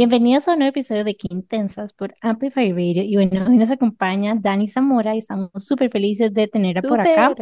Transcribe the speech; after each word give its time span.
Bienvenidos 0.00 0.48
a 0.48 0.52
un 0.52 0.60
nuevo 0.60 0.70
episodio 0.70 1.04
de 1.04 1.14
Qué 1.14 1.28
Intensas 1.30 1.92
por 1.92 2.14
Amplify 2.22 2.72
Radio. 2.72 3.02
Y 3.02 3.16
bueno, 3.16 3.46
hoy 3.46 3.58
nos 3.58 3.70
acompaña 3.70 4.34
Dani 4.34 4.66
Zamora 4.66 5.14
y 5.14 5.18
estamos 5.18 5.50
súper 5.58 5.90
felices 5.90 6.32
de 6.32 6.48
tenerla 6.48 6.80
por 6.80 7.02
acá. 7.02 7.34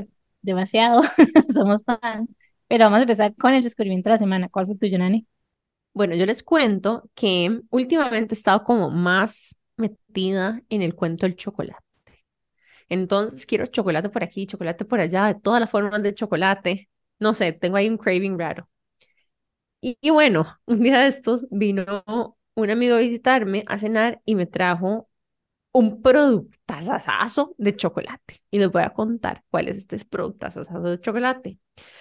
Demasiado, 0.42 1.02
somos 1.54 1.84
fans. 1.84 2.34
Pero 2.66 2.86
vamos 2.86 2.98
a 2.98 3.02
empezar 3.02 3.32
con 3.36 3.54
el 3.54 3.62
descubrimiento 3.62 4.08
de 4.08 4.14
la 4.14 4.18
semana. 4.18 4.48
¿Cuál 4.48 4.66
fue 4.66 4.74
tuyo, 4.74 4.98
Nani? 4.98 5.24
Bueno, 5.94 6.16
yo 6.16 6.26
les 6.26 6.42
cuento 6.42 7.08
que 7.14 7.60
últimamente 7.70 8.34
he 8.34 8.36
estado 8.36 8.64
como 8.64 8.90
más 8.90 9.54
metida 9.76 10.60
en 10.68 10.82
el 10.82 10.96
cuento 10.96 11.26
del 11.26 11.36
chocolate. 11.36 11.78
Entonces 12.88 13.46
quiero 13.46 13.66
chocolate 13.66 14.08
por 14.08 14.24
aquí, 14.24 14.48
chocolate 14.48 14.84
por 14.84 14.98
allá, 14.98 15.26
de 15.26 15.36
todas 15.36 15.60
las 15.60 15.70
formas 15.70 16.02
de 16.02 16.12
chocolate. 16.12 16.88
No 17.20 17.34
sé, 17.34 17.52
tengo 17.52 17.76
ahí 17.76 17.88
un 17.88 17.98
craving 17.98 18.36
raro. 18.36 18.68
Y, 19.80 19.96
y 20.00 20.10
bueno, 20.10 20.58
un 20.66 20.82
día 20.82 21.02
de 21.02 21.06
estos 21.06 21.46
vino 21.52 21.84
un 22.62 22.70
amigo 22.70 22.96
a 22.96 23.00
visitarme 23.00 23.64
a 23.66 23.78
cenar 23.78 24.20
y 24.24 24.34
me 24.34 24.46
trajo 24.46 25.08
un 25.72 26.02
productazazazo 26.02 27.54
de 27.58 27.76
chocolate. 27.76 28.42
Y 28.50 28.58
les 28.58 28.70
voy 28.70 28.82
a 28.82 28.90
contar 28.90 29.44
cuál 29.50 29.68
es 29.68 29.78
este 29.78 29.98
productazazazo 30.04 30.82
de 30.82 31.00
chocolate. 31.00 31.58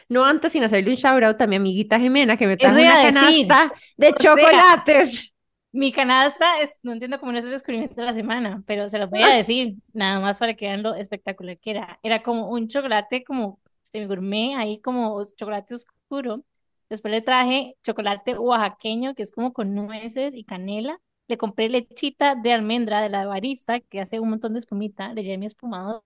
No 0.09 0.25
antes 0.25 0.53
sin 0.53 0.63
hacerle 0.63 0.91
un 0.91 0.97
shout 0.97 1.23
out 1.23 1.41
a 1.41 1.47
mi 1.47 1.57
amiguita 1.57 1.99
Jimena 1.99 2.37
que 2.37 2.47
me 2.47 2.57
trajo 2.57 2.81
una 2.81 2.97
decir. 2.97 3.01
canasta 3.01 3.73
de 3.97 4.13
O 4.13 4.29
sea, 4.29 4.53
chocolates. 4.83 5.33
Mi 5.71 5.91
canasta 5.91 6.61
es, 6.61 6.75
no 6.81 6.93
entiendo 6.93 7.19
cómo 7.19 7.31
no 7.31 7.37
es 7.37 7.43
el 7.43 7.51
descubrimiento 7.51 7.95
de 7.95 8.05
la 8.05 8.13
semana, 8.13 8.63
pero 8.65 8.89
se 8.89 8.97
los 8.99 9.09
voy 9.09 9.21
a 9.21 9.27
decir, 9.35 9.75
nada 9.93 10.19
más 10.19 10.39
para 10.39 10.55
que 10.55 10.65
vean 10.67 10.81
lo 10.83 10.95
espectacular 10.95 11.59
que 11.59 11.71
era. 11.71 11.99
Era 12.03 12.23
como 12.23 12.49
un 12.49 12.67
chocolate 12.67 13.23
como 13.23 13.59
semi 13.83 14.05
gourmet, 14.07 14.55
ahí 14.57 14.79
como 14.81 15.21
chocolate 15.35 15.75
oscuro. 15.75 16.43
Después 16.89 17.11
le 17.11 17.21
traje 17.21 17.75
chocolate 17.83 18.37
oaxaqueño, 18.37 19.15
que 19.15 19.23
es 19.23 19.31
como 19.31 19.53
con 19.53 19.75
nueces 19.75 20.33
y 20.35 20.43
canela. 20.45 20.99
Le 21.27 21.37
compré 21.37 21.69
lechita 21.69 22.35
de 22.35 22.53
almendra 22.53 23.01
de 23.01 23.09
la 23.09 23.25
barista, 23.25 23.79
que 23.81 23.99
hace 24.01 24.19
un 24.19 24.29
montón 24.29 24.53
de 24.53 24.59
espumita. 24.59 25.13
Le 25.13 25.23
llevé 25.23 25.37
mi 25.37 25.45
espumador. 25.47 26.03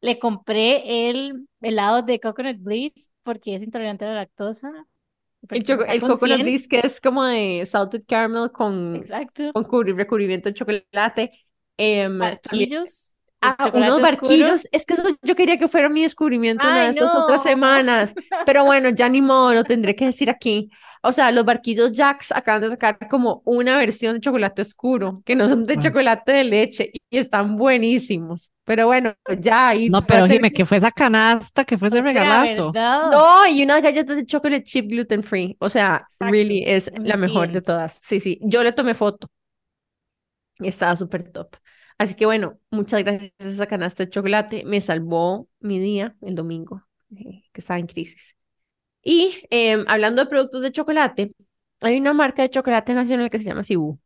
Le 0.00 0.18
compré 0.18 1.08
el 1.10 1.48
helado 1.60 2.02
de 2.02 2.20
coconut 2.20 2.58
bliss, 2.60 3.10
porque 3.22 3.54
es 3.56 3.62
intolerante 3.62 4.04
a 4.04 4.08
la 4.08 4.14
lactosa. 4.16 4.72
El, 5.50 5.64
el 5.88 6.00
con 6.00 6.10
coconut 6.10 6.38
100. 6.38 6.42
bliss 6.42 6.68
que 6.68 6.80
es 6.80 7.00
como 7.00 7.24
de 7.24 7.64
salted 7.66 8.02
caramel 8.06 8.50
con, 8.52 8.96
Exacto. 8.96 9.52
con 9.52 9.64
cubri- 9.64 9.94
recubrimiento 9.96 10.48
de 10.48 10.54
chocolate. 10.54 11.32
Barquillos. 12.18 13.16
De 13.42 13.54
Ah, 13.58 13.70
unos 13.74 14.00
oscuro. 14.00 14.02
barquillos. 14.02 14.68
Es 14.72 14.86
que 14.86 14.94
eso 14.94 15.02
yo 15.22 15.34
quería 15.36 15.58
que 15.58 15.68
fuera 15.68 15.88
mi 15.88 16.02
descubrimiento 16.02 16.68
una 16.68 16.82
de 16.82 16.86
Ay, 16.86 16.90
estas 16.90 17.14
otras 17.14 17.42
no. 17.42 17.42
semanas. 17.42 18.14
Pero 18.44 18.64
bueno, 18.64 18.90
ya 18.90 19.08
ni 19.08 19.20
modo, 19.20 19.52
lo 19.54 19.64
tendré 19.64 19.96
que 19.96 20.06
decir 20.06 20.30
aquí. 20.30 20.70
O 21.02 21.12
sea, 21.12 21.32
los 21.32 21.44
barquillos 21.44 21.90
Jacks 21.92 22.30
acaban 22.30 22.62
de 22.62 22.70
sacar 22.70 22.96
como 23.08 23.42
una 23.44 23.76
versión 23.76 24.14
de 24.14 24.20
chocolate 24.20 24.62
oscuro, 24.62 25.22
que 25.26 25.34
no 25.34 25.48
son 25.48 25.64
de 25.66 25.76
chocolate 25.78 26.30
de 26.32 26.44
leche 26.44 26.92
y 27.10 27.18
están 27.18 27.56
buenísimos. 27.56 28.52
Pero 28.64 28.86
bueno, 28.86 29.12
ya 29.40 29.68
ahí 29.68 29.90
No, 29.90 30.06
pero 30.06 30.22
tener 30.22 30.36
Jime, 30.36 30.50
que- 30.50 30.54
¿qué 30.58 30.64
fue 30.64 30.76
esa 30.76 30.92
canasta? 30.92 31.64
¿Qué 31.64 31.76
fue 31.76 31.88
ese 31.88 31.98
O 31.98 32.02
sea, 32.02 32.12
regalazo? 32.12 32.72
¿verdad? 32.72 33.10
No, 33.10 33.46
y 33.48 33.64
unas 33.64 33.82
galletas 33.82 34.14
de 34.16 34.24
chocolate 34.26 34.62
chip 34.64 34.88
gluten 34.88 35.22
free. 35.24 35.56
O 35.58 35.68
sea, 35.68 36.06
Exacto, 36.08 36.24
really 36.30 36.62
es 36.66 36.90
la 37.02 37.16
mejor 37.16 37.50
de 37.50 37.60
100. 37.60 37.62
todas. 37.62 37.98
Sí, 38.02 38.20
sí. 38.20 38.38
Yo 38.42 38.62
le 38.62 38.70
tomé 38.72 38.94
foto 38.94 39.28
y 40.58 40.68
estaba 40.68 40.96
súper 40.96 41.30
top. 41.32 41.56
Así 42.02 42.16
que 42.16 42.26
bueno, 42.26 42.58
muchas 42.72 43.04
gracias 43.04 43.32
a 43.38 43.48
esa 43.48 43.66
canasta 43.68 44.04
de 44.04 44.10
chocolate. 44.10 44.64
Me 44.64 44.80
salvó 44.80 45.48
mi 45.60 45.78
día 45.78 46.16
el 46.20 46.34
domingo, 46.34 46.82
eh, 47.16 47.44
que 47.52 47.60
estaba 47.60 47.78
en 47.78 47.86
crisis. 47.86 48.34
Y 49.04 49.44
em, 49.50 49.84
hablando 49.86 50.24
de 50.24 50.28
productos 50.28 50.62
de 50.62 50.72
chocolate, 50.72 51.32
hay 51.80 52.00
una 52.00 52.12
marca 52.12 52.42
de 52.42 52.50
chocolate 52.50 52.92
nacional 52.94 53.30
que 53.30 53.38
se 53.38 53.44
llama 53.44 53.62
Cibú. 53.62 54.00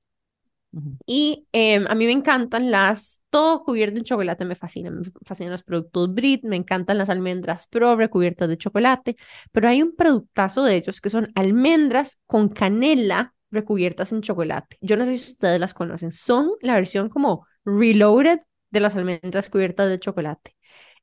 Ujú. 0.73 0.99
Y 1.07 1.47
em, 1.53 1.87
a 1.89 1.95
mí 1.95 2.05
me 2.05 2.13
encantan 2.13 2.71
las, 2.71 3.23
todo 3.31 3.65
cubierto 3.65 3.97
en 3.97 4.05
chocolate 4.05 4.45
me 4.45 4.57
fascina, 4.57 4.91
me 4.91 5.11
fascinan 5.25 5.53
los 5.53 5.65
productos 5.65 6.13
Brit, 6.13 6.45
me 6.45 6.57
encantan 6.57 6.99
las 6.99 7.09
almendras 7.09 7.67
Pro 7.67 7.97
recubiertas 7.97 8.51
de 8.51 8.59
chocolate, 8.59 9.17
pero 9.53 9.69
hay 9.69 9.81
un 9.81 9.97
productazo 9.97 10.65
de 10.65 10.77
ellos 10.77 11.01
que 11.01 11.09
son 11.09 11.33
almendras 11.35 12.19
con 12.27 12.51
canela 12.51 13.33
recubiertas 13.51 14.13
en 14.13 14.21
chocolate. 14.21 14.77
Yo 14.83 14.99
no 14.99 15.07
sé 15.07 15.17
si 15.17 15.33
ustedes 15.33 15.59
las 15.59 15.73
conocen, 15.73 16.13
son 16.13 16.51
la 16.61 16.75
versión 16.75 17.09
como 17.09 17.47
reloaded 17.67 18.41
de 18.71 18.81
las 18.81 18.97
almendras 18.97 19.51
cubiertas 19.51 19.91
de 19.91 20.01
chocolate. 20.01 20.57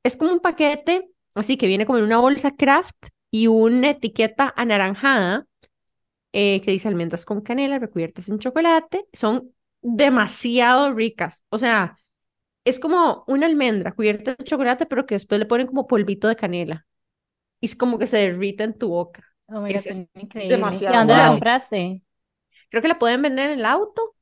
Es 0.04 0.18
como 0.18 0.32
un 0.32 0.40
paquete, 0.40 1.10
así 1.36 1.58
que 1.58 1.68
viene 1.68 1.86
como 1.86 2.00
en 2.00 2.06
una 2.06 2.18
bolsa 2.18 2.56
craft 2.56 2.96
y 3.32 3.48
una 3.48 3.90
etiqueta 3.92 4.54
anaranjada 4.56 5.46
eh, 6.32 6.60
que 6.62 6.70
dice 6.72 6.88
almendras 6.88 7.24
con 7.24 7.40
canela 7.42 7.78
recubiertas 7.78 8.28
en 8.28 8.38
chocolate. 8.38 9.06
Son 9.12 9.52
demasiado 9.82 10.92
ricas. 10.94 11.44
O 11.50 11.58
sea, 11.58 11.96
es 12.64 12.78
como 12.80 13.24
una 13.28 13.46
almendra 13.46 13.94
cubierta 13.94 14.34
de 14.36 14.44
chocolate, 14.44 14.86
pero 14.86 15.06
que 15.06 15.16
después 15.16 15.38
le 15.40 15.46
ponen 15.46 15.66
como 15.66 15.86
polvito 15.86 16.28
de 16.28 16.36
canela. 16.36 16.86
Y 17.60 17.66
es 17.66 17.76
como 17.76 17.98
que 17.98 18.06
se 18.06 18.18
derrite 18.18 18.64
en 18.64 18.78
tu 18.78 18.88
boca. 18.90 19.24
Oh 19.48 19.60
my 19.60 19.72
God, 19.72 19.86
Es- 19.86 20.06
increíble. 20.14 20.76
¿Y 20.88 20.94
demasiado 20.94 20.94
dónde 20.94 21.14
la 21.14 21.28
bueno. 21.28 21.30
compraste? 21.30 22.02
Creo 22.70 22.82
que 22.82 22.88
la 22.88 22.98
pueden 22.98 23.22
vender 23.22 23.50
en 23.50 23.58
el 23.60 23.64
auto 23.66 24.13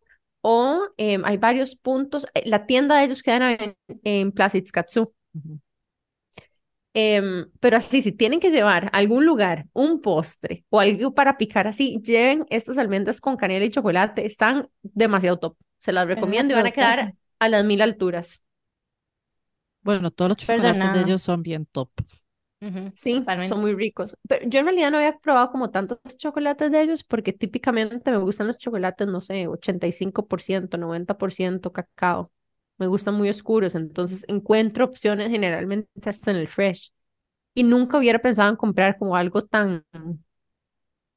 o 0.43 0.89
em, 0.99 1.25
hay 1.25 1.39
varios 1.39 1.77
puntos. 1.77 2.27
Eh, 2.35 2.43
La 2.47 2.67
tienda 2.67 2.99
de 2.99 3.05
ellos 3.05 3.23
queda 3.23 3.53
en, 3.53 3.77
en 4.05 4.33
Plaza 4.33 4.59
Itzkatsu. 4.59 5.15
Ujú. 5.35 5.61
Em, 6.95 7.51
pero 7.59 7.79
así, 7.79 8.03
si 8.03 8.13
tienen 8.13 8.39
que 8.39 8.51
llevar 8.51 8.87
a 8.87 8.99
algún 8.99 9.25
lugar 9.25 9.67
un 9.73 10.03
postre 10.03 10.67
o 10.69 10.79
algo 10.79 11.15
para 11.15 11.39
picar 11.39 11.67
así, 11.67 11.99
lleven 12.05 12.45
estas 12.51 12.77
almendras 12.77 13.21
con 13.21 13.37
canela 13.37 13.65
y 13.65 13.71
chocolate. 13.71 14.27
Están 14.27 14.69
demasiado 14.83 15.39
top. 15.39 15.57
Se 15.81 15.93
las 15.93 16.07
recomiendo 16.07 16.53
y 16.53 16.57
van 16.59 16.67
a 16.67 16.71
quedar 16.71 17.15
a 17.39 17.49
las 17.49 17.65
mil 17.65 17.81
alturas. 17.81 18.43
Bueno, 19.83 20.11
todos 20.11 20.29
los 20.31 20.37
chocolates 20.37 20.93
de 20.93 21.01
ellos 21.01 21.23
son 21.23 21.43
bien 21.43 21.67
top. 21.67 21.91
Sí, 22.95 23.19
totalmente. 23.19 23.49
son 23.49 23.61
muy 23.61 23.75
ricos. 23.75 24.17
Pero 24.29 24.47
yo 24.49 24.61
en 24.61 24.67
realidad 24.67 24.91
no 24.91 24.99
había 24.99 25.19
probado 25.19 25.51
como 25.51 25.71
tantos 25.71 25.99
chocolates 26.17 26.71
de 26.71 26.83
ellos 26.83 27.03
porque 27.03 27.33
típicamente 27.33 28.11
me 28.11 28.19
gustan 28.19 28.47
los 28.47 28.59
chocolates, 28.59 29.09
no 29.09 29.21
sé, 29.21 29.49
85%, 29.49 30.79
90% 30.79 31.73
cacao. 31.73 32.31
Me 32.79 32.87
gustan 32.87 33.15
muy 33.15 33.29
oscuros, 33.29 33.75
entonces 33.75 34.25
encuentro 34.29 34.85
opciones 34.85 35.31
generalmente 35.31 35.89
hasta 36.09 36.31
en 36.31 36.37
el 36.39 36.49
fresh. 36.49 36.93
Y 37.55 37.65
nunca 37.65 37.99
hubiera 37.99 38.19
pensado 38.19 38.51
en 38.51 38.57
comprar 38.57 38.97
como 38.99 39.15
algo 39.15 39.45
tan, 39.45 39.85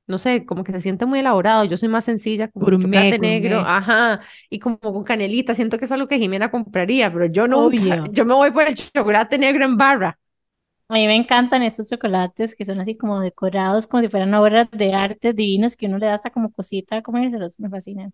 no 0.08 0.18
sé, 0.18 0.46
como 0.46 0.64
que 0.64 0.72
se 0.72 0.82
siente 0.82 1.06
muy 1.06 1.20
elaborado. 1.20 1.64
Yo 1.64 1.78
soy 1.78 1.90
más 1.90 2.06
sencilla, 2.06 2.48
como 2.50 2.66
Gourmet, 2.66 2.84
chocolate 2.84 3.20
negro, 3.20 3.60
ajá, 3.60 4.20
y 4.50 4.60
como 4.60 4.78
con 4.80 5.04
canelita. 5.04 5.56
Siento 5.56 5.78
que 5.78 5.86
es 5.86 5.92
algo 5.92 6.08
que 6.08 6.20
Jimena 6.20 6.52
compraría, 6.52 7.12
pero 7.12 7.26
yo. 7.26 7.46
Obvio. 7.46 8.06
Yo 8.12 8.26
me 8.26 8.34
voy 8.34 8.52
por 8.52 8.64
el 8.64 8.76
chocolate 8.76 9.38
negro 9.38 9.66
en 9.66 9.78
barra. 9.78 10.20
A 10.90 10.94
mí 10.96 11.06
me 11.08 11.16
encantan 11.16 11.64
estos 11.64 11.90
chocolates 11.90 12.56
que 12.56 12.66
son 12.66 12.80
así 12.80 12.96
como 12.98 13.20
decorados, 13.20 13.88
como 13.88 14.02
si 14.02 14.08
fueran 14.10 14.34
obras 14.36 14.68
de 14.72 14.94
arte 14.94 15.34
divinas 15.34 15.76
que 15.78 15.88
uno 15.88 15.98
le 16.00 16.08
da 16.08 16.16
hasta 16.16 16.30
como 16.32 16.52
cosita 16.52 16.98
a 16.98 17.02
comérselos. 17.04 17.60
Me 17.60 17.70
fascinan. 17.70 18.14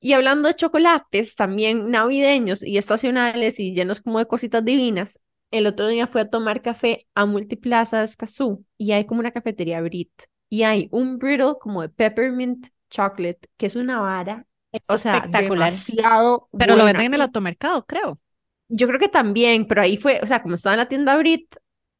Y 0.00 0.12
hablando 0.12 0.48
de 0.48 0.54
chocolates, 0.54 1.34
también 1.34 1.90
navideños 1.90 2.62
y 2.62 2.78
estacionales 2.78 3.58
y 3.58 3.74
llenos 3.74 4.00
como 4.00 4.18
de 4.18 4.26
cositas 4.26 4.64
divinas, 4.64 5.18
el 5.50 5.66
otro 5.66 5.88
día 5.88 6.06
fui 6.06 6.20
a 6.20 6.30
tomar 6.30 6.62
café 6.62 7.06
a 7.14 7.26
Multiplaza 7.26 7.98
de 7.98 8.04
Escazú 8.04 8.64
y 8.78 8.92
hay 8.92 9.04
como 9.06 9.20
una 9.20 9.32
cafetería 9.32 9.80
Brit 9.80 10.10
y 10.48 10.62
hay 10.62 10.88
un 10.92 11.18
brittle 11.18 11.54
como 11.60 11.82
de 11.82 11.88
peppermint 11.88 12.68
chocolate 12.90 13.48
que 13.56 13.66
es 13.66 13.76
una 13.76 14.00
vara, 14.00 14.46
Es 14.72 14.82
o 14.86 14.98
sea, 14.98 15.26
espectacular. 15.26 15.84
demasiado 16.00 16.48
Pero 16.56 16.76
lo 16.76 16.84
buena. 16.84 16.86
venden 16.86 17.06
en 17.08 17.14
el 17.14 17.22
automercado, 17.22 17.86
creo. 17.86 18.20
Yo 18.68 18.86
creo 18.88 18.98
que 18.98 19.08
también, 19.08 19.66
pero 19.66 19.82
ahí 19.82 19.96
fue, 19.96 20.20
o 20.22 20.26
sea, 20.26 20.42
como 20.42 20.54
estaba 20.54 20.74
en 20.74 20.78
la 20.80 20.88
tienda 20.88 21.16
Brit, 21.16 21.54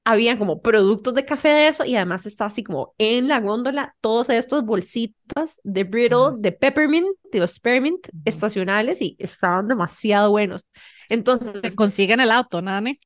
habían 0.04 0.38
como 0.38 0.62
productos 0.62 1.14
de 1.14 1.24
café 1.24 1.48
de 1.48 1.68
eso 1.68 1.84
y 1.84 1.96
además 1.96 2.26
estaba 2.26 2.48
así 2.48 2.62
como 2.62 2.94
en 2.98 3.28
la 3.28 3.40
góndola 3.40 3.96
todos 4.00 4.28
estos 4.30 4.64
bolsitas 4.64 5.60
de 5.64 5.84
brittle, 5.84 6.16
Ajá. 6.16 6.36
de 6.38 6.52
peppermint, 6.52 7.08
de 7.32 7.40
los 7.40 7.52
spearmint 7.52 8.06
Ujú. 8.12 8.22
estacionales 8.24 9.02
y 9.02 9.16
estaban 9.18 9.66
demasiado 9.68 10.30
buenos. 10.30 10.64
Se 11.02 11.14
Entonces, 11.14 11.74
consigue 11.74 12.14
en 12.14 12.20
el 12.20 12.30
auto, 12.30 12.62
Nani. 12.62 12.98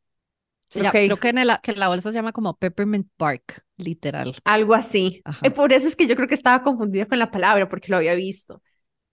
Se 0.68 0.80
llama- 0.80 0.90
ok, 0.90 1.04
creo 1.06 1.16
que, 1.18 1.28
en 1.30 1.38
el, 1.38 1.50
que 1.62 1.72
la 1.74 1.88
bolsa 1.88 2.10
se 2.12 2.18
llama 2.18 2.32
como 2.32 2.54
Peppermint 2.56 3.08
Bark, 3.18 3.64
literal. 3.76 4.34
algo 4.44 4.74
así. 4.74 5.20
Ajá. 5.24 5.46
Eh, 5.46 5.50
Por 5.50 5.72
eso 5.72 5.88
es 5.88 5.96
que 5.96 6.06
yo 6.06 6.16
creo 6.16 6.28
que 6.28 6.34
estaba 6.34 6.62
confundida 6.62 7.06
con 7.06 7.18
la 7.18 7.30
palabra 7.30 7.68
porque 7.68 7.88
lo 7.90 7.96
había 7.96 8.14
visto. 8.14 8.62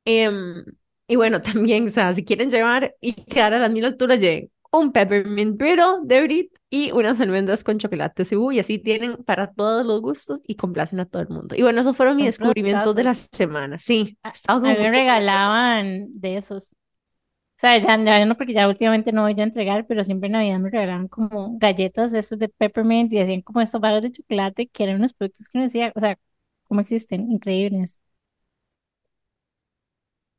Em, 0.06 0.64
y 1.08 1.16
bueno, 1.16 1.42
también, 1.42 1.88
o 1.88 1.90
sea, 1.90 2.14
si 2.14 2.24
quieren 2.24 2.52
llevar 2.52 2.96
y 3.02 3.14
quedar 3.14 3.54
a 3.54 3.60
las 3.60 3.72
mil 3.72 3.86
alturas, 3.86 4.20
lleven 4.20 4.52
un 4.72 4.92
peppermint 4.92 5.58
brittle 5.58 6.00
de 6.04 6.22
Brit 6.22 6.54
y 6.70 6.92
unas 6.92 7.20
almendras 7.20 7.64
con 7.64 7.78
chocolate 7.78 8.26
cebú 8.26 8.52
y 8.52 8.60
así 8.60 8.78
tienen 8.80 9.24
para 9.24 9.52
todos 9.52 9.86
los 9.86 10.02
gustos 10.02 10.42
y 10.46 10.56
complacen 10.56 11.00
a 11.00 11.06
todo 11.06 11.22
el 11.22 11.30
mundo. 11.30 11.56
Y 11.56 11.62
bueno, 11.62 11.82
esos 11.82 11.96
fueron 11.96 12.18
mis 12.18 12.26
descubrimientos 12.26 12.96
de 12.96 13.04
la 13.04 13.14
semana. 13.14 13.80
Sí, 13.80 14.18
A, 14.48 14.60
mí 14.60 14.70
me 14.70 14.92
regalaban 14.92 16.08
de 16.10 16.38
esos. 16.38 16.74
O 16.74 17.60
sea, 17.60 17.78
ya, 17.78 17.98
ya 18.04 18.26
no, 18.26 18.38
porque 18.38 18.54
ya 18.54 18.68
últimamente 18.68 19.12
no 19.12 19.24
voy 19.24 19.34
yo 19.34 19.42
a 19.42 19.46
entregar, 19.46 19.88
pero 19.88 20.04
siempre 20.04 20.28
en 20.28 20.34
Navidad 20.34 20.60
me 20.60 20.70
regalaban 20.70 21.08
como 21.08 21.58
galletas 21.58 22.12
de 22.12 22.20
estos 22.20 22.38
de 22.38 22.50
peppermint 22.50 23.12
y 23.14 23.20
hacían 23.20 23.42
como 23.42 23.62
estos 23.62 23.82
bares 23.82 24.04
de 24.04 24.12
chocolate 24.12 24.68
que 24.68 24.84
eran 24.84 24.98
unos 24.98 25.14
productos 25.14 25.48
que 25.50 25.58
uno 25.58 25.66
decía, 25.66 25.92
o 25.96 26.00
sea, 26.00 26.20
¿cómo 26.66 26.82
existen? 26.82 27.32
Increíbles. 27.32 28.00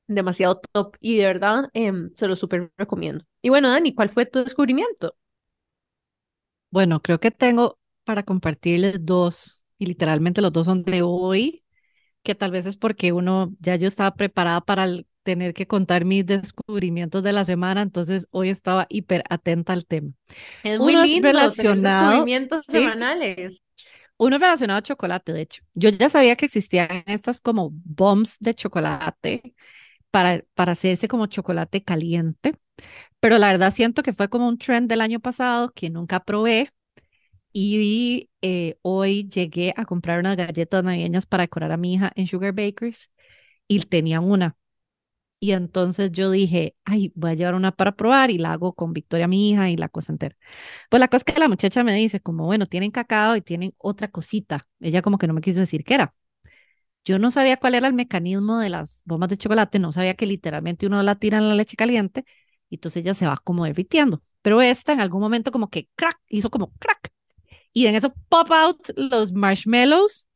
Demasiado 0.09 0.61
top 0.73 0.97
y 1.01 1.19
de 1.19 1.27
verdad 1.27 1.71
em, 1.75 2.11
se 2.17 2.29
lo 2.29 2.37
súper 2.37 2.73
recomiendo. 2.79 3.25
Y 3.43 3.51
bueno, 3.51 3.71
Dani, 3.71 3.95
¿cuál 3.95 4.11
fue 4.11 4.27
tu 4.27 4.43
descubrimiento? 4.45 5.17
Bueno, 6.71 7.01
creo 7.03 7.19
que 7.21 7.31
tengo 7.31 7.79
para 8.05 8.23
compartirles 8.25 9.05
dos, 9.05 9.65
y 9.79 9.87
literalmente 9.87 10.41
los 10.43 10.53
dos 10.53 10.67
son 10.67 10.85
de 10.85 11.03
hoy, 11.03 11.65
que 12.23 12.35
tal 12.35 12.53
vez 12.53 12.67
es 12.67 12.77
porque 12.77 13.13
uno, 13.13 13.55
ya 13.61 13.77
yo 13.77 13.89
estaba 13.89 14.15
preparada 14.17 14.61
para 14.63 14.85
el- 14.85 15.09
tener 15.25 15.55
que 15.55 15.67
contar 15.69 16.05
mis 16.07 16.27
descubrimientos 16.27 17.23
de 17.23 17.33
la 17.33 17.45
semana, 17.47 17.83
entonces 17.83 18.29
hoy 18.33 18.51
estaba 18.51 18.87
hiper 18.91 19.25
atenta 19.31 19.73
al 19.75 19.87
tema. 19.87 20.13
Es 20.63 20.79
muy 20.79 20.95
Uno 20.95 21.03
es 21.05 21.17
lindo 21.17 21.53
tener 21.55 21.81
relacionado, 21.81 22.33
descubrimientos 22.61 22.67
sí, 22.69 22.99
semanales. 23.07 23.61
uno 24.17 24.37
es 24.37 24.43
relacionado 24.43 24.79
a 24.79 24.83
chocolate, 24.83 25.33
de 25.33 25.43
hecho. 25.43 25.63
Yo 25.75 25.91
ya 25.91 26.09
sabía 26.09 26.37
que 26.37 26.47
existían 26.47 26.89
estas 27.07 27.41
como 27.41 27.71
bombs 27.73 28.37
de 28.41 28.55
chocolate 28.55 29.55
para, 30.11 30.43
para 30.55 30.73
hacerse 30.73 31.09
como 31.09 31.27
chocolate 31.27 31.83
caliente, 31.85 32.55
pero 33.21 33.39
la 33.39 33.49
verdad 33.53 33.73
siento 33.73 34.03
que 34.03 34.13
fue 34.15 34.29
como 34.29 34.49
un 34.49 34.59
trend 34.59 34.89
del 34.91 35.01
año 35.03 35.21
pasado 35.21 35.73
que 35.75 35.91
nunca 35.91 36.21
probé 36.25 36.71
y 37.53 38.31
eh, 38.43 38.79
hoy 38.83 39.29
llegué 39.29 39.75
a 39.77 39.85
comprar 39.87 40.21
unas 40.21 40.37
galletas 40.37 40.85
navideñas 40.85 41.27
para 41.27 41.45
decorar 41.45 41.73
a 41.73 41.77
mi 41.77 41.95
hija 41.95 42.13
en 42.17 42.27
Sugar 42.27 42.53
Bakers 42.55 43.11
y 43.69 43.81
tenían 43.81 44.25
una. 44.25 44.57
Y 45.41 45.53
entonces 45.53 46.11
yo 46.13 46.31
dije, 46.33 46.75
ay, 46.85 47.13
voy 47.15 47.31
a 47.33 47.35
llevar 47.35 47.55
una 47.55 47.71
para 47.73 47.93
probar 47.97 48.31
y 48.33 48.39
la 48.39 48.53
hago 48.53 48.75
con 48.75 48.93
Victoria, 48.93 49.29
mi 49.29 49.51
hija, 49.51 49.71
y 49.71 49.77
la 49.77 49.89
cosa 49.89 50.11
entera. 50.13 50.37
Pues 50.91 51.01
la 51.01 51.09
cosa 51.09 51.19
es 51.19 51.25
que 51.35 51.41
la 51.41 51.49
muchacha 51.49 51.85
me 51.85 51.95
dice, 51.95 52.21
como, 52.21 52.47
bueno, 52.47 52.67
tienen 52.67 52.91
cacao 52.93 53.37
y 53.37 53.43
tienen 53.43 53.75
otra 53.79 54.09
cosita. 54.11 54.69
Ella 54.81 55.03
como 55.03 55.19
que 55.19 55.27
no 55.29 55.35
me 55.35 55.43
quiso 55.43 55.61
decir 55.61 55.85
qué 55.85 55.95
era. 55.97 56.15
Yo 57.05 57.19
no 57.19 57.31
sabía 57.31 57.57
cuál 57.57 57.75
era 57.75 57.87
el 57.87 57.95
mecanismo 57.95 58.59
de 58.59 58.69
las 58.69 59.03
bombas 59.07 59.31
de 59.31 59.39
chocolate, 59.39 59.79
no 59.79 59.93
sabía 59.93 60.15
que 60.15 60.27
literalmente 60.27 60.87
uno 60.87 61.03
la 61.03 61.15
tira 61.17 61.39
en 61.39 61.49
la 61.49 61.55
leche 61.55 61.77
caliente 61.77 62.25
y 62.69 62.77
entonces 62.77 63.03
ella 63.03 63.15
se 63.15 63.27
va 63.27 63.37
como 63.39 63.65
derritiendo. 63.65 64.23
Pero 64.43 64.61
esta 64.63 64.93
en 64.93 65.01
algún 65.01 65.21
momento 65.21 65.51
como 65.53 65.71
que 65.71 65.89
crack, 65.97 66.19
hizo 66.29 66.51
como 66.51 66.73
crack. 66.79 67.11
Y 67.73 67.87
en 67.87 67.95
eso 67.97 68.15
pop 68.29 68.51
out 68.53 68.91
los 68.97 69.33
marshmallows 69.33 70.29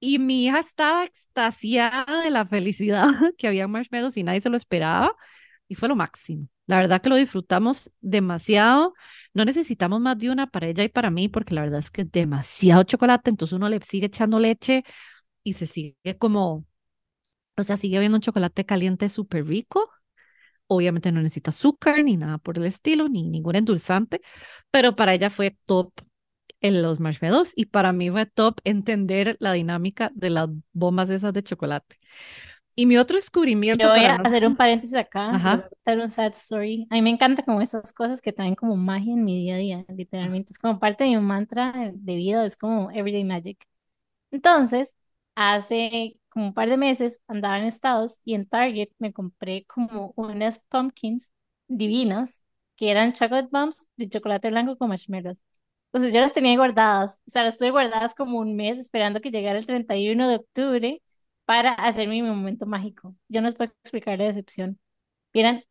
y 0.00 0.18
mi 0.18 0.46
hija 0.46 0.60
estaba 0.60 1.04
extasiada 1.04 2.22
de 2.22 2.30
la 2.30 2.46
felicidad 2.46 3.08
que 3.38 3.48
había 3.48 3.68
marshmallows 3.68 4.16
y 4.16 4.22
nadie 4.24 4.40
se 4.40 4.50
lo 4.50 4.56
esperaba 4.56 5.16
y 5.68 5.74
fue 5.76 5.88
lo 5.88 5.96
máximo. 5.96 6.48
La 6.66 6.78
verdad 6.78 7.02
que 7.02 7.08
lo 7.10 7.16
disfrutamos 7.16 7.90
demasiado. 8.00 8.94
No 9.34 9.44
necesitamos 9.44 10.00
más 10.00 10.18
de 10.18 10.30
una 10.30 10.46
para 10.46 10.68
ella 10.68 10.84
y 10.84 10.88
para 10.88 11.10
mí 11.10 11.28
porque 11.28 11.54
la 11.54 11.62
verdad 11.62 11.80
es 11.80 11.90
que 11.90 12.02
es 12.02 12.12
demasiado 12.12 12.82
chocolate, 12.84 13.30
entonces 13.30 13.54
uno 13.54 13.68
le 13.68 13.80
sigue 13.82 14.06
echando 14.06 14.38
leche 14.40 14.84
y 15.44 15.54
se 15.54 15.66
sigue 15.68 16.18
como, 16.18 16.66
o 17.56 17.64
sea, 17.64 17.76
sigue 17.76 17.96
habiendo 17.98 18.16
un 18.16 18.22
chocolate 18.22 18.64
caliente 18.66 19.08
súper 19.08 19.46
rico. 19.46 19.90
Obviamente 20.68 21.12
no 21.12 21.22
necesita 21.22 21.50
azúcar 21.50 22.04
ni 22.04 22.16
nada 22.16 22.38
por 22.38 22.58
el 22.58 22.66
estilo, 22.66 23.08
ni 23.08 23.24
ningún 23.28 23.56
endulzante, 23.56 24.20
pero 24.70 24.96
para 24.96 25.14
ella 25.14 25.30
fue 25.30 25.56
top 25.66 25.92
en 26.60 26.82
los 26.82 27.00
marshmallows 27.00 27.52
y 27.56 27.66
para 27.66 27.92
mí 27.92 28.10
fue 28.10 28.26
top 28.26 28.60
entender 28.64 29.36
la 29.40 29.52
dinámica 29.52 30.10
de 30.14 30.30
las 30.30 30.48
bombas 30.72 31.10
esas 31.10 31.32
de 31.34 31.42
chocolate. 31.44 31.98
Y 32.76 32.86
mi 32.86 32.96
otro 32.98 33.16
descubrimiento 33.16 33.84
Yo 33.84 33.90
voy 33.90 34.00
para 34.02 34.14
a 34.14 34.18
no... 34.18 34.24
hacer 34.24 34.46
un 34.46 34.56
paréntesis 34.56 34.96
acá, 34.96 35.38
les 35.40 35.52
voy 35.54 35.62
a 35.62 35.66
Ajá, 35.66 35.68
un 36.02 36.08
sad 36.08 36.32
story. 36.34 36.86
A 36.90 36.94
mí 36.94 37.02
me 37.02 37.10
encanta 37.10 37.42
como 37.44 37.60
esas 37.60 37.92
cosas 37.92 38.20
que 38.20 38.32
traen 38.32 38.54
como 38.54 38.76
magia 38.76 39.12
en 39.12 39.24
mi 39.24 39.36
día 39.38 39.54
a 39.56 39.58
día, 39.58 39.84
literalmente. 39.88 40.52
Es 40.52 40.58
como 40.58 40.78
parte 40.78 41.04
de 41.04 41.10
mi 41.10 41.16
mantra 41.18 41.92
de 41.94 42.16
vida, 42.16 42.44
es 42.46 42.56
como 42.56 42.90
everyday 42.90 43.24
magic. 43.24 43.64
Entonces, 44.30 44.96
hace 45.34 46.18
como 46.28 46.46
un 46.46 46.54
par 46.54 46.68
de 46.68 46.76
meses 46.76 47.20
andaba 47.28 47.58
en 47.58 47.64
Estados 47.66 48.20
y 48.24 48.34
en 48.34 48.46
Target 48.48 48.88
me 48.98 49.12
compré 49.12 49.64
como 49.66 50.12
unas 50.16 50.58
pumpkins 50.68 51.32
divinas 51.68 52.44
que 52.76 52.90
eran 52.90 53.12
chocolate 53.12 53.48
bombs 53.50 53.88
de 53.96 54.08
chocolate 54.08 54.50
blanco 54.50 54.76
con 54.76 54.88
marshmallows. 54.88 55.44
Entonces 55.92 56.12
yo 56.12 56.20
las 56.20 56.32
tenía 56.32 56.56
guardadas, 56.56 57.20
o 57.26 57.30
sea, 57.30 57.44
las 57.44 57.56
tuve 57.56 57.70
guardadas 57.70 58.14
como 58.14 58.38
un 58.38 58.56
mes 58.56 58.78
esperando 58.78 59.20
que 59.20 59.30
llegara 59.30 59.58
el 59.58 59.66
31 59.66 60.28
de 60.28 60.36
octubre 60.36 61.02
para 61.44 61.72
hacerme 61.74 62.14
mi 62.22 62.28
momento 62.28 62.66
mágico. 62.66 63.14
Yo 63.28 63.40
no 63.40 63.46
les 63.48 63.54
puedo 63.56 63.72
explicar 63.82 64.18
la 64.18 64.24
decepción. 64.26 64.78
Vieran 65.32 65.64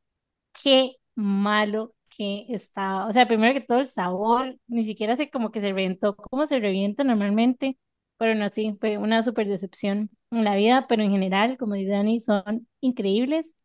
qué 0.63 0.95
malo 1.15 1.95
que 2.09 2.45
estaba. 2.49 3.07
O 3.07 3.11
sea, 3.11 3.27
primero 3.27 3.53
que 3.53 3.61
todo 3.61 3.79
el 3.79 3.87
sabor, 3.87 4.57
ni 4.67 4.83
siquiera 4.83 5.17
se 5.17 5.29
como 5.29 5.51
que 5.51 5.61
se 5.61 5.67
reventó 5.69 6.15
como 6.15 6.45
se 6.45 6.59
revienta 6.59 7.03
normalmente, 7.03 7.77
pero 8.23 8.35
no, 8.39 8.49
sí, 8.49 8.75
fue 8.79 8.97
una 8.97 9.23
súper 9.23 9.47
decepción 9.47 10.09
en 10.31 10.43
la 10.43 10.55
vida, 10.55 10.87
pero 10.87 11.03
en 11.03 11.11
general, 11.11 11.57
como 11.57 11.75
dice 11.75 11.91
Dani, 11.91 12.19
son 12.19 12.67
increíbles 12.81 13.55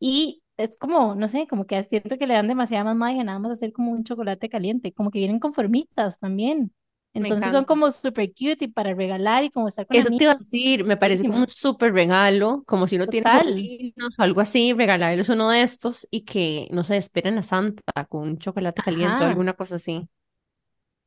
y 0.00 0.42
es 0.56 0.76
como, 0.78 1.14
no 1.16 1.28
sé, 1.28 1.46
como 1.48 1.66
que 1.66 1.82
siento 1.84 2.18
que 2.18 2.26
le 2.26 2.34
dan 2.34 2.48
demasiada 2.48 2.84
más 2.84 2.96
magia, 2.96 3.24
nada 3.24 3.38
más 3.40 3.52
hacer 3.52 3.72
como 3.72 3.92
un 3.92 4.04
chocolate 4.04 4.48
caliente, 4.50 4.92
como 4.92 5.10
que 5.10 5.18
vienen 5.20 5.40
con 5.40 5.52
formitas 5.54 6.18
también. 6.20 6.72
Entonces 7.14 7.52
son 7.52 7.64
como 7.66 7.92
súper 7.92 8.30
cute 8.34 8.66
y 8.66 8.68
para 8.68 8.94
regalar 8.94 9.44
y 9.44 9.50
como 9.50 9.68
estar 9.68 9.86
con 9.86 9.98
Eso 9.98 10.10
te 10.12 10.24
iba 10.24 10.32
a 10.32 10.36
amigos, 10.36 10.38
decir, 10.38 10.84
me 10.84 10.96
parece 10.96 11.26
como 11.26 11.40
un 11.40 11.48
súper 11.48 11.92
regalo, 11.92 12.64
como 12.66 12.86
si 12.86 12.96
uno 12.96 13.08
tiene 13.08 13.26
Total. 13.26 13.46
sobrinos 13.46 14.18
o 14.18 14.22
algo 14.22 14.40
así, 14.40 14.72
regalarles 14.72 15.28
uno 15.28 15.50
de 15.50 15.60
estos 15.62 16.08
y 16.10 16.22
que, 16.24 16.66
no 16.70 16.82
sé, 16.82 16.96
esperen 16.96 17.36
a 17.38 17.42
Santa 17.42 17.82
con 18.08 18.22
un 18.22 18.38
chocolate 18.38 18.80
caliente 18.82 19.24
o 19.24 19.26
alguna 19.26 19.52
cosa 19.52 19.76
así. 19.76 20.08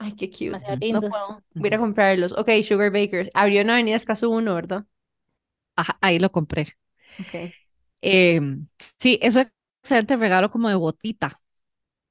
Ay, 0.06 0.14
qué 0.16 0.30
cute. 0.30 0.52
demasiado 0.52 0.78
No 0.90 1.02
lindos. 1.02 1.10
puedo. 1.10 1.44
Voy 1.56 1.74
a 1.74 1.78
comprarlos. 1.80 2.34
Ok, 2.34 2.50
Sugar 2.64 2.92
Bakers. 2.92 3.30
Abrió 3.34 3.62
en 3.62 3.70
Avenida 3.70 3.96
Escazú 3.96 4.32
1, 4.32 4.56
¿verdad? 4.56 4.86
Ajá, 5.76 5.98
ahí 6.02 6.20
lo 6.20 6.32
compré. 6.32 6.78
Ok. 7.20 7.56
Em, 8.02 8.68
sí, 9.00 9.20
eso 9.22 9.40
es 9.42 9.48
excelente 9.84 10.16
regalo 10.18 10.50
como 10.52 10.70
de 10.70 10.76
botita, 10.76 11.42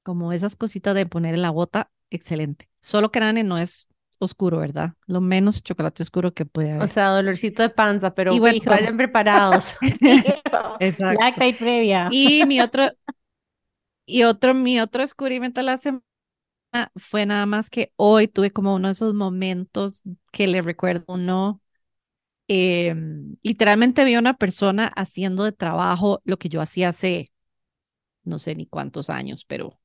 como 0.03 0.33
esas 0.33 0.55
cositas 0.55 0.95
de 0.95 1.05
poner 1.07 1.35
en 1.35 1.41
la 1.43 1.51
bota, 1.51 1.91
excelente. 2.11 2.69
Solo 2.81 3.11
que 3.11 3.19
Nane 3.21 3.43
no 3.43 3.57
es 3.57 3.87
oscuro, 4.19 4.59
¿verdad? 4.59 4.93
Lo 5.07 5.21
menos 5.21 5.63
chocolate 5.63 6.03
oscuro 6.03 6.33
que 6.33 6.45
puede 6.45 6.71
O 6.77 6.87
haber. 6.87 6.87
sea, 6.87 7.09
dolorcito 7.09 7.61
de 7.63 7.69
panza, 7.69 8.13
Y 8.27 8.39
pero 8.39 8.39
bueno, 8.39 8.59
Fijo, 8.59 8.69
vayan 8.69 8.97
preparados. 8.97 9.75
exacto. 10.79 11.19
Lacta 11.19 11.47
y 11.47 11.53
previa. 11.53 12.11
Y 12.11 12.45
mi 12.45 12.61
otro, 12.61 12.83
y 14.05 14.23
otro, 14.23 14.53
mi 14.53 14.79
otro 14.79 15.01
descubrimiento 15.01 15.59
de 15.61 15.65
la 15.65 15.77
semana 15.77 16.03
fue 16.95 17.25
nada 17.25 17.45
más 17.45 17.69
que 17.69 17.93
hoy 17.97 18.27
tuve 18.27 18.51
como 18.51 18.75
uno 18.75 18.87
de 18.89 18.93
esos 18.93 19.13
momentos 19.13 20.03
que 20.31 20.47
le 20.47 20.61
recuerdo 20.61 21.05
a 21.09 21.13
uno. 21.15 21.61
em, 22.49 23.37
literalmente 23.43 24.05
vi 24.05 24.15
a 24.15 24.19
una 24.19 24.35
persona 24.37 24.87
haciendo 24.95 25.43
de 25.45 25.51
trabajo 25.53 26.21
lo 26.25 26.37
que 26.39 26.49
yo 26.49 26.61
hacía 26.61 26.89
hace 26.89 27.31
no 28.23 28.39
sé 28.39 28.55
ni 28.55 28.65
cuántos 28.67 29.09
años, 29.09 29.45
pero 29.45 29.79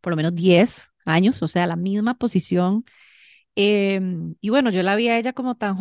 por 0.00 0.12
lo 0.12 0.16
menos 0.16 0.34
10 0.34 0.90
años, 1.06 1.42
o 1.42 1.48
sea, 1.48 1.66
la 1.66 1.76
misma 1.76 2.18
posición. 2.18 2.84
Em, 3.56 4.36
y 4.40 4.50
bueno, 4.50 4.70
yo 4.70 4.82
la 4.84 4.96
vi 4.96 5.08
a 5.08 5.18
ella 5.18 5.32
como 5.34 5.56
tan 5.56 5.76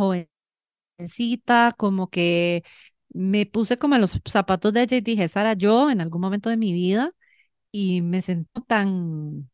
jovencita, 1.00 1.74
como 1.78 2.10
que 2.10 2.64
me 3.10 3.46
puse 3.46 3.78
como 3.78 3.96
en 3.96 4.02
los 4.02 4.20
zapatos 4.26 4.74
de 4.74 4.84
ella 4.84 4.98
y 4.98 5.02
dije, 5.02 5.28
Sara, 5.28 5.54
yo 5.54 5.90
en 5.92 6.02
algún 6.02 6.22
momento 6.22 6.50
de 6.50 6.58
mi 6.58 6.74
vida 6.74 7.12
y 7.72 8.02
me 8.04 8.22
siento 8.24 8.62
tan, 8.64 9.50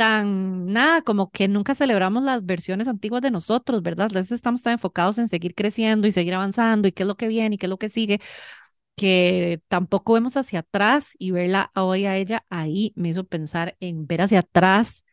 tan, 0.00 0.66
nada, 0.72 1.02
como 1.02 1.30
que 1.30 1.46
nunca 1.46 1.74
celebramos 1.74 2.22
las 2.22 2.46
versiones 2.46 2.88
antiguas 2.88 3.20
de 3.20 3.30
nosotros, 3.30 3.82
¿verdad? 3.82 4.08
Veces 4.10 4.32
estamos 4.32 4.62
tan 4.62 4.72
enfocados 4.74 5.18
en 5.18 5.28
seguir 5.28 5.54
creciendo 5.54 6.06
y 6.08 6.12
seguir 6.12 6.32
avanzando 6.32 6.88
y 6.88 6.92
qué 6.92 7.02
es 7.02 7.06
lo 7.06 7.18
que 7.18 7.28
viene 7.28 7.56
y 7.56 7.58
qué 7.58 7.66
es 7.66 7.70
lo 7.70 7.78
que 7.78 7.90
sigue, 7.90 8.18
que 8.96 9.60
tampoco 9.68 10.14
vemos 10.14 10.38
hacia 10.38 10.60
atrás 10.60 11.14
y 11.18 11.32
verla 11.32 11.70
hoy 11.74 12.06
a 12.06 12.16
ella 12.16 12.46
ahí 12.50 12.94
me 12.96 13.10
hizo 13.10 13.24
pensar 13.24 13.76
en 13.80 14.06
ver 14.06 14.22
hacia 14.22 14.40
atrás 14.40 15.04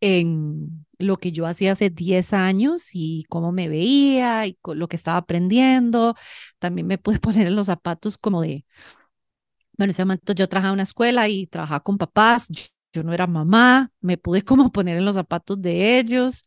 en 0.00 0.86
lo 0.98 1.18
que 1.18 1.32
yo 1.32 1.46
hacía 1.46 1.72
hace 1.72 1.90
10 1.90 2.32
años 2.32 2.90
y 2.94 3.24
cómo 3.28 3.52
me 3.52 3.68
veía 3.68 4.46
y 4.46 4.58
lo 4.64 4.88
que 4.88 4.96
estaba 4.96 5.18
aprendiendo. 5.18 6.16
También 6.58 6.86
me 6.86 6.98
pude 6.98 7.18
poner 7.20 7.46
en 7.46 7.56
los 7.56 7.66
zapatos 7.68 8.18
como 8.18 8.42
de, 8.42 8.64
bueno, 9.76 9.86
en 9.86 9.90
ese 9.90 10.04
momento 10.04 10.32
yo 10.34 10.48
trabajaba 10.48 10.70
en 10.72 10.74
una 10.74 10.82
escuela 10.84 11.28
y 11.28 11.46
trabajaba 11.46 11.80
con 11.80 11.98
papás, 11.98 12.48
yo 12.92 13.02
no 13.02 13.12
era 13.12 13.26
mamá, 13.26 13.92
me 14.00 14.18
pude 14.18 14.42
como 14.44 14.72
poner 14.72 14.96
en 14.98 15.04
los 15.04 15.14
zapatos 15.16 15.60
de 15.60 15.98
ellos. 15.98 16.42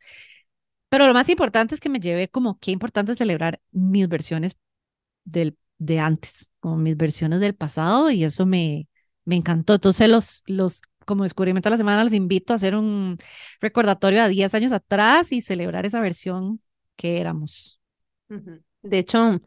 Pero 0.90 1.08
lo 1.08 1.14
más 1.14 1.30
importante 1.30 1.76
es 1.76 1.82
que 1.82 1.90
me 1.90 2.00
llevé 2.00 2.30
como 2.30 2.60
qué 2.60 2.72
importante 2.72 3.16
celebrar 3.16 3.60
mis 3.72 4.08
versiones 4.08 4.56
del, 5.26 5.58
de 5.80 6.00
antes, 6.00 6.50
como 6.60 6.78
mis 6.78 6.98
versiones 6.98 7.40
del 7.40 7.56
pasado 7.56 8.12
y 8.12 8.24
eso 8.24 8.46
me, 8.46 8.88
me 9.26 9.36
encantó. 9.36 9.74
Entonces 9.76 10.10
los, 10.10 10.44
los, 10.48 10.82
como 11.06 11.24
descubrimiento 11.24 11.70
de 11.70 11.72
la 11.72 11.78
semana, 11.78 12.04
los 12.04 12.14
invito 12.14 12.54
a 12.54 12.58
hacer 12.58 12.76
un 12.76 13.18
recordatorio 13.62 14.24
a 14.24 14.28
10 14.30 14.54
años 14.56 14.72
atrás 14.72 15.32
y 15.32 15.42
celebrar 15.42 15.86
esa 15.86 16.02
versión 16.02 16.62
que 16.96 17.20
éramos. 17.22 17.80
De 18.82 19.00
hecho, 19.00 19.42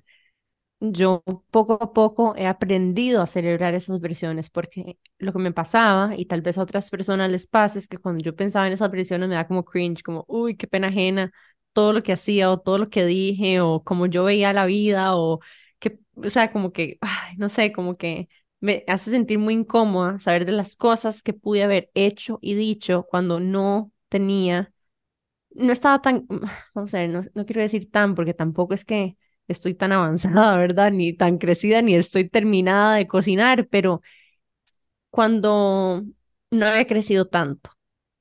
yo 0.80 1.22
poco 1.50 1.74
a 1.82 1.92
poco 1.92 2.34
he 2.36 2.46
aprendido 2.46 3.22
a 3.22 3.26
celebrar 3.26 3.74
esas 3.74 4.00
versiones 4.00 4.50
porque 4.50 4.98
lo 5.18 5.32
que 5.32 5.38
me 5.38 5.52
pasaba 5.52 6.14
y 6.16 6.26
tal 6.26 6.42
vez 6.42 6.58
a 6.58 6.62
otras 6.62 6.90
personas 6.90 7.30
les 7.30 7.46
pase 7.46 7.78
es 7.78 7.88
que 7.88 7.98
cuando 7.98 8.22
yo 8.22 8.36
pensaba 8.36 8.66
en 8.66 8.74
esas 8.74 8.90
versiones 8.90 9.28
me 9.28 9.34
da 9.36 9.46
como 9.48 9.64
cringe, 9.64 10.02
como, 10.02 10.24
uy, 10.28 10.56
qué 10.56 10.66
pena 10.66 10.88
ajena 10.88 11.32
todo 11.72 11.92
lo 11.92 12.02
que 12.02 12.12
hacía 12.12 12.50
o 12.50 12.60
todo 12.60 12.78
lo 12.78 12.90
que 12.90 13.04
dije 13.06 13.60
o 13.60 13.82
cómo 13.84 14.06
yo 14.06 14.24
veía 14.24 14.52
la 14.52 14.66
vida 14.66 15.16
o 15.16 15.40
que 15.78 15.98
o 16.16 16.30
sea, 16.30 16.50
como 16.52 16.72
que, 16.72 16.98
ay, 17.00 17.36
no 17.36 17.48
sé, 17.48 17.72
como 17.72 17.96
que 17.96 18.28
me 18.60 18.84
hace 18.88 19.10
sentir 19.10 19.38
muy 19.38 19.54
incómoda 19.54 20.18
saber 20.20 20.44
de 20.46 20.52
las 20.52 20.76
cosas 20.76 21.22
que 21.22 21.32
pude 21.34 21.62
haber 21.62 21.90
hecho 21.94 22.38
y 22.42 22.54
dicho 22.54 23.06
cuando 23.10 23.40
no 23.40 23.92
tenía, 24.08 24.72
no 25.50 25.72
estaba 25.72 26.02
tan, 26.02 26.26
vamos 26.74 26.94
a 26.94 26.98
ver, 27.00 27.10
no, 27.10 27.22
no 27.34 27.46
quiero 27.46 27.62
decir 27.62 27.90
tan, 27.90 28.14
porque 28.14 28.34
tampoco 28.34 28.74
es 28.74 28.84
que 28.84 29.16
estoy 29.48 29.74
tan 29.74 29.92
avanzada, 29.92 30.56
¿verdad? 30.58 30.92
Ni 30.92 31.12
tan 31.14 31.38
crecida, 31.38 31.82
ni 31.82 31.94
estoy 31.96 32.28
terminada 32.28 32.96
de 32.96 33.06
cocinar, 33.08 33.68
pero 33.68 34.02
cuando 35.10 36.02
no 36.50 36.66
había 36.66 36.86
crecido 36.86 37.26
tanto, 37.28 37.70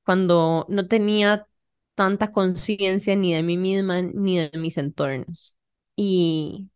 cuando 0.04 0.66
no 0.68 0.86
tenía 0.88 1.46
tanta 1.94 2.32
conciencia 2.32 3.16
ni 3.16 3.34
de 3.34 3.42
mí 3.42 3.56
misma 3.56 4.02
ni 4.02 4.38
de 4.38 4.58
mis 4.58 4.78
entornos. 4.78 5.56
Y, 5.96 6.70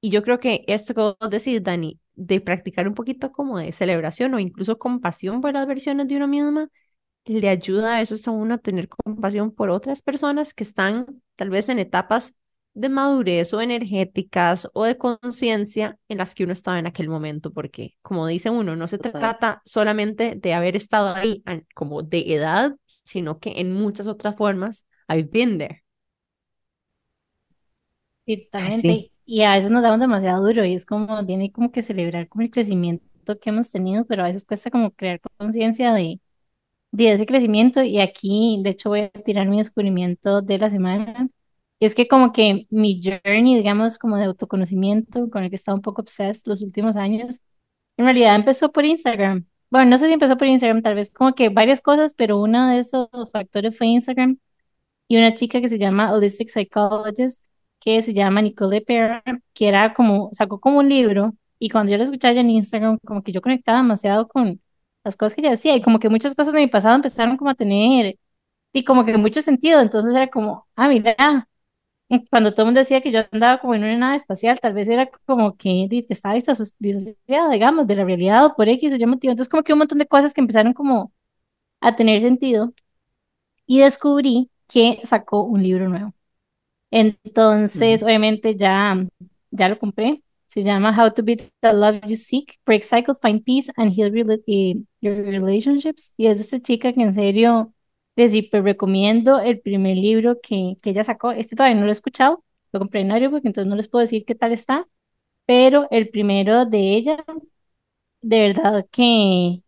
y 0.00 0.10
yo 0.10 0.22
creo 0.22 0.40
que 0.40 0.64
esto 0.68 0.94
que 0.94 1.00
vos 1.02 1.16
decís, 1.30 1.62
Dani, 1.62 2.00
de 2.14 2.40
practicar 2.40 2.88
un 2.88 2.94
poquito 2.94 3.32
como 3.32 3.58
de 3.58 3.72
celebración 3.72 4.34
o 4.34 4.40
incluso 4.40 4.78
compasión 4.78 5.40
por 5.42 5.54
las 5.54 5.66
versiones 5.68 6.08
de 6.08 6.16
uno 6.16 6.28
misma, 6.28 6.70
le 7.26 7.48
ayuda 7.48 7.96
a 7.96 8.00
veces 8.00 8.26
a 8.28 8.30
uno 8.32 8.54
a 8.54 8.58
tener 8.58 8.88
compasión 8.88 9.52
por 9.52 9.70
otras 9.70 10.02
personas 10.02 10.54
que 10.54 10.64
están 10.64 11.22
tal 11.36 11.50
vez 11.50 11.68
en 11.68 11.78
etapas 11.78 12.34
de 12.76 12.88
madurez 12.90 13.54
o 13.54 13.60
energéticas 13.62 14.68
o 14.74 14.84
de 14.84 14.98
conciencia 14.98 15.98
en 16.08 16.18
las 16.18 16.34
que 16.34 16.44
uno 16.44 16.52
estaba 16.52 16.78
en 16.78 16.86
aquel 16.86 17.08
momento, 17.08 17.52
porque 17.52 17.96
como 18.02 18.26
dice 18.26 18.50
uno, 18.50 18.76
no 18.76 18.86
se 18.86 18.98
trata 18.98 19.62
solamente 19.64 20.34
de 20.36 20.54
haber 20.54 20.76
estado 20.76 21.14
ahí 21.14 21.42
como 21.74 22.02
de 22.02 22.34
edad, 22.34 22.76
sino 23.04 23.40
que 23.40 23.60
en 23.60 23.72
muchas 23.72 24.06
otras 24.06 24.36
formas, 24.36 24.86
I've 25.08 25.30
been 25.30 25.58
there. 25.58 25.82
Sí, 28.26 28.44
totalmente. 28.44 29.12
Y 29.24 29.42
a 29.42 29.52
veces 29.54 29.70
nos 29.70 29.82
damos 29.82 30.00
demasiado 30.00 30.44
duro 30.44 30.64
y 30.64 30.74
es 30.74 30.84
como, 30.86 31.22
viene 31.24 31.52
como 31.52 31.70
que 31.72 31.82
celebrar 31.82 32.28
como 32.28 32.42
el 32.42 32.50
crecimiento 32.50 33.38
que 33.40 33.50
hemos 33.50 33.70
tenido, 33.70 34.04
pero 34.06 34.22
a 34.22 34.26
veces 34.26 34.44
cuesta 34.44 34.70
como 34.70 34.90
crear 34.92 35.20
conciencia 35.38 35.92
de, 35.94 36.20
de 36.92 37.12
ese 37.12 37.26
crecimiento. 37.26 37.82
Y 37.82 38.00
aquí, 38.00 38.60
de 38.62 38.70
hecho, 38.70 38.90
voy 38.90 39.00
a 39.02 39.10
tirar 39.10 39.48
mi 39.48 39.58
descubrimiento 39.58 40.42
de 40.42 40.58
la 40.58 40.70
semana 40.70 41.28
es 41.80 41.94
que 41.94 42.08
como 42.08 42.32
que 42.32 42.66
mi 42.70 43.00
journey, 43.02 43.56
digamos, 43.56 43.98
como 43.98 44.16
de 44.16 44.24
autoconocimiento, 44.24 45.30
con 45.30 45.44
el 45.44 45.50
que 45.50 45.56
he 45.64 45.72
un 45.72 45.82
poco 45.82 46.02
obsessed 46.02 46.42
los 46.46 46.62
últimos 46.62 46.96
años, 46.96 47.40
en 47.96 48.04
realidad 48.06 48.34
empezó 48.36 48.72
por 48.72 48.84
Instagram. 48.84 49.46
Bueno, 49.70 49.90
no 49.90 49.98
sé 49.98 50.06
si 50.08 50.14
empezó 50.14 50.36
por 50.36 50.46
Instagram, 50.48 50.82
tal 50.82 50.94
vez 50.94 51.10
como 51.10 51.34
que 51.34 51.48
varias 51.48 51.80
cosas, 51.80 52.14
pero 52.14 52.40
uno 52.40 52.68
de 52.68 52.78
esos 52.78 53.08
factores 53.32 53.76
fue 53.76 53.88
Instagram 53.88 54.38
y 55.08 55.18
una 55.18 55.34
chica 55.34 55.60
que 55.60 55.68
se 55.68 55.78
llama 55.78 56.12
Holistic 56.12 56.48
Psychologist, 56.48 57.44
que 57.80 58.02
se 58.02 58.14
llama 58.14 58.42
Nicole 58.42 58.80
Perra, 58.82 59.22
que 59.54 59.68
era 59.68 59.94
como, 59.94 60.30
sacó 60.32 60.60
como 60.60 60.78
un 60.78 60.88
libro 60.88 61.34
y 61.58 61.70
cuando 61.70 61.92
yo 61.92 61.98
lo 61.98 62.04
escuchaba 62.04 62.34
en 62.40 62.50
Instagram, 62.50 62.98
como 63.04 63.22
que 63.22 63.32
yo 63.32 63.40
conectaba 63.42 63.78
demasiado 63.78 64.28
con 64.28 64.60
las 65.04 65.16
cosas 65.16 65.34
que 65.34 65.40
ella 65.42 65.50
decía 65.52 65.76
y 65.76 65.80
como 65.82 65.98
que 65.98 66.08
muchas 66.08 66.34
cosas 66.34 66.52
de 66.52 66.60
mi 66.60 66.66
pasado 66.68 66.96
empezaron 66.96 67.36
como 67.36 67.50
a 67.50 67.54
tener 67.54 68.18
y 68.72 68.84
como 68.84 69.04
que 69.04 69.16
mucho 69.16 69.42
sentido, 69.42 69.80
entonces 69.80 70.14
era 70.14 70.28
como, 70.28 70.66
ah, 70.76 70.88
mira, 70.88 71.48
cuando 72.30 72.52
todo 72.52 72.62
el 72.62 72.66
mundo 72.68 72.80
decía 72.80 73.00
que 73.00 73.10
yo 73.10 73.20
andaba 73.32 73.60
como 73.60 73.74
en 73.74 73.84
una 73.84 73.96
nave 73.96 74.16
espacial, 74.16 74.58
tal 74.60 74.74
vez 74.74 74.88
era 74.88 75.08
como 75.26 75.56
que 75.56 75.88
estaba 76.08 76.34
disociada, 76.34 77.50
digamos, 77.50 77.86
de 77.86 77.96
la 77.96 78.04
realidad 78.04 78.44
o 78.46 78.54
por 78.54 78.68
X 78.68 78.92
o 78.92 78.96
Y 78.96 79.06
motivo. 79.06 79.32
Entonces, 79.32 79.50
como 79.50 79.62
que 79.64 79.72
un 79.72 79.80
montón 79.80 79.98
de 79.98 80.06
cosas 80.06 80.32
que 80.34 80.40
empezaron 80.40 80.72
como 80.72 81.12
a 81.80 81.96
tener 81.96 82.20
sentido 82.20 82.74
y 83.66 83.80
descubrí 83.80 84.50
que 84.68 85.00
sacó 85.04 85.42
un 85.44 85.62
libro 85.62 85.88
nuevo. 85.88 86.14
Entonces, 86.90 88.02
obviamente 88.02 88.56
ya, 88.56 89.06
ya 89.50 89.68
lo 89.68 89.78
compré. 89.78 90.22
Se 90.48 90.62
llama 90.64 90.96
How 90.96 91.12
to 91.12 91.22
Beat 91.24 91.50
the 91.60 91.72
Love 91.72 92.00
You 92.06 92.16
Seek, 92.16 92.58
Break 92.66 92.82
Cycle, 92.82 93.14
Find 93.20 93.44
Peace 93.44 93.72
and 93.76 93.92
Heal 93.96 94.12
eh, 94.46 94.76
Your 95.00 95.16
Relationships. 95.16 96.14
Y 96.16 96.26
es 96.28 96.38
de 96.38 96.42
esta 96.44 96.60
chica 96.60 96.92
que 96.92 97.02
en 97.02 97.14
serio 97.14 97.74
les 98.16 98.34
hiper 98.34 98.64
recomiendo 98.64 99.40
el 99.40 99.60
primer 99.60 99.96
libro 99.96 100.40
que, 100.42 100.76
que 100.82 100.90
ella 100.90 101.04
sacó. 101.04 101.32
Este 101.32 101.56
todavía 101.56 101.76
no 101.76 101.82
lo 101.84 101.90
he 101.90 101.92
escuchado, 101.92 102.44
lo 102.72 102.80
compré 102.80 103.02
en 103.02 103.30
porque 103.30 103.48
entonces 103.48 103.68
no 103.68 103.76
les 103.76 103.88
puedo 103.88 104.02
decir 104.02 104.24
qué 104.24 104.34
tal 104.34 104.52
está, 104.52 104.88
pero 105.46 105.88
el 105.90 106.08
primero 106.10 106.66
de 106.66 106.94
ella, 106.96 107.24
de 108.22 108.40
verdad 108.40 108.86
que, 108.90 109.62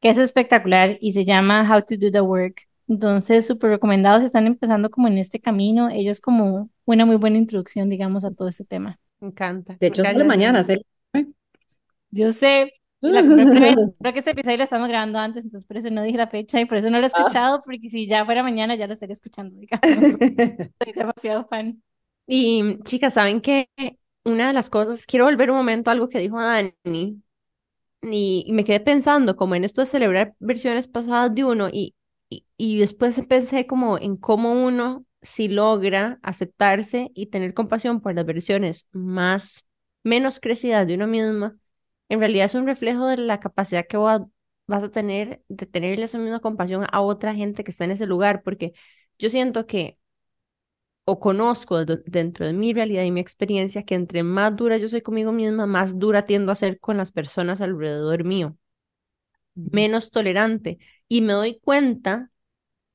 que 0.00 0.10
es 0.10 0.18
espectacular 0.18 0.98
y 1.00 1.12
se 1.12 1.24
llama 1.24 1.62
How 1.70 1.82
to 1.82 1.96
Do 1.98 2.10
the 2.10 2.20
Work. 2.20 2.68
Entonces, 2.88 3.46
súper 3.46 3.70
recomendados, 3.70 4.22
están 4.22 4.46
empezando 4.46 4.90
como 4.90 5.08
en 5.08 5.18
este 5.18 5.40
camino. 5.40 5.88
Ella 5.90 6.10
es 6.10 6.20
como 6.20 6.70
una 6.84 7.04
muy 7.04 7.16
buena 7.16 7.38
introducción, 7.38 7.88
digamos, 7.88 8.24
a 8.24 8.30
todo 8.30 8.48
este 8.48 8.64
tema. 8.64 8.98
Me 9.20 9.28
encanta. 9.28 9.76
De 9.80 9.88
hecho, 9.88 10.04
sale 10.04 10.24
mañana. 10.24 10.64
Yo 12.10 12.32
sé, 12.32 12.72
creo 13.02 14.12
que 14.12 14.18
este 14.18 14.30
episodio 14.30 14.56
lo 14.58 14.64
estamos 14.64 14.88
grabando 14.88 15.18
antes, 15.18 15.44
entonces 15.44 15.66
por 15.66 15.76
eso 15.76 15.90
no 15.90 16.02
dije 16.02 16.16
la 16.16 16.28
fecha 16.28 16.60
y 16.60 16.64
por 16.64 16.78
eso 16.78 16.90
no 16.90 16.98
lo 16.98 17.06
he 17.06 17.10
ah. 17.12 17.18
escuchado, 17.18 17.62
porque 17.64 17.88
si 17.88 18.06
ya 18.06 18.24
fuera 18.24 18.42
mañana 18.42 18.74
ya 18.74 18.86
lo 18.86 18.94
estaría 18.94 19.12
escuchando, 19.12 19.56
Soy 20.82 20.92
demasiado 20.94 21.46
fan. 21.46 21.82
Y 22.26 22.78
chicas, 22.84 23.14
¿saben 23.14 23.40
qué? 23.40 23.68
Una 24.24 24.48
de 24.48 24.52
las 24.52 24.70
cosas, 24.70 25.06
quiero 25.06 25.26
volver 25.26 25.50
un 25.50 25.58
momento 25.58 25.90
a 25.90 25.92
algo 25.92 26.08
que 26.08 26.18
dijo 26.18 26.40
Dani, 26.40 26.72
y, 28.02 28.44
y 28.46 28.52
me 28.52 28.64
quedé 28.64 28.80
pensando 28.80 29.36
como 29.36 29.54
en 29.54 29.64
esto 29.64 29.80
de 29.80 29.86
celebrar 29.86 30.34
versiones 30.38 30.88
pasadas 30.88 31.34
de 31.34 31.44
uno, 31.44 31.68
y, 31.72 31.94
y, 32.28 32.44
y 32.56 32.78
después 32.78 33.20
pensé 33.26 33.66
como 33.66 33.98
en 33.98 34.16
cómo 34.16 34.52
uno 34.64 35.04
si 35.22 35.48
logra 35.48 36.18
aceptarse 36.22 37.10
y 37.14 37.26
tener 37.26 37.54
compasión 37.54 38.00
por 38.00 38.14
las 38.14 38.24
versiones 38.26 38.86
más, 38.92 39.64
menos 40.02 40.40
crecidas 40.40 40.86
de 40.86 40.94
uno 40.94 41.06
misma, 41.06 41.56
en 42.08 42.20
realidad 42.20 42.46
es 42.46 42.54
un 42.54 42.66
reflejo 42.66 43.06
de 43.06 43.16
la 43.18 43.40
capacidad 43.40 43.86
que 43.86 43.96
vas 43.96 44.84
a 44.84 44.90
tener 44.90 45.42
de 45.48 45.66
tenerle 45.66 46.04
esa 46.04 46.18
misma 46.18 46.40
compasión 46.40 46.86
a 46.90 47.00
otra 47.00 47.34
gente 47.34 47.64
que 47.64 47.70
está 47.70 47.84
en 47.84 47.92
ese 47.92 48.06
lugar, 48.06 48.42
porque 48.42 48.72
yo 49.18 49.30
siento 49.30 49.66
que, 49.66 49.98
o 51.04 51.14
conozco 51.20 51.84
dentro 51.86 52.44
de 52.46 52.52
mi 52.52 52.72
realidad 52.74 53.02
y 53.04 53.10
mi 53.10 53.20
experiencia, 53.20 53.84
que 53.84 53.94
entre 53.94 54.22
más 54.22 54.54
dura 54.56 54.76
yo 54.76 54.88
soy 54.88 55.00
conmigo 55.02 55.32
misma, 55.32 55.66
más 55.66 55.98
dura 55.98 56.26
tiendo 56.26 56.52
a 56.52 56.54
ser 56.56 56.78
con 56.80 56.96
las 56.96 57.12
personas 57.12 57.60
alrededor 57.60 58.24
mío, 58.24 58.56
menos 59.54 60.10
tolerante. 60.10 60.78
Y 61.08 61.20
me 61.22 61.32
doy 61.32 61.58
cuenta 61.60 62.30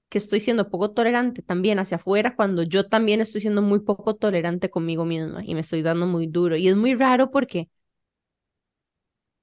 que 0.09 0.17
estoy 0.19 0.39
siendo 0.41 0.69
poco 0.69 0.91
tolerante 0.91 1.41
también 1.43 1.79
hacia 1.79 1.97
afuera 1.97 2.35
cuando 2.35 2.63
yo 2.63 2.87
también 2.89 3.21
estoy 3.21 3.41
siendo 3.41 3.61
muy 3.63 3.79
poco 3.81 4.15
tolerante 4.15 4.69
conmigo 4.71 5.05
misma 5.05 5.43
y 5.45 5.55
me 5.55 5.61
estoy 5.61 5.81
dando 5.83 6.07
muy 6.07 6.27
duro. 6.27 6.57
Y 6.57 6.67
es 6.69 6.77
muy 6.77 6.95
raro 6.95 7.31
porque 7.31 7.69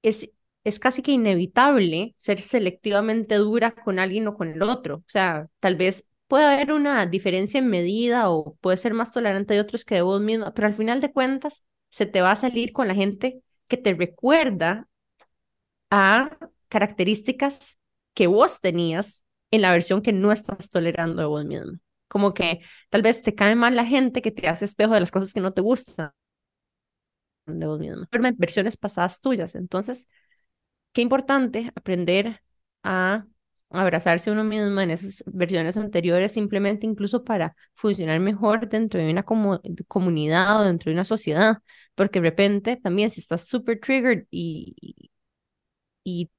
es, 0.01 0.29
es 0.63 0.79
casi 0.79 1.01
que 1.01 1.11
inevitable 1.11 2.15
ser 2.17 2.39
selectivamente 2.41 3.35
dura 3.35 3.71
con 3.71 3.99
alguien 3.99 4.27
o 4.27 4.35
con 4.35 4.49
el 4.49 4.61
otro. 4.63 4.97
O 4.97 5.03
sea, 5.07 5.47
tal 5.59 5.75
vez 5.75 6.07
puede 6.27 6.45
haber 6.45 6.71
una 6.71 7.05
diferencia 7.05 7.59
en 7.59 7.67
medida 7.69 8.29
o 8.29 8.55
puede 8.61 8.77
ser 8.77 8.93
más 8.93 9.11
tolerante 9.13 9.53
de 9.53 9.61
otros 9.61 9.85
que 9.85 9.95
de 9.95 10.01
vos 10.01 10.21
mismo, 10.21 10.53
pero 10.53 10.67
al 10.67 10.75
final 10.75 11.01
de 11.01 11.11
cuentas 11.11 11.63
se 11.89 12.05
te 12.05 12.21
va 12.21 12.31
a 12.31 12.35
salir 12.35 12.71
con 12.73 12.87
la 12.87 12.95
gente 12.95 13.41
que 13.67 13.77
te 13.77 13.93
recuerda 13.93 14.87
a 15.89 16.37
características 16.69 17.79
que 18.13 18.27
vos 18.27 18.61
tenías 18.61 19.23
en 19.51 19.61
la 19.61 19.71
versión 19.71 20.01
que 20.01 20.13
no 20.13 20.31
estás 20.31 20.69
tolerando 20.69 21.21
de 21.21 21.27
vos 21.27 21.45
mismo. 21.45 21.79
Como 22.07 22.33
que 22.33 22.61
tal 22.89 23.01
vez 23.01 23.21
te 23.21 23.35
cae 23.35 23.55
mal 23.55 23.75
la 23.75 23.85
gente 23.85 24.21
que 24.21 24.31
te 24.31 24.47
hace 24.47 24.65
espejo 24.65 24.93
de 24.93 24.99
las 24.99 25.11
cosas 25.11 25.33
que 25.33 25.41
no 25.41 25.53
te 25.53 25.61
gustan 25.61 26.11
de 27.53 27.67
vos 27.67 27.79
mismo, 27.79 28.05
versiones 28.37 28.77
pasadas 28.77 29.21
tuyas. 29.21 29.55
Entonces, 29.55 30.07
qué 30.93 31.01
importante 31.01 31.71
aprender 31.75 32.41
a 32.83 33.25
abrazarse 33.71 34.31
uno 34.31 34.43
mismo 34.43 34.81
en 34.81 34.91
esas 34.91 35.23
versiones 35.27 35.77
anteriores, 35.77 36.31
simplemente 36.31 36.85
incluso 36.87 37.23
para 37.23 37.55
funcionar 37.75 38.19
mejor 38.19 38.67
dentro 38.69 38.99
de 38.99 39.11
una 39.11 39.23
comunidad 39.87 40.61
o 40.61 40.63
dentro 40.65 40.89
de 40.89 40.95
una 40.95 41.05
sociedad, 41.05 41.59
porque 41.95 42.19
de 42.21 42.29
repente 42.29 42.77
también 42.77 43.11
si 43.11 43.19
estás 43.21 43.45
súper 43.45 43.79
triggered 43.79 44.25
y, 44.31 44.75
y 46.03 46.29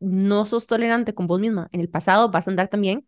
no 0.00 0.44
sos 0.46 0.66
tolerante 0.66 1.14
con 1.14 1.26
vos 1.26 1.40
misma 1.40 1.68
en 1.72 1.80
el 1.80 1.88
pasado, 1.88 2.30
vas 2.30 2.46
a 2.48 2.50
andar 2.50 2.68
también 2.68 3.06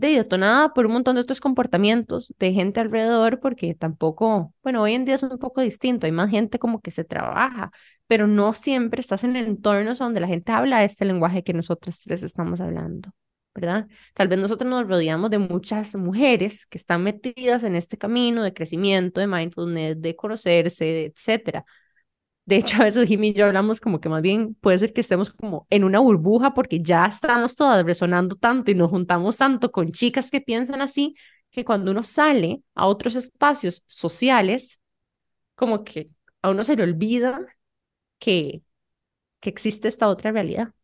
de 0.00 0.08
detonada 0.16 0.72
por 0.72 0.86
un 0.86 0.92
montón 0.92 1.16
de 1.16 1.22
otros 1.22 1.40
comportamientos 1.40 2.32
de 2.38 2.52
gente 2.52 2.80
alrededor, 2.80 3.40
porque 3.40 3.74
tampoco, 3.74 4.54
bueno, 4.62 4.82
hoy 4.82 4.94
en 4.94 5.04
día 5.04 5.16
es 5.16 5.22
un 5.22 5.38
poco 5.38 5.60
distinto, 5.60 6.06
hay 6.06 6.12
más 6.12 6.30
gente 6.30 6.58
como 6.58 6.80
que 6.80 6.90
se 6.90 7.04
trabaja, 7.04 7.70
pero 8.06 8.26
no 8.26 8.52
siempre 8.54 9.00
estás 9.00 9.24
en 9.24 9.36
entornos 9.36 9.98
donde 9.98 10.20
la 10.20 10.26
gente 10.28 10.52
habla 10.52 10.84
este 10.84 11.04
lenguaje 11.04 11.42
que 11.42 11.52
nosotros 11.52 12.00
tres 12.00 12.22
estamos 12.22 12.60
hablando, 12.60 13.10
¿verdad? 13.54 13.86
Tal 14.14 14.28
vez 14.28 14.38
nosotros 14.38 14.70
nos 14.70 14.88
rodeamos 14.88 15.30
de 15.30 15.38
muchas 15.38 15.94
mujeres 15.96 16.66
que 16.66 16.78
están 16.78 17.02
metidas 17.02 17.64
en 17.64 17.74
este 17.76 17.98
camino 17.98 18.42
de 18.42 18.54
crecimiento, 18.54 19.20
de 19.20 19.26
mindfulness, 19.26 20.00
de 20.00 20.16
conocerse, 20.16 21.06
etcétera, 21.06 21.64
de 22.48 22.56
hecho, 22.56 22.76
a 22.80 22.84
veces 22.84 23.06
Jimmy 23.08 23.28
y 23.30 23.34
yo 23.34 23.46
hablamos 23.46 23.80
como 23.80 24.00
que 24.00 24.08
más 24.08 24.22
bien 24.22 24.54
puede 24.56 24.78
ser 24.78 24.92
que 24.92 25.00
estemos 25.02 25.30
como 25.30 25.66
en 25.70 25.84
una 25.84 25.98
burbuja 26.00 26.54
porque 26.54 26.80
ya 26.82 27.06
estamos 27.06 27.56
todas 27.56 27.84
resonando 27.84 28.36
tanto 28.36 28.70
y 28.70 28.74
nos 28.74 28.90
juntamos 28.90 29.36
tanto 29.36 29.70
con 29.72 29.92
chicas 29.92 30.30
que 30.30 30.40
piensan 30.40 30.80
así, 30.82 31.14
que 31.50 31.64
cuando 31.64 31.90
uno 31.90 32.02
sale 32.02 32.62
a 32.74 32.86
otros 32.86 33.16
espacios 33.16 33.82
sociales, 33.86 34.80
como 35.56 35.84
que 35.84 36.06
a 36.42 36.50
uno 36.50 36.64
se 36.64 36.76
le 36.76 36.84
olvida 36.84 37.46
que, 38.18 38.62
que 39.40 39.50
existe 39.50 39.88
esta 39.88 40.08
otra 40.08 40.32
realidad. 40.32 40.74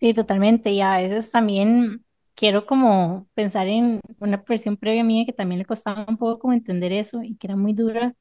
Sí, 0.00 0.12
totalmente. 0.12 0.70
Y 0.72 0.80
a 0.82 0.96
veces 0.98 1.30
también 1.30 2.04
quiero 2.34 2.66
como 2.66 3.28
pensar 3.34 3.66
en 3.66 4.00
una 4.18 4.36
versión 4.46 4.76
previa 4.76 5.02
mía 5.04 5.24
que 5.24 5.32
también 5.32 5.58
le 5.58 5.64
costaba 5.64 6.04
un 6.08 6.18
poco 6.18 6.38
como 6.38 6.52
entender 6.52 6.92
eso 6.92 7.22
y 7.22 7.36
que 7.36 7.46
era 7.46 7.56
muy 7.56 7.72
dura 7.72 8.14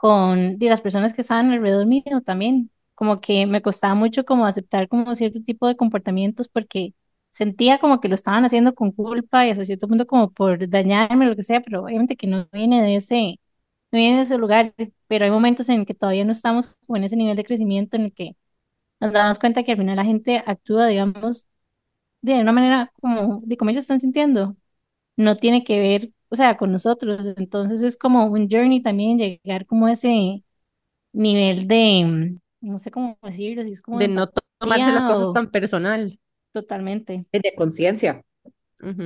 con 0.00 0.58
de 0.58 0.68
las 0.68 0.80
personas 0.80 1.12
que 1.14 1.22
estaban 1.22 1.50
alrededor 1.50 1.86
mío 1.86 2.02
también. 2.24 2.70
Como 2.94 3.20
que 3.20 3.46
me 3.46 3.62
costaba 3.62 3.94
mucho 3.94 4.24
como 4.24 4.46
aceptar 4.46 4.88
como 4.88 5.14
cierto 5.14 5.42
tipo 5.42 5.66
de 5.68 5.76
comportamientos 5.76 6.48
porque 6.48 6.94
sentía 7.30 7.78
como 7.78 8.00
que 8.00 8.08
lo 8.08 8.14
estaban 8.14 8.44
haciendo 8.44 8.74
con 8.74 8.92
culpa 8.92 9.46
y 9.46 9.50
hasta 9.50 9.64
cierto 9.64 9.88
punto 9.88 10.06
como 10.06 10.32
por 10.32 10.68
dañarme 10.68 11.26
o 11.26 11.30
lo 11.30 11.36
que 11.36 11.42
sea, 11.42 11.60
pero 11.62 11.84
obviamente 11.84 12.16
que 12.16 12.26
no 12.26 12.48
viene 12.52 12.82
de 12.82 12.96
ese, 12.96 13.40
no 13.92 13.98
viene 13.98 14.16
de 14.18 14.22
ese 14.24 14.38
lugar, 14.38 14.74
pero 15.08 15.24
hay 15.24 15.30
momentos 15.30 15.68
en 15.70 15.84
que 15.86 15.94
todavía 15.94 16.24
no 16.24 16.32
estamos 16.32 16.76
como 16.86 16.96
en 16.98 17.04
ese 17.04 17.16
nivel 17.16 17.36
de 17.36 17.44
crecimiento 17.44 17.96
en 17.96 18.04
el 18.06 18.12
que 18.14 18.36
nos 19.00 19.12
damos 19.12 19.38
cuenta 19.38 19.62
que 19.64 19.72
al 19.72 19.78
final 19.78 19.96
la 19.96 20.04
gente 20.04 20.42
actúa, 20.46 20.86
digamos, 20.88 21.48
de 22.22 22.40
una 22.40 22.52
manera 22.52 22.92
como, 23.00 23.40
de 23.44 23.56
cómo 23.56 23.70
ellos 23.70 23.82
están 23.82 24.00
sintiendo. 24.00 24.56
No 25.16 25.36
tiene 25.36 25.64
que 25.64 25.80
ver, 25.80 26.12
o 26.30 26.36
sea, 26.36 26.56
con 26.58 26.72
nosotros. 26.72 27.26
Entonces 27.38 27.82
es 27.82 27.96
como 27.98 28.26
un 28.26 28.48
journey 28.50 28.82
también 28.82 29.18
llegar 29.18 29.66
como 29.66 29.86
a 29.86 29.92
ese 29.92 30.44
nivel 31.12 31.68
de, 31.68 32.38
no 32.60 32.78
sé 32.78 32.90
cómo 32.92 33.18
decirlo, 33.22 33.64
si 33.64 33.72
es 33.72 33.82
como 33.82 34.00
De 34.00 34.08
no 34.08 34.28
to- 34.28 34.42
tomarse 34.58 34.90
las 34.92 35.04
cosas 35.04 35.30
o 35.30 35.32
tan 35.32 35.50
personal. 35.52 36.18
totalmente. 36.52 37.26
de 37.32 37.54
conciencia. 37.54 38.22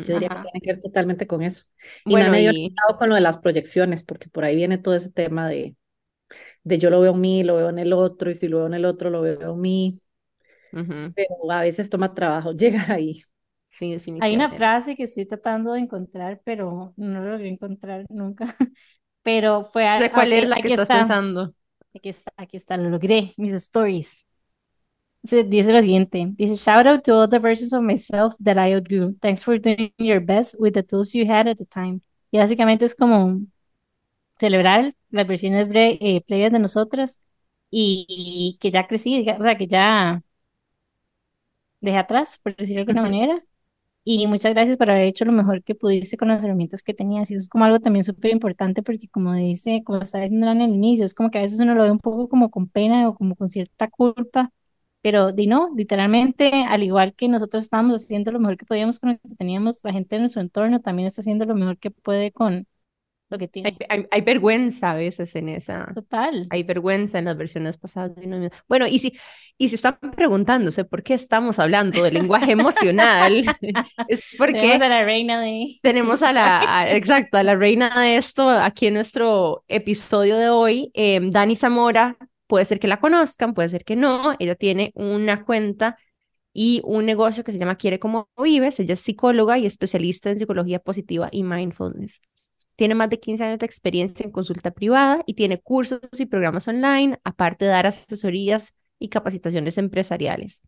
Yo 0.02 0.14
diría 0.14 0.30
que 0.30 0.38
tiene 0.40 0.60
que 0.62 0.72
ver 0.74 0.80
totalmente 0.82 1.26
con 1.26 1.42
eso. 1.42 1.64
Y 2.06 2.16
me 2.16 2.24
ha 2.26 2.28
Bueno, 2.28 2.30
medio 2.30 2.52
y 2.52 2.76
ligado 2.76 2.98
con 2.98 3.08
lo 3.10 3.14
de 3.16 3.20
las 3.22 3.38
proyecciones, 3.38 4.04
porque 4.04 4.28
por 4.28 4.44
ahí 4.44 4.56
viene 4.56 4.78
todo 4.78 4.94
ese 4.94 5.10
tema 5.10 5.48
de, 5.48 5.76
de 6.64 6.78
yo 6.78 6.90
lo 6.90 7.00
veo 7.00 7.12
en 7.14 7.20
mí, 7.22 7.44
lo 7.44 7.56
veo 7.56 7.70
en 7.70 7.78
el 7.80 7.92
otro, 7.94 8.30
y 8.30 8.36
si 8.36 8.48
lo 8.48 8.58
veo 8.58 8.66
en 8.68 8.74
el 8.74 8.84
otro, 8.86 9.10
lo 9.10 9.22
veo 9.22 9.54
en 9.54 9.60
mí, 9.62 10.02
pero 11.14 11.50
a 11.50 11.62
veces 11.62 11.90
toma 11.90 12.14
trabajo 12.14 12.52
llegar 12.56 12.90
ahí. 12.92 13.22
Sí, 13.74 13.98
Hay 14.20 14.34
una 14.34 14.50
frase 14.50 14.96
que 14.96 15.04
estoy 15.04 15.26
tratando 15.26 15.72
de 15.72 15.80
encontrar, 15.80 16.40
pero 16.44 16.92
no 16.96 17.20
lo 17.20 17.30
logré 17.32 17.48
encontrar 17.48 18.06
nunca. 18.10 18.54
Pero 19.22 19.64
fue, 19.64 19.88
No 19.88 19.96
sé 19.96 20.10
cuál 20.10 20.32
es 20.34 20.48
la 20.48 20.56
que 20.56 20.68
estás 20.68 20.82
está, 20.82 20.98
pensando. 20.98 21.54
aquí 21.94 22.08
está, 22.10 22.32
aquí 22.36 22.56
está, 22.58 22.76
lo 22.76 22.90
logré, 22.90 23.32
mis 23.38 23.52
stories. 23.52 24.26
Dice 25.22 25.72
lo 25.72 25.80
siguiente, 25.80 26.32
dice, 26.36 26.56
shout 26.56 26.86
out 26.86 27.02
to 27.04 27.14
all 27.14 27.26
the 27.28 27.38
versions 27.38 27.72
of 27.72 27.82
myself 27.82 28.34
that 28.44 28.58
I 28.58 28.74
outgrew. 28.74 29.14
Thanks 29.22 29.42
for 29.42 29.58
doing 29.58 29.90
your 29.98 30.20
best 30.20 30.54
with 30.58 30.74
the 30.74 30.82
tools 30.82 31.14
you 31.14 31.24
had 31.26 31.48
at 31.48 31.56
the 31.56 31.64
time. 31.64 32.02
Y 32.30 32.38
básicamente 32.38 32.84
es 32.84 32.94
como 32.94 33.40
celebrar 34.38 34.92
las 35.10 35.26
versiones 35.26 35.68
eh, 35.74 36.22
previas 36.26 36.52
de 36.52 36.58
nosotras 36.58 37.20
y, 37.70 38.06
y 38.08 38.58
que 38.60 38.70
ya 38.70 38.86
crecí, 38.86 39.26
o 39.38 39.42
sea, 39.42 39.56
que 39.56 39.66
ya 39.66 40.22
dejé 41.80 41.98
atrás, 41.98 42.38
por 42.42 42.56
decirlo 42.56 42.84
de 42.84 42.90
alguna 42.90 43.02
manera. 43.02 43.44
Y 44.06 44.26
muchas 44.26 44.52
gracias 44.52 44.76
por 44.76 44.90
haber 44.90 45.04
hecho 45.04 45.24
lo 45.24 45.32
mejor 45.32 45.62
que 45.62 45.74
pudiste 45.74 46.16
con 46.18 46.28
las 46.28 46.44
herramientas 46.44 46.82
que 46.82 46.92
tenías. 46.92 47.30
Y 47.30 47.34
eso 47.36 47.42
es 47.44 47.48
como 47.48 47.64
algo 47.64 47.80
también 47.80 48.04
súper 48.04 48.32
importante 48.32 48.82
porque 48.82 49.08
como 49.08 49.32
dice, 49.34 49.82
como 49.84 50.02
estaba 50.02 50.22
diciendo 50.22 50.50
en 50.50 50.60
el 50.60 50.74
inicio, 50.74 51.06
es 51.06 51.14
como 51.14 51.30
que 51.30 51.38
a 51.38 51.42
veces 51.42 51.58
uno 51.60 51.74
lo 51.74 51.84
ve 51.84 51.90
un 51.90 51.98
poco 52.00 52.28
como 52.28 52.50
con 52.50 52.68
pena 52.68 53.08
o 53.08 53.14
como 53.14 53.34
con 53.34 53.48
cierta 53.48 53.88
culpa, 53.88 54.50
pero 55.00 55.32
di 55.32 55.46
no, 55.46 55.70
literalmente, 55.74 56.50
al 56.68 56.82
igual 56.82 57.14
que 57.14 57.28
nosotros 57.28 57.64
estábamos 57.64 58.02
haciendo 58.02 58.30
lo 58.30 58.40
mejor 58.40 58.58
que 58.58 58.66
podíamos 58.66 58.98
con 58.98 59.10
lo 59.12 59.18
que 59.18 59.34
teníamos, 59.36 59.80
la 59.84 59.92
gente 59.92 60.16
de 60.16 60.20
nuestro 60.20 60.42
entorno 60.42 60.80
también 60.82 61.06
está 61.06 61.22
haciendo 61.22 61.46
lo 61.46 61.54
mejor 61.54 61.78
que 61.78 61.90
puede 61.90 62.30
con 62.32 62.66
lo 63.34 63.38
que 63.38 63.50
Hay, 63.62 63.72
tiene. 63.72 63.78
hay, 63.88 64.06
hay 64.10 64.20
vergüenza 64.22 64.92
a 64.92 64.94
veces 64.94 65.34
en 65.36 65.48
esa, 65.48 65.94
Total. 65.94 66.46
hay 66.50 66.62
vergüenza 66.62 67.18
en 67.18 67.26
las 67.26 67.36
versiones 67.36 67.76
pasadas. 67.78 68.12
Bueno, 68.68 68.86
y 68.86 68.98
si, 68.98 69.16
y 69.58 69.68
si 69.68 69.74
están 69.76 69.98
preguntándose 70.16 70.84
por 70.84 71.02
qué 71.02 71.14
estamos 71.14 71.58
hablando 71.58 72.02
de 72.02 72.12
lenguaje 72.12 72.52
emocional, 72.52 73.44
es 74.08 74.20
Tenemos 74.30 74.38
porque 74.38 74.74
a 74.84 74.88
la 74.88 75.04
reina 75.04 75.40
de... 75.40 75.80
tenemos 75.80 76.22
a 76.22 76.32
la, 76.32 76.80
a- 76.80 76.94
exacto, 76.96 77.38
a 77.38 77.42
la 77.42 77.56
reina 77.56 78.00
de 78.00 78.16
esto 78.16 78.48
aquí 78.50 78.86
en 78.86 78.94
nuestro 78.94 79.64
episodio 79.68 80.36
de 80.38 80.48
hoy, 80.50 80.90
eh, 80.94 81.20
Dani 81.22 81.56
Zamora. 81.56 82.16
Puede 82.46 82.64
ser 82.66 82.78
que 82.78 82.88
la 82.88 83.00
conozcan, 83.00 83.54
puede 83.54 83.68
ser 83.70 83.84
que 83.84 83.96
no. 83.96 84.34
Ella 84.38 84.54
tiene 84.54 84.92
una 84.94 85.44
cuenta 85.44 85.96
y 86.52 86.80
un 86.84 87.06
negocio 87.06 87.44
que 87.44 87.52
se 87.52 87.58
llama 87.58 87.76
Quiere 87.76 87.98
como 87.98 88.28
vives. 88.42 88.80
Ella 88.80 88.94
es 88.94 89.00
psicóloga 89.00 89.58
y 89.58 89.66
especialista 89.66 90.30
en 90.30 90.38
psicología 90.38 90.78
positiva 90.80 91.28
y 91.32 91.42
mindfulness. 91.42 92.20
Tiene 92.76 92.94
más 92.94 93.10
de 93.10 93.20
15 93.20 93.44
años 93.44 93.58
de 93.58 93.66
experiencia 93.66 94.24
en 94.24 94.32
consulta 94.32 94.72
privada 94.72 95.22
y 95.26 95.34
tiene 95.34 95.60
cursos 95.60 96.00
y 96.18 96.26
programas 96.26 96.66
online, 96.68 97.20
aparte 97.24 97.64
de 97.64 97.70
dar 97.70 97.86
asesorías 97.86 98.74
y 98.98 99.08
capacitaciones 99.08 99.78
empresariales. 99.78 100.62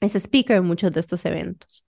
Es 0.00 0.14
speaker 0.16 0.58
en 0.58 0.64
muchos 0.64 0.92
de 0.92 1.00
estos 1.00 1.24
eventos. 1.24 1.84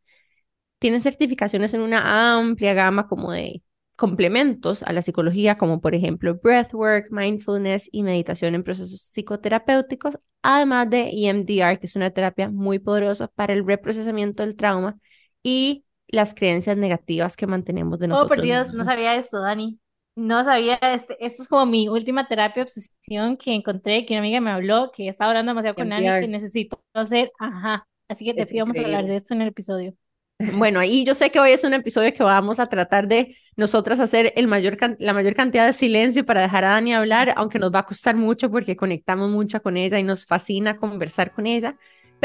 Tiene 0.79 1.01
certificaciones 1.01 1.75
en 1.75 1.81
una 1.81 2.39
amplia 2.39 2.75
gama 2.75 3.09
como 3.09 3.33
de 3.33 3.63
complementos 3.97 4.83
a 4.83 4.93
la 4.93 5.03
psicología, 5.03 5.57
como 5.59 5.81
por 5.81 5.95
ejemplo 5.95 6.37
breathwork, 6.43 7.11
mindfulness 7.11 7.89
y 7.93 8.03
meditación 8.03 8.55
en 8.55 8.63
procesos 8.63 9.01
psicoterapéuticos, 9.01 10.19
además 10.43 10.91
de 10.91 11.11
EMDR, 11.13 11.79
que 11.79 11.87
es 11.87 11.97
una 11.97 12.11
terapia 12.11 12.51
muy 12.51 12.79
poderosa 12.79 13.29
para 13.29 13.55
el 13.55 13.67
reprocesamiento 13.67 14.43
del 14.43 14.57
trauma 14.57 14.99
y 15.43 15.86
las 16.09 16.35
creencias 16.35 16.77
negativas 16.77 17.37
que 17.37 17.47
mantenemos 17.47 17.99
de 17.99 18.07
Oh, 18.07 18.09
nosotros 18.09 18.29
por 18.29 18.45
Dios, 18.45 18.73
no 18.73 18.85
sabía 18.85 19.15
esto, 19.17 19.41
Dani. 19.41 19.79
No 20.15 20.45
sabía, 20.45 20.77
este, 20.77 21.17
esto 21.25 21.43
es 21.43 21.49
como 21.49 21.67
mi 21.67 21.89
última 21.89 22.27
terapia 22.27 22.63
de 22.63 22.69
obsesión 22.69 23.37
que 23.37 23.55
encontré, 23.55 24.07
que 24.07 24.15
una 24.15 24.21
amiga 24.21 24.41
me 24.41 24.51
habló, 24.51 24.91
que 24.91 25.09
estaba 25.09 25.31
hablando 25.31 25.51
demasiado 25.51 25.75
con 25.75 25.91
Dani, 25.91 26.07
que 26.21 26.29
necesito 26.29 26.83
hacer, 26.95 27.31
ajá. 27.39 27.87
Así 28.09 28.25
que 28.25 28.33
de 28.33 28.43
es 28.43 28.49
fijo 28.49 28.65
vamos 28.65 28.79
a 28.79 28.83
hablar 28.83 29.05
de 29.05 29.17
esto 29.17 29.35
en 29.35 29.43
el 29.43 29.49
episodio. 29.49 29.95
Bueno, 30.39 30.81
ahí 30.81 31.05
yo 31.05 31.15
sé 31.15 31.31
que 31.31 31.41
hoy 31.41 31.53
es 31.53 31.65
un 31.65 31.73
episodio 31.75 32.13
que 32.13 32.23
vamos 32.23 32.61
a 32.61 32.67
tratar 32.67 33.09
de 33.09 33.37
nosotras 33.57 34.01
hacer 34.01 34.35
el 34.37 34.49
mayor 34.49 34.77
la 34.99 35.15
mayor 35.15 35.35
cantidad 35.35 35.67
de 35.67 35.73
silencio 35.73 36.27
para 36.27 36.43
dejar 36.43 36.65
a 36.65 36.71
Dani 36.73 36.95
hablar, 36.95 37.33
aunque 37.37 37.59
nos 37.59 37.73
va 37.75 37.81
a 37.81 37.87
costar 37.87 38.17
mucho 38.17 38.51
porque 38.51 38.77
conectamos 38.77 39.31
mucho 39.31 39.63
con 39.63 39.77
ella 39.79 39.99
y 39.99 40.03
nos 40.03 40.27
fascina 40.27 40.77
conversar 40.77 41.33
con 41.33 41.47
ella. 41.47 41.77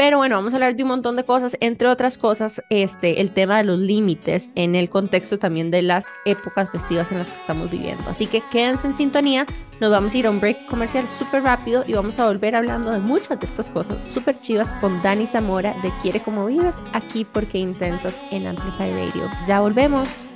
Pero 0.02 0.16
bueno, 0.16 0.34
vamos 0.34 0.52
a 0.52 0.56
hablar 0.56 0.74
de 0.74 0.82
un 0.82 0.88
montón 0.88 1.14
de 1.14 1.22
cosas, 1.22 1.56
entre 1.60 1.86
otras 1.86 2.18
cosas, 2.18 2.60
este, 2.70 3.20
el 3.20 3.30
tema 3.30 3.58
de 3.58 3.62
los 3.62 3.78
límites 3.78 4.50
en 4.56 4.74
el 4.74 4.90
contexto 4.90 5.38
también 5.38 5.70
de 5.70 5.80
las 5.80 6.08
épocas 6.24 6.70
festivas 6.70 7.12
en 7.12 7.18
las 7.18 7.28
que 7.28 7.36
estamos 7.36 7.70
viviendo. 7.70 8.02
Así 8.08 8.26
que 8.26 8.42
quédense 8.50 8.88
en 8.88 8.96
sintonía, 8.96 9.46
nos 9.78 9.92
vamos 9.92 10.12
a 10.12 10.18
ir 10.18 10.26
a 10.26 10.30
un 10.30 10.40
break 10.40 10.66
comercial 10.66 11.08
súper 11.08 11.44
rápido 11.44 11.84
y 11.86 11.92
vamos 11.92 12.18
a 12.18 12.26
volver 12.26 12.56
hablando 12.56 12.90
de 12.90 12.98
muchas 12.98 13.38
de 13.38 13.46
estas 13.46 13.70
cosas 13.70 13.96
súper 14.02 14.40
chivas 14.40 14.74
con 14.80 15.00
Dani 15.04 15.28
Zamora 15.28 15.72
de 15.84 15.92
Quiere 16.02 16.18
Como 16.18 16.46
Vives, 16.46 16.80
aquí 16.92 17.24
porque 17.24 17.58
Intensas 17.58 18.18
en 18.32 18.48
Amplify 18.48 18.90
Radio. 18.90 19.30
Ya 19.46 19.60
volvemos. 19.60 20.26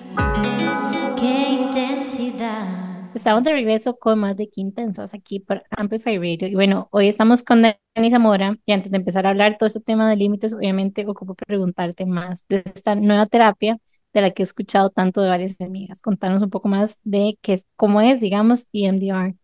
Qué 1.19 1.49
intensidad. 1.51 2.96
Estamos 3.17 3.45
de 3.45 3.53
regreso 3.53 3.99
con 3.99 4.19
más 4.19 4.37
de 4.37 4.51
Quintensas 4.51 5.15
aquí 5.15 5.41
por 5.41 5.65
Amplify 5.71 6.19
Radio. 6.19 6.49
Y 6.49 6.55
bueno, 6.55 6.89
hoy 6.93 7.09
estamos 7.09 7.43
con 7.43 7.63
Dani 7.63 8.11
Zamora. 8.11 8.59
Y 8.67 8.73
antes 8.73 8.93
de 8.93 8.99
empezar 8.99 9.27
a 9.27 9.31
hablar 9.31 9.57
todo 9.57 9.67
este 9.67 9.81
tema 9.81 10.11
de 10.11 10.17
límites, 10.17 10.53
obviamente 10.53 11.07
ocupo 11.07 11.35
preguntarte 11.35 12.05
más 12.05 12.45
de 12.51 12.63
esta 12.67 12.95
nueva 12.95 13.25
terapia 13.25 13.79
de 14.13 14.21
la 14.21 14.33
que 14.33 14.43
he 14.43 14.45
escuchado 14.45 14.91
tanto 14.91 15.23
de 15.23 15.31
varias 15.31 15.59
amigas. 15.63 16.03
Contanos 16.03 16.43
un 16.43 16.51
poco 16.51 16.69
más 16.69 17.01
de 17.05 17.39
qué, 17.41 17.59
cómo 17.75 18.03
es, 18.03 18.21
digamos, 18.21 18.69
EMDR. 18.75 19.35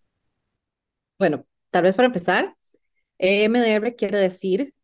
Bueno, 1.19 1.47
tal 1.71 1.85
vez 1.85 1.95
para 1.95 2.09
empezar, 2.09 2.55
EMDR 3.17 3.97
quiere 3.97 4.19
decir, 4.19 4.75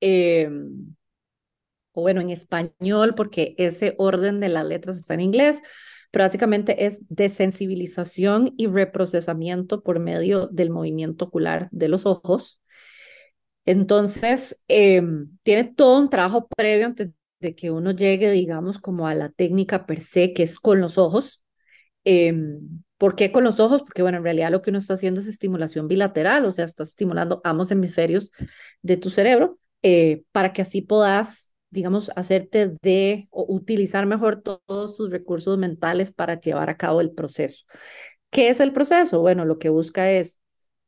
em, 0.00 0.96
o 1.92 2.00
bueno, 2.00 2.20
en 2.20 2.30
español, 2.30 3.14
porque 3.14 3.54
ese 3.58 3.94
orden 3.96 4.40
de 4.40 4.48
las 4.48 4.66
letras 4.66 4.96
está 4.96 5.14
en 5.14 5.20
inglés, 5.20 5.62
pero 6.16 6.24
básicamente 6.24 6.86
es 6.86 7.02
desensibilización 7.10 8.54
y 8.56 8.68
reprocesamiento 8.68 9.82
por 9.82 9.98
medio 9.98 10.46
del 10.46 10.70
movimiento 10.70 11.26
ocular 11.26 11.68
de 11.72 11.88
los 11.88 12.06
ojos. 12.06 12.58
Entonces, 13.66 14.58
em, 14.66 15.36
tiene 15.42 15.64
todo 15.64 15.98
un 15.98 16.08
trabajo 16.08 16.48
previo 16.56 16.86
antes 16.86 17.10
de 17.40 17.54
que 17.54 17.70
uno 17.70 17.90
llegue, 17.90 18.30
digamos, 18.30 18.78
como 18.78 19.06
a 19.06 19.14
la 19.14 19.28
técnica 19.28 19.84
per 19.84 20.00
se, 20.00 20.32
que 20.32 20.44
es 20.44 20.58
con 20.58 20.80
los 20.80 20.96
ojos. 20.96 21.44
Em, 22.04 22.82
¿por 22.96 23.14
qué 23.14 23.30
con 23.30 23.44
los 23.44 23.60
ojos? 23.60 23.82
Porque, 23.82 24.00
bueno, 24.00 24.16
en 24.16 24.24
realidad 24.24 24.50
lo 24.50 24.62
que 24.62 24.70
uno 24.70 24.78
está 24.78 24.94
haciendo 24.94 25.20
es 25.20 25.26
estimulación 25.26 25.86
bilateral, 25.86 26.46
o 26.46 26.50
sea, 26.50 26.64
está 26.64 26.84
estimulando 26.84 27.42
ambos 27.44 27.70
hemisferios 27.70 28.32
de 28.80 28.96
tu 28.96 29.10
cerebro 29.10 29.58
eh, 29.82 30.22
para 30.32 30.54
que 30.54 30.62
así 30.62 30.80
puedas, 30.80 31.52
digamos, 31.76 32.10
hacerte 32.16 32.74
de 32.82 33.28
o 33.30 33.46
utilizar 33.48 34.06
mejor 34.06 34.42
to- 34.42 34.62
todos 34.66 34.96
tus 34.96 35.12
recursos 35.12 35.58
mentales 35.58 36.12
para 36.12 36.40
llevar 36.40 36.70
a 36.70 36.76
cabo 36.76 37.00
el 37.00 37.12
proceso. 37.12 37.64
¿Qué 38.30 38.48
es 38.50 38.60
el 38.60 38.72
proceso? 38.72 39.20
Bueno, 39.20 39.44
lo 39.44 39.58
que 39.58 39.68
busca 39.70 40.10
es 40.10 40.38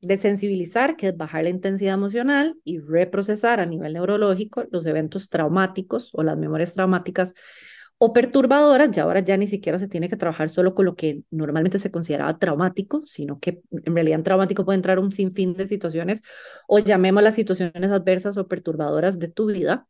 desensibilizar, 0.00 0.96
que 0.96 1.08
es 1.08 1.16
bajar 1.16 1.44
la 1.44 1.50
intensidad 1.50 1.94
emocional 1.94 2.56
y 2.64 2.78
reprocesar 2.80 3.60
a 3.60 3.66
nivel 3.66 3.94
neurológico 3.94 4.64
los 4.70 4.86
eventos 4.86 5.28
traumáticos 5.28 6.10
o 6.14 6.22
las 6.22 6.36
memorias 6.36 6.74
traumáticas 6.74 7.34
o 8.00 8.12
perturbadoras, 8.12 8.90
ya 8.92 9.02
ahora 9.02 9.20
ya 9.20 9.36
ni 9.36 9.48
siquiera 9.48 9.78
se 9.78 9.88
tiene 9.88 10.08
que 10.08 10.16
trabajar 10.16 10.50
solo 10.50 10.74
con 10.74 10.84
lo 10.86 10.94
que 10.94 11.22
normalmente 11.30 11.78
se 11.78 11.90
consideraba 11.90 12.38
traumático, 12.38 13.02
sino 13.06 13.40
que 13.40 13.60
en 13.72 13.94
realidad 13.94 14.18
en 14.20 14.24
traumático 14.24 14.64
puede 14.64 14.76
entrar 14.76 15.00
un 15.00 15.10
sinfín 15.10 15.54
de 15.54 15.66
situaciones, 15.66 16.22
o 16.68 16.78
llamemos 16.78 17.22
las 17.24 17.34
situaciones 17.34 17.90
adversas 17.90 18.36
o 18.36 18.46
perturbadoras 18.46 19.18
de 19.18 19.28
tu 19.28 19.46
vida, 19.46 19.88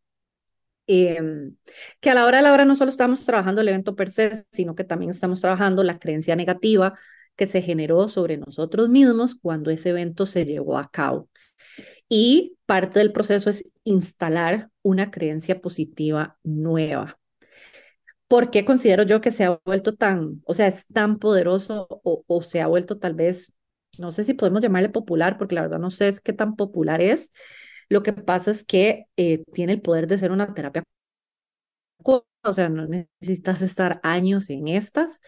em, 0.89 1.57
que 2.01 2.11
a 2.11 2.15
la 2.15 2.27
hora 2.27 2.39
de 2.39 2.43
la 2.45 2.53
hora 2.53 2.65
no 2.65 2.75
solo 2.75 2.91
estamos 2.91 3.25
trabajando 3.25 3.61
el 3.61 3.69
evento 3.69 3.95
per 3.97 4.11
se, 4.11 4.45
sino 4.53 4.75
que 4.75 4.85
también 4.85 5.11
estamos 5.11 5.41
trabajando 5.41 5.85
la 5.85 5.99
creencia 6.01 6.37
negativa 6.37 6.99
que 7.37 7.47
se 7.47 7.63
generó 7.63 8.09
sobre 8.09 8.37
nosotros 8.39 8.89
mismos 8.89 9.37
cuando 9.37 9.71
ese 9.71 9.91
evento 9.91 10.27
se 10.27 10.45
llevó 10.47 10.79
a 10.79 10.91
cabo. 10.91 11.29
Y 12.09 12.57
parte 12.67 12.99
del 13.01 13.13
proceso 13.13 13.51
es 13.51 13.65
instalar 13.85 14.71
una 14.83 15.11
creencia 15.11 15.61
positiva 15.61 16.39
nueva. 16.43 17.19
¿Por 18.29 18.51
qué 18.51 18.65
considero 18.65 19.05
yo 19.05 19.21
que 19.21 19.33
se 19.33 19.45
ha 19.45 19.61
vuelto 19.65 19.95
tan, 19.95 20.43
o 20.47 20.53
sea, 20.55 20.67
es 20.67 20.87
tan 20.89 21.19
poderoso 21.19 21.87
o, 21.91 22.25
o 22.27 22.43
se 22.43 22.61
ha 22.61 22.67
vuelto 22.67 22.99
tal 22.99 23.15
vez, 23.15 23.55
no 23.99 24.13
sé 24.13 24.25
si 24.25 24.35
podemos 24.35 24.61
llamarle 24.63 24.91
popular, 24.91 25.39
porque 25.39 25.55
la 25.55 25.63
verdad 25.63 25.79
no 25.79 25.91
sé 25.91 26.09
es 26.09 26.21
qué 26.21 26.33
tan 26.35 26.57
popular 26.57 27.01
es. 27.01 27.31
Lo 27.89 28.03
que 28.03 28.13
pasa 28.13 28.51
es 28.51 28.65
que 28.65 29.07
eh, 29.17 29.45
tiene 29.53 29.73
el 29.75 29.83
poder 29.83 30.07
de 30.07 30.19
ser 30.19 30.33
una 30.33 30.55
terapia, 30.55 30.83
o 32.43 32.53
sea, 32.53 32.69
no 32.69 32.87
necesitas 32.87 33.63
estar 33.63 34.01
años 34.03 34.51
en 34.51 34.69
estas. 34.69 35.21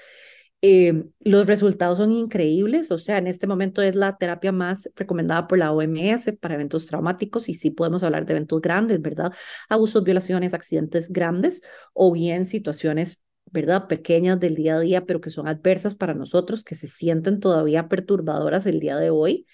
Eh, 0.62 1.04
los 1.20 1.46
resultados 1.46 1.98
son 1.98 2.12
increíbles, 2.12 2.90
o 2.90 2.98
sea, 2.98 3.16
en 3.18 3.26
este 3.26 3.46
momento 3.46 3.80
es 3.82 3.94
la 3.96 4.18
terapia 4.18 4.52
más 4.52 4.90
recomendada 4.94 5.48
por 5.48 5.58
la 5.58 5.72
OMS 5.72 6.34
para 6.34 6.54
eventos 6.54 6.84
traumáticos 6.86 7.48
y 7.48 7.54
sí 7.54 7.70
podemos 7.70 8.02
hablar 8.02 8.26
de 8.26 8.34
eventos 8.34 8.60
grandes, 8.60 9.00
¿verdad? 9.00 9.32
Abusos, 9.70 10.04
violaciones, 10.04 10.52
accidentes 10.54 11.10
grandes 11.10 11.62
o 11.94 12.12
bien 12.12 12.44
situaciones, 12.46 13.22
¿verdad? 13.46 13.88
Pequeñas 13.88 14.38
del 14.38 14.54
día 14.54 14.74
a 14.76 14.80
día, 14.80 15.06
pero 15.06 15.20
que 15.22 15.30
son 15.30 15.48
adversas 15.48 15.94
para 15.94 16.12
nosotros, 16.14 16.62
que 16.64 16.74
se 16.74 16.88
sienten 16.88 17.40
todavía 17.40 17.88
perturbadoras 17.88 18.66
el 18.66 18.80
día 18.80 18.96
de 18.98 19.08
hoy. 19.10 19.46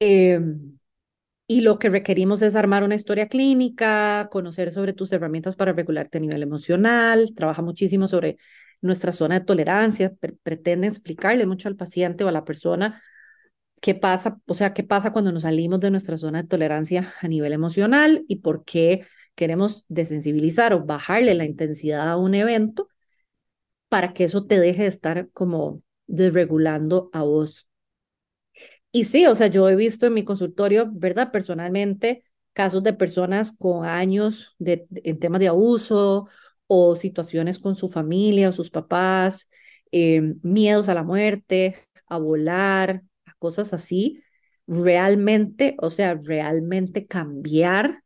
Eh, 0.00 0.40
y 1.52 1.60
lo 1.60 1.78
que 1.78 1.90
requerimos 1.90 2.40
es 2.40 2.56
armar 2.56 2.82
una 2.82 2.94
historia 2.94 3.28
clínica, 3.28 4.28
conocer 4.30 4.72
sobre 4.72 4.94
tus 4.94 5.12
herramientas 5.12 5.54
para 5.54 5.74
regularte 5.74 6.16
a 6.16 6.20
nivel 6.22 6.42
emocional, 6.42 7.34
trabaja 7.34 7.60
muchísimo 7.60 8.08
sobre 8.08 8.38
nuestra 8.80 9.12
zona 9.12 9.38
de 9.38 9.44
tolerancia, 9.44 10.14
pretende 10.42 10.86
explicarle 10.86 11.44
mucho 11.44 11.68
al 11.68 11.76
paciente 11.76 12.24
o 12.24 12.28
a 12.28 12.32
la 12.32 12.44
persona 12.46 13.02
qué 13.82 13.94
pasa, 13.94 14.40
o 14.46 14.54
sea, 14.54 14.72
qué 14.72 14.82
pasa 14.82 15.12
cuando 15.12 15.30
nos 15.30 15.42
salimos 15.42 15.80
de 15.80 15.90
nuestra 15.90 16.16
zona 16.16 16.40
de 16.42 16.48
tolerancia 16.48 17.12
a 17.20 17.28
nivel 17.28 17.52
emocional 17.52 18.24
y 18.28 18.36
por 18.36 18.64
qué 18.64 19.04
queremos 19.34 19.84
desensibilizar 19.88 20.72
o 20.72 20.86
bajarle 20.86 21.34
la 21.34 21.44
intensidad 21.44 22.08
a 22.08 22.16
un 22.16 22.34
evento 22.34 22.88
para 23.90 24.14
que 24.14 24.24
eso 24.24 24.46
te 24.46 24.58
deje 24.58 24.82
de 24.82 24.88
estar 24.88 25.28
como 25.32 25.82
desregulando 26.06 27.10
a 27.12 27.24
vos. 27.24 27.66
Y 28.92 29.06
sí, 29.06 29.26
o 29.26 29.34
sea, 29.34 29.46
yo 29.46 29.68
he 29.68 29.76
visto 29.76 30.06
en 30.06 30.14
mi 30.14 30.24
consultorio, 30.24 30.88
¿verdad? 30.92 31.32
Personalmente, 31.32 32.24
casos 32.52 32.82
de 32.82 32.92
personas 32.92 33.52
con 33.56 33.86
años 33.86 34.54
de, 34.58 34.86
en 35.04 35.18
temas 35.18 35.40
de 35.40 35.48
abuso 35.48 36.28
o 36.66 36.94
situaciones 36.96 37.58
con 37.58 37.74
su 37.74 37.88
familia 37.88 38.50
o 38.50 38.52
sus 38.52 38.70
papás, 38.70 39.48
eh, 39.92 40.34
miedos 40.42 40.88
a 40.88 40.94
la 40.94 41.02
muerte, 41.04 41.76
a 42.06 42.18
volar, 42.18 43.02
a 43.26 43.32
cosas 43.38 43.72
así, 43.72 44.22
realmente, 44.66 45.74
o 45.80 45.90
sea, 45.90 46.14
realmente 46.22 47.06
cambiar 47.06 48.02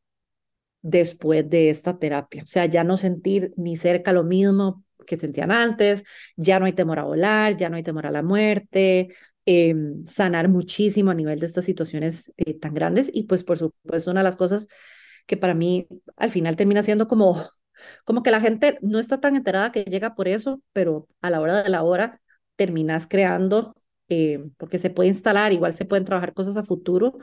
después 0.82 1.48
de 1.50 1.70
esta 1.70 1.98
terapia. 1.98 2.42
O 2.44 2.46
sea, 2.46 2.66
ya 2.66 2.84
no 2.84 2.96
sentir 2.96 3.52
ni 3.56 3.76
cerca 3.76 4.12
lo 4.12 4.24
mismo 4.24 4.84
que 5.06 5.16
sentían 5.16 5.50
antes, 5.52 6.04
ya 6.36 6.58
no 6.58 6.66
hay 6.66 6.72
temor 6.72 6.98
a 6.98 7.04
volar, 7.04 7.56
ya 7.56 7.68
no 7.70 7.76
hay 7.76 7.82
temor 7.82 8.06
a 8.06 8.10
la 8.10 8.22
muerte, 8.22 9.08
em, 9.46 10.04
sanar 10.04 10.48
muchísimo 10.48 11.10
a 11.10 11.14
nivel 11.14 11.40
de 11.40 11.46
estas 11.46 11.64
situaciones 11.64 12.32
eh, 12.36 12.54
tan 12.58 12.74
grandes 12.74 13.10
y 13.12 13.24
pues 13.24 13.44
por 13.44 13.58
supuesto 13.58 14.10
una 14.10 14.20
de 14.20 14.24
las 14.24 14.36
cosas 14.36 14.68
que 15.26 15.36
para 15.36 15.54
mí 15.54 15.88
al 16.16 16.30
final 16.30 16.56
termina 16.56 16.82
siendo 16.82 17.08
como 17.08 17.36
como 18.04 18.22
que 18.22 18.30
la 18.30 18.40
gente 18.40 18.78
no 18.82 18.98
está 18.98 19.20
tan 19.20 19.36
enterada 19.36 19.72
que 19.72 19.84
llega 19.84 20.14
por 20.14 20.28
eso, 20.28 20.62
pero 20.72 21.08
a 21.20 21.30
la 21.30 21.40
hora 21.40 21.62
de 21.62 21.68
la 21.70 21.82
hora 21.82 22.20
terminas 22.56 23.06
creando, 23.06 23.76
eh, 24.08 24.44
porque 24.58 24.78
se 24.78 24.90
puede 24.90 25.08
instalar, 25.08 25.52
igual 25.52 25.74
se 25.74 25.84
pueden 25.84 26.04
trabajar 26.04 26.34
cosas 26.34 26.56
a 26.56 26.64
futuro, 26.64 27.18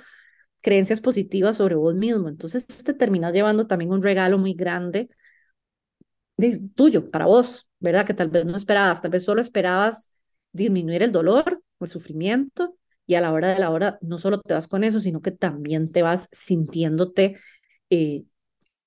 creencias 0.61 1.01
positivas 1.01 1.57
sobre 1.57 1.75
vos 1.75 1.95
mismo. 1.95 2.29
Entonces 2.29 2.65
te 2.67 2.93
terminas 2.93 3.33
llevando 3.33 3.67
también 3.67 3.91
un 3.91 4.03
regalo 4.03 4.37
muy 4.37 4.53
grande 4.53 5.09
de, 6.37 6.59
tuyo, 6.75 7.07
para 7.07 7.25
vos, 7.25 7.67
¿verdad? 7.79 8.05
Que 8.05 8.13
tal 8.13 8.29
vez 8.29 8.45
no 8.45 8.57
esperabas, 8.57 9.01
tal 9.01 9.11
vez 9.11 9.23
solo 9.23 9.41
esperabas 9.41 10.09
disminuir 10.51 11.03
el 11.03 11.11
dolor 11.11 11.61
el 11.85 11.91
sufrimiento 11.91 12.75
y 13.05 13.15
a 13.15 13.21
la 13.21 13.31
hora 13.31 13.53
de 13.53 13.59
la 13.59 13.69
hora 13.69 13.97
no 14.01 14.17
solo 14.17 14.39
te 14.41 14.53
vas 14.53 14.67
con 14.67 14.83
eso, 14.83 14.99
sino 14.99 15.21
que 15.21 15.31
también 15.31 15.91
te 15.91 16.01
vas 16.01 16.29
sintiéndote 16.31 17.37
eh, 17.89 18.23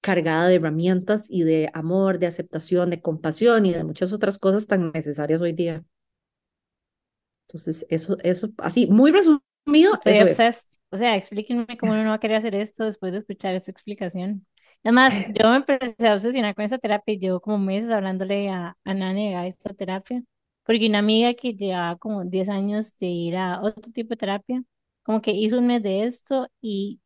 cargada 0.00 0.48
de 0.48 0.56
herramientas 0.56 1.26
y 1.28 1.42
de 1.42 1.70
amor, 1.74 2.18
de 2.18 2.28
aceptación, 2.28 2.90
de 2.90 3.00
compasión 3.00 3.66
y 3.66 3.72
de 3.72 3.84
muchas 3.84 4.12
otras 4.12 4.38
cosas 4.38 4.66
tan 4.66 4.92
necesarias 4.92 5.40
hoy 5.40 5.52
día. 5.52 5.84
Entonces, 7.48 7.86
eso, 7.90 8.16
eso, 8.22 8.50
así, 8.58 8.86
muy 8.86 9.12
resumido. 9.12 9.94
Estoy 9.94 10.20
obsessed. 10.20 10.78
O 10.90 10.96
sea, 10.96 11.16
explíquenme 11.16 11.76
cómo 11.78 11.92
uno 11.92 12.10
va 12.10 12.14
a 12.14 12.20
querer 12.20 12.36
hacer 12.36 12.54
esto 12.54 12.84
después 12.84 13.12
de 13.12 13.18
escuchar 13.18 13.54
esta 13.54 13.70
explicación. 13.70 14.46
Además, 14.84 15.14
yo 15.34 15.50
me 15.50 15.56
empecé 15.56 16.08
a 16.08 16.14
obsesionar 16.14 16.54
con 16.54 16.64
esta 16.64 16.78
terapia 16.78 17.14
y 17.14 17.18
llevo 17.18 17.40
como 17.40 17.58
meses 17.58 17.90
hablándole 17.90 18.48
a, 18.48 18.76
a 18.84 18.94
Nani 18.94 19.34
de 19.34 19.48
esta 19.48 19.74
terapia, 19.74 20.22
porque 20.66 20.88
una 20.88 20.98
amiga 21.00 21.34
que 21.34 21.54
llevaba 21.54 21.96
como 21.98 22.24
10 22.24 22.48
años 22.48 22.96
de 22.98 23.06
ir 23.06 23.36
a 23.36 23.60
otro 23.62 23.92
tipo 23.92 24.10
de 24.10 24.16
terapia, 24.18 24.64
como 25.04 25.22
que 25.22 25.32
hizo 25.32 25.58
un 25.58 25.68
mes 25.68 25.82
de 25.82 26.04
esto 26.04 26.48
y 26.60 27.00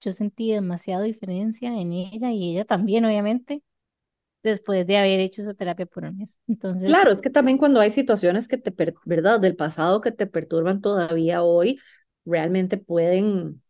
yo 0.00 0.12
sentí 0.12 0.52
demasiada 0.52 1.04
diferencia 1.04 1.70
en 1.80 1.92
ella 1.94 2.32
y 2.32 2.52
ella 2.52 2.64
también, 2.66 3.04
obviamente, 3.06 3.62
después 4.42 4.86
de 4.86 4.98
haber 4.98 5.20
hecho 5.20 5.42
esa 5.42 5.54
terapia 5.54 5.86
por 5.86 6.04
un 6.04 6.18
mes. 6.18 6.40
Entonces, 6.48 6.98
Claro, 6.98 7.12
es 7.12 7.20
que 7.22 7.30
también 7.30 7.56
cuando 7.58 7.80
hay 7.80 7.90
situaciones 7.90 8.48
que 8.48 8.58
te, 8.58 8.74
¿verdad? 9.04 9.38
Del 9.40 9.54
pasado 9.56 10.00
que 10.00 10.10
te 10.12 10.26
perturban 10.26 10.80
todavía 10.80 11.42
hoy, 11.42 11.78
realmente 12.24 12.78
pueden, 12.78 13.62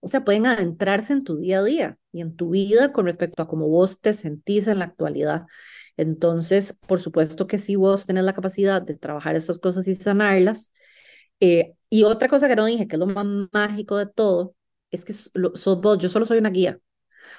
o 0.00 0.08
sea, 0.08 0.24
pueden 0.24 0.46
adentrarse 0.46 1.12
en 1.12 1.24
tu 1.24 1.38
día 1.38 1.58
a 1.60 1.64
día 1.64 1.98
y 2.12 2.20
en 2.20 2.36
tu 2.36 2.50
vida 2.50 2.92
con 2.92 3.06
respecto 3.06 3.42
a 3.42 3.48
cómo 3.48 3.68
vos 3.68 4.00
te 4.00 4.14
sentís 4.14 4.68
en 4.68 4.78
la 4.78 4.86
actualidad. 4.86 5.46
Entonces, 5.98 6.74
por 6.86 7.00
supuesto 7.00 7.46
que 7.46 7.58
si 7.58 7.76
vos 7.76 8.06
tenés 8.06 8.24
la 8.24 8.32
capacidad 8.34 8.80
de 8.82 8.96
trabajar 8.96 9.36
estas 9.36 9.58
cosas 9.58 9.86
y 9.88 9.96
sanarlas. 9.96 10.72
Eh, 11.40 11.74
y 11.90 12.04
otra 12.04 12.28
cosa 12.28 12.48
que 12.48 12.56
no 12.56 12.66
dije, 12.66 12.88
que 12.88 12.96
es 12.96 13.00
lo 13.00 13.06
más 13.06 13.26
mágico 13.52 13.96
de 13.98 14.06
todo, 14.06 14.54
es 14.90 15.04
que 15.04 15.12
sos 15.12 15.80
vos, 15.80 15.98
yo 15.98 16.08
solo 16.08 16.26
soy 16.26 16.38
una 16.38 16.50
guía. 16.50 16.80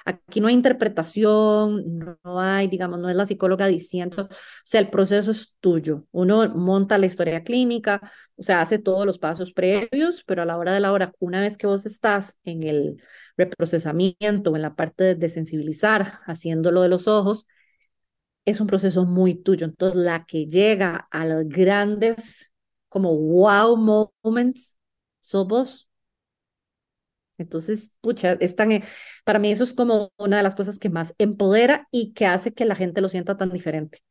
Aquí 0.04 0.40
no 0.40 0.48
hay 0.48 0.54
interpretación, 0.54 1.98
no 2.24 2.40
hay, 2.40 2.68
digamos, 2.68 2.98
no 3.00 3.08
es 3.08 3.16
la 3.16 3.26
psicóloga 3.26 3.66
diciendo, 3.66 4.24
o 4.24 4.28
sea, 4.64 4.80
el 4.80 4.90
proceso 4.90 5.30
es 5.30 5.56
tuyo. 5.60 6.06
Uno 6.12 6.48
monta 6.50 6.98
la 6.98 7.06
historia 7.06 7.42
clínica, 7.44 8.00
o 8.36 8.42
sea, 8.42 8.60
hace 8.60 8.78
todos 8.78 9.06
los 9.06 9.18
pasos 9.18 9.52
previos, 9.52 10.24
pero 10.26 10.42
a 10.42 10.44
la 10.44 10.56
hora 10.58 10.72
de 10.74 10.80
la 10.80 10.92
hora, 10.92 11.12
una 11.18 11.40
vez 11.40 11.56
que 11.56 11.66
vos 11.66 11.86
estás 11.86 12.38
en 12.44 12.62
el 12.64 13.02
reprocesamiento, 13.36 14.54
en 14.54 14.62
la 14.62 14.74
parte 14.74 15.14
de 15.14 15.28
sensibilizar, 15.28 16.20
haciendo 16.26 16.70
de 16.82 16.88
los 16.88 17.08
ojos, 17.08 17.46
es 18.44 18.60
un 18.60 18.66
proceso 18.66 19.04
muy 19.06 19.34
tuyo. 19.34 19.66
Entonces, 19.66 19.96
la 19.98 20.24
que 20.26 20.46
llega 20.46 21.08
a 21.10 21.26
los 21.26 21.48
grandes, 21.48 22.50
como 22.88 23.16
wow 23.16 23.76
moments, 24.22 24.76
sos 25.20 25.46
vos. 25.46 25.88
Entonces, 27.38 27.94
pucha, 28.02 28.32
es 28.34 28.54
tan, 28.54 28.68
para 29.24 29.38
mí 29.38 29.50
eso 29.50 29.64
es 29.64 29.72
como 29.72 30.12
una 30.18 30.36
de 30.36 30.42
las 30.42 30.54
cosas 30.54 30.78
que 30.78 30.90
más 30.90 31.14
empodera 31.16 31.88
y 31.90 32.12
que 32.12 32.26
hace 32.26 32.52
que 32.52 32.66
la 32.66 32.74
gente 32.74 33.00
lo 33.00 33.08
sienta 33.08 33.38
tan 33.38 33.50
diferente, 33.50 34.02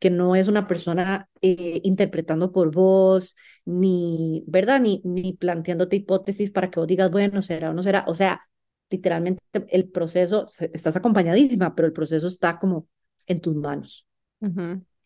que 0.00 0.10
no 0.10 0.34
es 0.36 0.48
una 0.48 0.66
persona 0.66 1.28
eh, 1.42 1.80
interpretando 1.84 2.50
por 2.52 2.72
voz, 2.72 3.36
ni, 3.64 4.42
¿verdad? 4.48 4.80
Ni, 4.80 5.00
ni 5.04 5.34
planteándote 5.34 5.96
hipótesis 5.96 6.50
para 6.50 6.70
que 6.70 6.80
vos 6.80 6.88
digas, 6.88 7.10
bueno, 7.12 7.40
será 7.42 7.70
o 7.70 7.74
no 7.74 7.82
será. 7.84 8.04
O 8.08 8.14
sea, 8.16 8.42
literalmente 8.90 9.42
el 9.68 9.88
proceso, 9.90 10.46
estás 10.72 10.96
acompañadísima, 10.96 11.74
pero 11.76 11.86
el 11.86 11.92
proceso 11.92 12.26
está 12.26 12.58
como 12.58 12.88
en 13.26 13.40
tus 13.40 13.54
manos. 13.54 14.06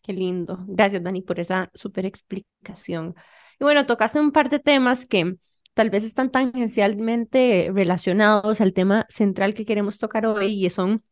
Qué 0.01 0.13
lindo. 0.13 0.63
Gracias, 0.67 1.03
Dani, 1.03 1.21
por 1.21 1.39
esa 1.39 1.69
súper 1.73 2.05
explicación. 2.05 3.15
Y 3.59 3.63
bueno, 3.63 3.85
tocaste 3.85 4.19
un 4.19 4.31
par 4.31 4.49
de 4.49 4.59
temas 4.59 5.05
que 5.05 5.35
tal 5.73 5.89
vez 5.89 6.03
están 6.03 6.31
tangencialmente 6.31 7.69
relacionados 7.73 8.61
al 8.61 8.73
tema 8.73 9.05
central 9.09 9.53
que 9.53 9.65
queremos 9.65 9.97
tocar 9.99 10.25
hoy 10.25 10.65
y 10.65 10.69
son 10.69 11.03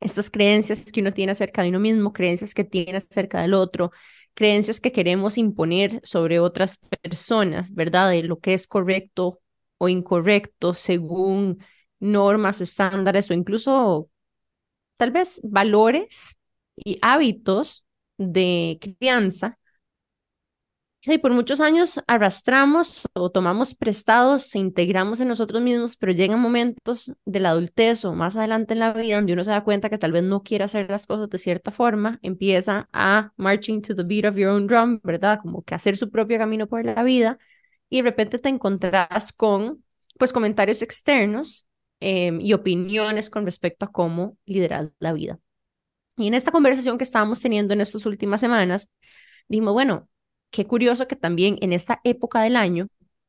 estas 0.00 0.30
creencias 0.30 0.90
que 0.92 1.00
uno 1.00 1.12
tiene 1.12 1.32
acerca 1.32 1.62
de 1.62 1.68
uno 1.68 1.80
mismo, 1.80 2.12
creencias 2.12 2.54
que 2.54 2.64
tiene 2.64 2.98
acerca 2.98 3.42
del 3.42 3.54
otro, 3.54 3.90
creencias 4.34 4.80
que 4.80 4.92
queremos 4.92 5.38
imponer 5.38 6.00
sobre 6.04 6.40
otras 6.40 6.76
personas, 7.02 7.72
¿verdad? 7.74 8.10
De 8.10 8.22
lo 8.22 8.38
que 8.38 8.54
es 8.54 8.66
correcto 8.66 9.40
o 9.78 9.88
incorrecto 9.88 10.74
según 10.74 11.58
normas, 12.00 12.60
estándares 12.60 13.30
o 13.30 13.34
incluso 13.34 14.10
tal 14.96 15.10
vez 15.10 15.40
valores 15.42 16.36
y 16.76 16.98
hábitos 17.02 17.84
de 18.18 18.78
crianza 18.80 19.58
que 21.04 21.18
por 21.18 21.32
muchos 21.32 21.60
años 21.60 22.02
arrastramos 22.06 23.02
o 23.12 23.30
tomamos 23.30 23.74
prestados, 23.74 24.54
e 24.54 24.58
integramos 24.58 25.20
en 25.20 25.28
nosotros 25.28 25.60
mismos, 25.60 25.96
pero 25.98 26.12
llegan 26.12 26.40
momentos 26.40 27.12
de 27.26 27.40
la 27.40 27.50
adultez 27.50 28.06
o 28.06 28.14
más 28.14 28.36
adelante 28.36 28.72
en 28.72 28.80
la 28.80 28.94
vida 28.94 29.16
donde 29.16 29.34
uno 29.34 29.44
se 29.44 29.50
da 29.50 29.64
cuenta 29.64 29.90
que 29.90 29.98
tal 29.98 30.12
vez 30.12 30.22
no 30.22 30.42
quiere 30.42 30.64
hacer 30.64 30.88
las 30.88 31.06
cosas 31.06 31.28
de 31.28 31.36
cierta 31.38 31.70
forma, 31.70 32.18
empieza 32.22 32.88
a 32.92 33.32
marching 33.36 33.82
to 33.82 33.94
the 33.94 34.02
beat 34.02 34.24
of 34.24 34.36
your 34.36 34.48
own 34.48 34.66
drum, 34.66 34.98
¿verdad? 35.02 35.40
Como 35.42 35.62
que 35.62 35.74
hacer 35.74 35.96
su 35.98 36.10
propio 36.10 36.38
camino 36.38 36.66
por 36.68 36.84
la 36.84 37.02
vida 37.02 37.38
y 37.90 37.98
de 37.98 38.02
repente 38.04 38.38
te 38.38 38.48
encontrás 38.48 39.32
con 39.32 39.84
pues 40.18 40.32
comentarios 40.32 40.80
externos 40.80 41.68
em, 42.00 42.40
y 42.40 42.54
opiniones 42.54 43.28
con 43.28 43.44
respecto 43.44 43.84
a 43.84 43.92
cómo 43.92 44.38
liderar 44.46 44.92
la 45.00 45.12
vida. 45.12 45.38
Y 46.16 46.28
en 46.28 46.34
esta 46.34 46.52
conversación 46.52 46.98
que 46.98 47.04
estábamos 47.04 47.40
teniendo 47.40 47.74
en 47.74 47.80
estas 47.80 48.06
últimas 48.06 48.40
semanas, 48.40 48.90
dijimos, 49.48 49.72
bueno, 49.72 50.08
qué 50.50 50.66
curioso 50.66 51.08
que 51.08 51.16
también 51.16 51.58
en 51.60 51.72
esta 51.72 52.00
época 52.04 52.42
del 52.42 52.56
año 52.56 52.88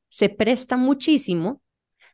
se 0.09 0.29
presta 0.29 0.77
muchísimo 0.77 1.61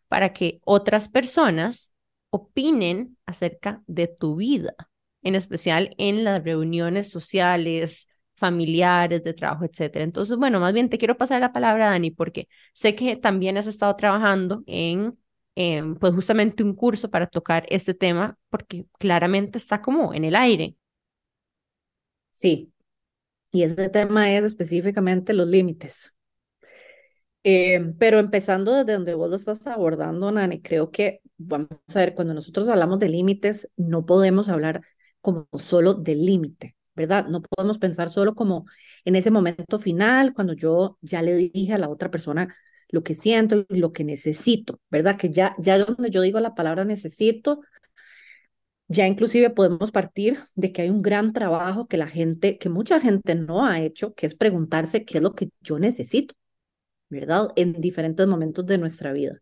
para 0.07 0.34
que 0.34 0.62
otras 0.65 1.10
personas 1.10 1.91
opinen 2.29 3.17
acerca 3.25 3.84
de 3.88 4.07
tu 4.07 4.38
vida, 4.38 4.73
en 5.21 5.36
especial 5.36 5.93
en 5.97 6.23
las 6.23 6.43
reuniones 6.43 7.10
sociales, 7.10 8.10
familiares, 8.36 9.23
de 9.23 9.34
trabajo, 9.34 9.65
etcétera. 9.65 10.03
Entonces, 10.03 10.38
bueno, 10.38 10.60
más 10.60 10.73
bien 10.73 10.89
te 10.89 10.97
quiero 10.97 11.17
pasar 11.17 11.41
la 11.41 11.53
palabra, 11.53 11.89
Dani, 11.91 12.12
porque 12.12 12.47
sé 12.73 12.95
que 12.95 13.15
también 13.15 13.57
has 13.57 13.67
estado 13.67 13.95
trabajando 13.95 14.63
en, 14.65 15.17
en 15.55 15.95
pues 15.95 16.13
justamente 16.13 16.63
un 16.63 16.75
curso 16.75 17.09
para 17.09 17.27
tocar 17.27 17.65
este 17.69 17.93
tema, 17.93 18.37
porque 18.49 18.85
claramente 18.99 19.57
está 19.57 19.81
como 19.81 20.13
en 20.13 20.23
el 20.23 20.35
aire. 20.35 20.75
Sí, 22.31 22.73
y 23.51 23.63
ese 23.63 23.89
tema 23.89 24.31
es 24.31 24.43
específicamente 24.45 25.33
los 25.33 25.47
límites. 25.47 26.15
Eh, 27.43 27.93
pero 27.97 28.19
empezando 28.19 28.73
desde 28.73 28.93
donde 28.93 29.15
vos 29.15 29.29
lo 29.31 29.35
estás 29.35 29.65
abordando, 29.65 30.31
Nani, 30.31 30.61
creo 30.61 30.91
que, 30.91 31.21
vamos 31.37 31.69
a 31.95 31.99
ver, 31.99 32.13
cuando 32.13 32.33
nosotros 32.33 32.69
hablamos 32.69 32.99
de 32.99 33.09
límites, 33.09 33.69
no 33.77 34.05
podemos 34.05 34.47
hablar 34.49 34.81
como 35.21 35.47
solo 35.57 35.95
del 35.95 36.23
límite, 36.25 36.75
¿verdad? 36.95 37.27
No 37.27 37.41
podemos 37.41 37.79
pensar 37.79 38.09
solo 38.09 38.35
como 38.35 38.65
en 39.05 39.15
ese 39.15 39.31
momento 39.31 39.79
final, 39.79 40.33
cuando 40.33 40.53
yo 40.53 40.97
ya 41.01 41.21
le 41.23 41.35
dije 41.35 41.73
a 41.73 41.77
la 41.79 41.89
otra 41.89 42.11
persona 42.11 42.55
lo 42.91 43.04
que 43.04 43.15
siento 43.15 43.65
y 43.69 43.77
lo 43.77 43.93
que 43.93 44.04
necesito, 44.04 44.80
¿verdad? 44.89 45.17
Que 45.17 45.32
ya, 45.32 45.56
ya 45.60 45.80
donde 45.80 46.12
yo 46.12 46.21
digo 46.21 46.39
la 46.39 46.56
palabra 46.56 46.86
necesito, 46.86 47.62
ya 48.88 49.08
inclusive 49.08 49.49
podemos 49.49 49.91
partir 49.91 50.39
de 50.56 50.73
que 50.73 50.82
hay 50.84 50.89
un 50.89 51.01
gran 51.01 51.34
trabajo 51.34 51.88
que 51.88 51.97
la 51.97 52.08
gente, 52.08 52.58
que 52.58 52.69
mucha 52.69 52.99
gente 52.99 53.36
no 53.36 53.65
ha 53.65 53.80
hecho, 53.80 54.13
que 54.13 54.25
es 54.25 54.36
preguntarse 54.36 55.06
qué 55.06 55.17
es 55.19 55.23
lo 55.23 55.34
que 55.34 55.49
yo 55.62 55.80
necesito, 55.80 56.36
¿verdad? 57.10 57.49
En 57.56 57.73
diferentes 57.73 58.27
momentos 58.27 58.65
de 58.65 58.77
nuestra 58.77 59.13
vida. 59.13 59.41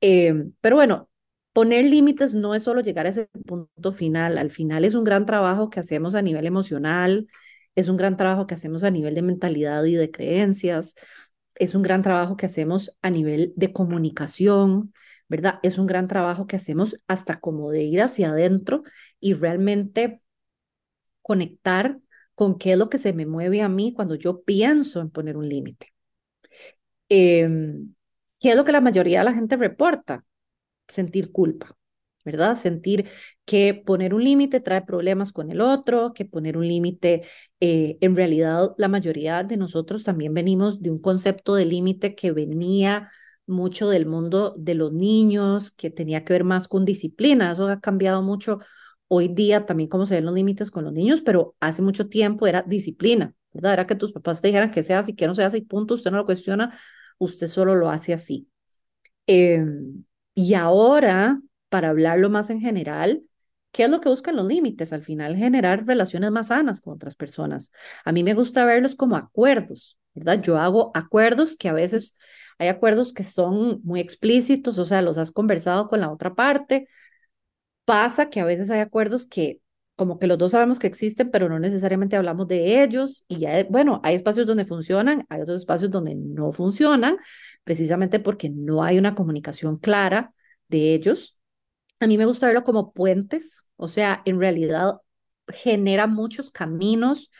Eh, 0.00 0.34
pero 0.60 0.76
bueno, 0.76 1.10
poner 1.52 1.84
límites 1.84 2.34
no 2.34 2.54
es 2.54 2.62
solo 2.64 2.80
llegar 2.80 3.06
a 3.06 3.10
ese 3.10 3.28
punto 3.46 3.92
final, 3.92 4.38
al 4.38 4.50
final 4.50 4.84
es 4.84 4.94
un 4.94 5.04
gran 5.04 5.26
trabajo 5.26 5.70
que 5.70 5.80
hacemos 5.80 6.14
a 6.14 6.22
nivel 6.22 6.46
emocional, 6.46 7.28
es 7.74 7.88
un 7.88 7.96
gran 7.96 8.16
trabajo 8.16 8.46
que 8.46 8.54
hacemos 8.54 8.84
a 8.84 8.90
nivel 8.90 9.14
de 9.14 9.22
mentalidad 9.22 9.84
y 9.84 9.94
de 9.94 10.10
creencias, 10.10 10.94
es 11.56 11.74
un 11.74 11.82
gran 11.82 12.02
trabajo 12.02 12.36
que 12.36 12.46
hacemos 12.46 12.96
a 13.02 13.10
nivel 13.10 13.52
de 13.56 13.72
comunicación, 13.72 14.92
¿verdad? 15.28 15.60
Es 15.62 15.78
un 15.78 15.86
gran 15.86 16.08
trabajo 16.08 16.46
que 16.46 16.56
hacemos 16.56 17.00
hasta 17.08 17.40
como 17.40 17.70
de 17.70 17.84
ir 17.84 18.02
hacia 18.02 18.30
adentro 18.30 18.82
y 19.20 19.34
realmente 19.34 20.20
conectar 21.22 21.98
con 22.34 22.58
qué 22.58 22.72
es 22.72 22.78
lo 22.78 22.88
que 22.90 22.98
se 22.98 23.12
me 23.12 23.26
mueve 23.26 23.62
a 23.62 23.68
mí 23.68 23.92
cuando 23.94 24.14
yo 24.16 24.42
pienso 24.42 25.00
en 25.00 25.10
poner 25.10 25.36
un 25.36 25.48
límite. 25.48 25.92
Em, 27.08 27.94
¿Qué 28.40 28.50
es 28.50 28.56
lo 28.56 28.64
que 28.64 28.72
la 28.72 28.80
mayoría 28.80 29.20
de 29.20 29.24
la 29.24 29.34
gente 29.34 29.56
reporta? 29.56 30.24
Sentir 30.88 31.32
culpa, 31.32 31.76
¿verdad? 32.24 32.56
Sentir 32.56 33.08
que 33.44 33.74
poner 33.74 34.14
un 34.14 34.24
límite 34.24 34.60
trae 34.60 34.82
problemas 34.82 35.32
con 35.32 35.50
el 35.50 35.60
otro, 35.60 36.12
que 36.14 36.24
poner 36.24 36.56
un 36.56 36.66
límite, 36.66 37.22
eh, 37.60 37.98
en 38.00 38.16
realidad 38.16 38.74
la 38.78 38.88
mayoría 38.88 39.42
de 39.44 39.56
nosotros 39.56 40.04
también 40.04 40.34
venimos 40.34 40.82
de 40.82 40.90
un 40.90 41.00
concepto 41.00 41.54
de 41.54 41.66
límite 41.66 42.14
que 42.14 42.32
venía 42.32 43.10
mucho 43.46 43.88
del 43.90 44.06
mundo 44.06 44.54
de 44.58 44.74
los 44.74 44.92
niños, 44.92 45.70
que 45.72 45.90
tenía 45.90 46.24
que 46.24 46.32
ver 46.32 46.44
más 46.44 46.68
con 46.68 46.84
disciplina. 46.84 47.52
Eso 47.52 47.68
ha 47.68 47.80
cambiado 47.80 48.22
mucho 48.22 48.60
hoy 49.08 49.28
día 49.28 49.66
también 49.66 49.88
cómo 49.88 50.06
se 50.06 50.14
ven 50.14 50.24
los 50.26 50.34
límites 50.34 50.70
con 50.70 50.84
los 50.84 50.92
niños, 50.92 51.20
pero 51.22 51.54
hace 51.60 51.82
mucho 51.82 52.08
tiempo 52.08 52.46
era 52.46 52.62
disciplina, 52.62 53.34
¿verdad? 53.52 53.74
Era 53.74 53.86
que 53.86 53.94
tus 53.94 54.12
papás 54.12 54.40
te 54.40 54.48
dijeran 54.48 54.70
que 54.70 54.82
sea 54.82 55.00
así, 55.00 55.14
que 55.14 55.26
no 55.26 55.34
sea 55.34 55.46
así, 55.48 55.60
punto, 55.62 55.94
usted 55.94 56.10
no 56.10 56.16
lo 56.18 56.26
cuestiona, 56.26 56.78
usted 57.18 57.46
solo 57.46 57.74
lo 57.74 57.90
hace 57.90 58.14
así. 58.14 58.48
Em, 59.26 60.04
y 60.34 60.54
ahora, 60.54 61.40
para 61.74 61.88
hablarlo 61.88 62.30
más 62.30 62.50
en 62.50 62.60
general, 62.60 63.24
¿qué 63.72 63.82
es 63.82 63.90
lo 63.90 64.00
que 64.00 64.08
buscan 64.08 64.36
los 64.36 64.46
límites? 64.46 64.92
Al 64.92 65.02
final, 65.02 65.34
generar 65.34 65.84
relaciones 65.84 66.30
más 66.30 66.46
sanas 66.46 66.80
con 66.80 66.94
otras 66.94 67.16
personas. 67.16 67.72
A 68.04 68.12
mí 68.12 68.22
me 68.22 68.32
gusta 68.32 68.64
verlos 68.64 68.94
como 68.94 69.16
acuerdos, 69.16 69.98
¿verdad? 70.14 70.40
Yo 70.40 70.56
hago 70.56 70.92
acuerdos 70.94 71.56
que 71.56 71.68
a 71.68 71.72
veces 71.72 72.16
hay 72.60 72.68
acuerdos 72.68 73.12
que 73.12 73.24
son 73.24 73.80
muy 73.82 73.98
explícitos, 73.98 74.78
o 74.78 74.84
sea, 74.84 75.02
los 75.02 75.18
has 75.18 75.32
conversado 75.32 75.88
con 75.88 75.98
la 76.00 76.12
otra 76.12 76.36
parte. 76.36 76.86
Pasa 77.84 78.30
que 78.30 78.38
a 78.38 78.44
veces 78.44 78.70
hay 78.70 78.78
acuerdos 78.78 79.26
que 79.26 79.60
como 79.96 80.20
que 80.20 80.28
los 80.28 80.38
dos 80.38 80.52
sabemos 80.52 80.78
que 80.78 80.86
existen, 80.86 81.32
pero 81.32 81.48
no 81.48 81.58
necesariamente 81.58 82.14
hablamos 82.14 82.46
de 82.46 82.84
ellos. 82.84 83.24
Y 83.26 83.38
ya, 83.38 83.64
bueno, 83.68 84.00
hay 84.04 84.14
espacios 84.14 84.46
donde 84.46 84.64
funcionan, 84.64 85.26
hay 85.28 85.40
otros 85.40 85.58
espacios 85.58 85.90
donde 85.90 86.14
no 86.14 86.52
funcionan, 86.52 87.16
precisamente 87.64 88.20
porque 88.20 88.48
no 88.48 88.84
hay 88.84 88.96
una 88.96 89.16
comunicación 89.16 89.76
clara 89.78 90.32
de 90.68 90.94
ellos. 90.94 91.36
A 92.00 92.06
mí 92.06 92.18
me 92.18 92.26
gusta 92.26 92.46
verlo 92.46 92.64
como 92.64 92.92
puentes, 92.92 93.66
o 93.76 93.88
sea, 93.88 94.22
en 94.26 94.38
realidad 94.38 95.00
genera 95.48 96.06
muchos 96.06 96.50
caminos 96.50 97.30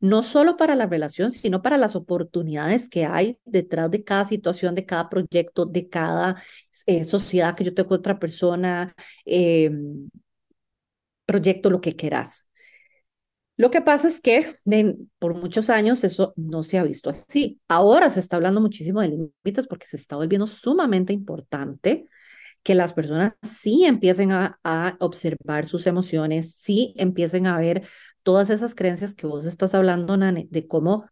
no 0.00 0.22
solo 0.22 0.56
para 0.56 0.74
la 0.74 0.86
relación, 0.86 1.30
sino 1.30 1.62
para 1.62 1.78
las 1.78 1.96
oportunidades 1.96 2.88
que 2.88 3.06
hay 3.06 3.38
detrás 3.44 3.90
de 3.90 4.04
cada 4.04 4.24
situación, 4.24 4.74
de 4.74 4.86
cada 4.86 5.08
proyecto, 5.08 5.66
de 5.66 5.88
cada 5.88 6.42
eh, 6.86 7.04
sociedad 7.04 7.54
que 7.56 7.64
yo 7.64 7.74
tengo 7.74 7.88
con 7.88 7.98
otra 7.98 8.18
persona, 8.18 8.94
em, 9.24 10.08
proyecto, 11.24 11.70
lo 11.70 11.80
que 11.80 11.96
quieras. 11.96 12.46
Lo 13.56 13.70
que 13.70 13.80
pasa 13.80 14.08
es 14.08 14.20
que 14.20 14.56
por 15.18 15.34
muchos 15.34 15.70
años 15.70 16.04
eso 16.04 16.34
no 16.36 16.62
se 16.62 16.78
ha 16.78 16.82
visto 16.84 17.08
así. 17.08 17.58
Ahora 17.68 18.10
se 18.10 18.20
está 18.20 18.36
hablando 18.36 18.60
muchísimo 18.60 19.00
de 19.00 19.08
límites 19.08 19.66
porque 19.66 19.86
se 19.86 19.96
está 19.96 20.16
volviendo 20.16 20.46
sumamente 20.46 21.14
importante 21.14 22.06
que 22.66 22.74
las 22.74 22.92
personas 22.92 23.34
sí 23.42 23.84
empiecen 23.84 24.32
a, 24.32 24.58
a, 24.64 24.96
observar 24.98 25.66
sus 25.66 25.86
emociones, 25.86 26.52
sí 26.56 26.94
empiecen 26.96 27.46
a 27.46 27.56
ver 27.58 27.86
todas 28.24 28.50
esas 28.50 28.74
creencias 28.74 29.14
que 29.14 29.28
vos 29.28 29.46
estás 29.46 29.72
hablando, 29.72 30.16
Nane, 30.16 30.48
de 30.50 30.66
cómo 30.66 31.06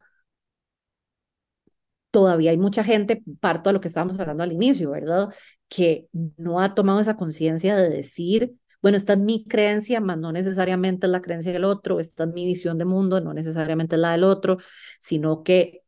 todavía 2.10 2.50
hay 2.50 2.58
mucha 2.58 2.82
gente, 2.82 3.22
parto 3.38 3.70
a 3.70 3.72
lo 3.72 3.80
que 3.80 3.86
estábamos 3.86 4.18
hablando 4.18 4.42
al 4.42 4.50
inicio, 4.50 4.90
¿verdad? 4.90 5.32
Que 5.68 6.08
no 6.36 6.58
ha 6.58 6.74
tomado 6.74 6.98
esa 6.98 7.16
conciencia 7.16 7.76
de 7.76 7.88
decir, 7.88 8.56
bueno, 8.82 8.96
esta 8.96 9.12
es 9.12 9.20
mi 9.20 9.44
creencia, 9.44 10.00
más 10.00 10.18
no 10.18 10.32
necesariamente 10.32 11.06
es 11.06 11.12
la 11.12 11.22
creencia 11.22 11.52
del 11.52 11.62
otro, 11.62 12.00
esta 12.00 12.24
es 12.24 12.32
mi 12.32 12.46
visión 12.46 12.78
de 12.78 12.84
mundo, 12.84 13.20
no 13.20 13.32
necesariamente 13.32 13.94
es 13.94 14.00
la 14.00 14.10
del 14.10 14.24
otro, 14.24 14.58
sino 14.98 15.44
que 15.44 15.84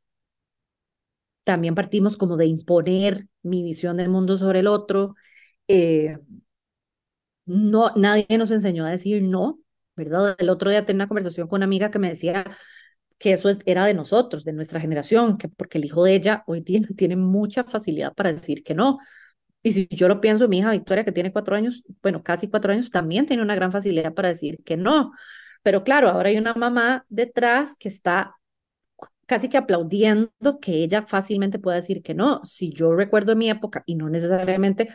también 1.43 1.75
partimos 1.75 2.17
como 2.17 2.37
de 2.37 2.47
imponer 2.47 3.27
mi 3.43 3.65
visión 3.65 3.97
del 3.97 4.11
mundo 4.11 4.39
sobre 4.39 4.61
el 4.61 4.69
otro. 4.69 5.17
Eh, 5.69 6.17
no, 7.45 7.93
nadie 7.97 8.27
nos 8.39 8.51
enseñó 8.51 8.85
a 8.87 8.91
decir 8.91 9.23
no, 9.23 9.61
¿verdad? 9.97 10.35
El 10.39 10.49
otro 10.51 10.71
día 10.71 10.85
tenía 10.85 11.05
una 11.05 11.09
conversación 11.09 11.49
con 11.49 11.59
una 11.59 11.65
amiga 11.67 11.91
que 11.91 11.99
me 11.99 12.09
decía 12.09 12.45
que 13.19 13.33
eso 13.33 13.51
era 13.67 13.87
de 13.87 13.95
nosotros, 13.95 14.45
de 14.45 14.53
nuestra 14.53 14.81
generación, 14.81 15.39
que 15.39 15.49
porque 15.49 15.79
el 15.79 15.85
hijo 15.87 16.05
de 16.05 16.15
ella 16.15 16.45
hoy 16.47 16.63
tiene, 16.63 16.87
tiene 16.97 17.17
mucha 17.17 17.65
facilidad 17.65 18.15
para 18.15 18.33
decir 18.33 18.63
que 18.65 18.75
no. 18.75 18.99
Y 19.63 19.73
si 19.73 19.89
yo 19.91 20.09
lo 20.09 20.21
pienso, 20.21 20.49
mi 20.49 20.59
hija 20.59 20.73
Victoria, 20.73 21.05
que 21.05 21.13
tiene 21.13 21.33
cuatro 21.33 21.57
años, 21.57 21.85
bueno, 22.03 22.23
casi 22.23 22.49
cuatro 22.49 22.73
años, 22.73 22.91
también 22.91 23.27
tiene 23.27 23.43
una 23.43 23.57
gran 23.57 23.73
facilidad 23.73 24.15
para 24.15 24.29
decir 24.31 24.59
que 24.65 24.77
no. 24.77 25.13
Pero 25.63 25.85
claro, 25.85 26.09
ahora 26.11 26.31
hay 26.31 26.39
una 26.39 26.55
mamá 26.55 27.05
detrás 27.09 27.77
que 27.79 27.89
está 27.89 28.37
casi 29.27 29.49
que 29.49 29.57
aplaudiendo 29.59 30.61
que 30.61 30.85
ella 30.85 31.03
fácilmente 31.07 31.59
pueda 31.59 31.77
decir 31.77 32.03
que 32.03 32.15
no. 32.15 32.41
Si 32.45 32.73
yo 32.73 32.95
recuerdo 32.95 33.37
mi 33.37 33.51
época, 33.51 33.83
y 33.87 33.95
no 33.97 34.09
necesariamente 34.09 34.89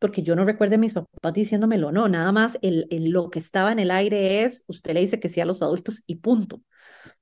porque 0.00 0.22
yo 0.22 0.34
no 0.34 0.44
recuerdo 0.44 0.74
a 0.74 0.78
mis 0.78 0.94
papás 0.94 1.32
diciéndomelo, 1.32 1.92
no, 1.92 2.08
nada 2.08 2.32
más 2.32 2.58
el, 2.62 2.88
lo 2.90 3.30
que 3.30 3.38
estaba 3.38 3.70
en 3.70 3.78
el 3.78 3.90
aire 3.90 4.42
es, 4.42 4.64
usted 4.66 4.94
le 4.94 5.00
dice 5.00 5.20
que 5.20 5.28
sí 5.28 5.40
a 5.40 5.44
los 5.44 5.62
adultos 5.62 6.02
y 6.06 6.16
punto. 6.16 6.62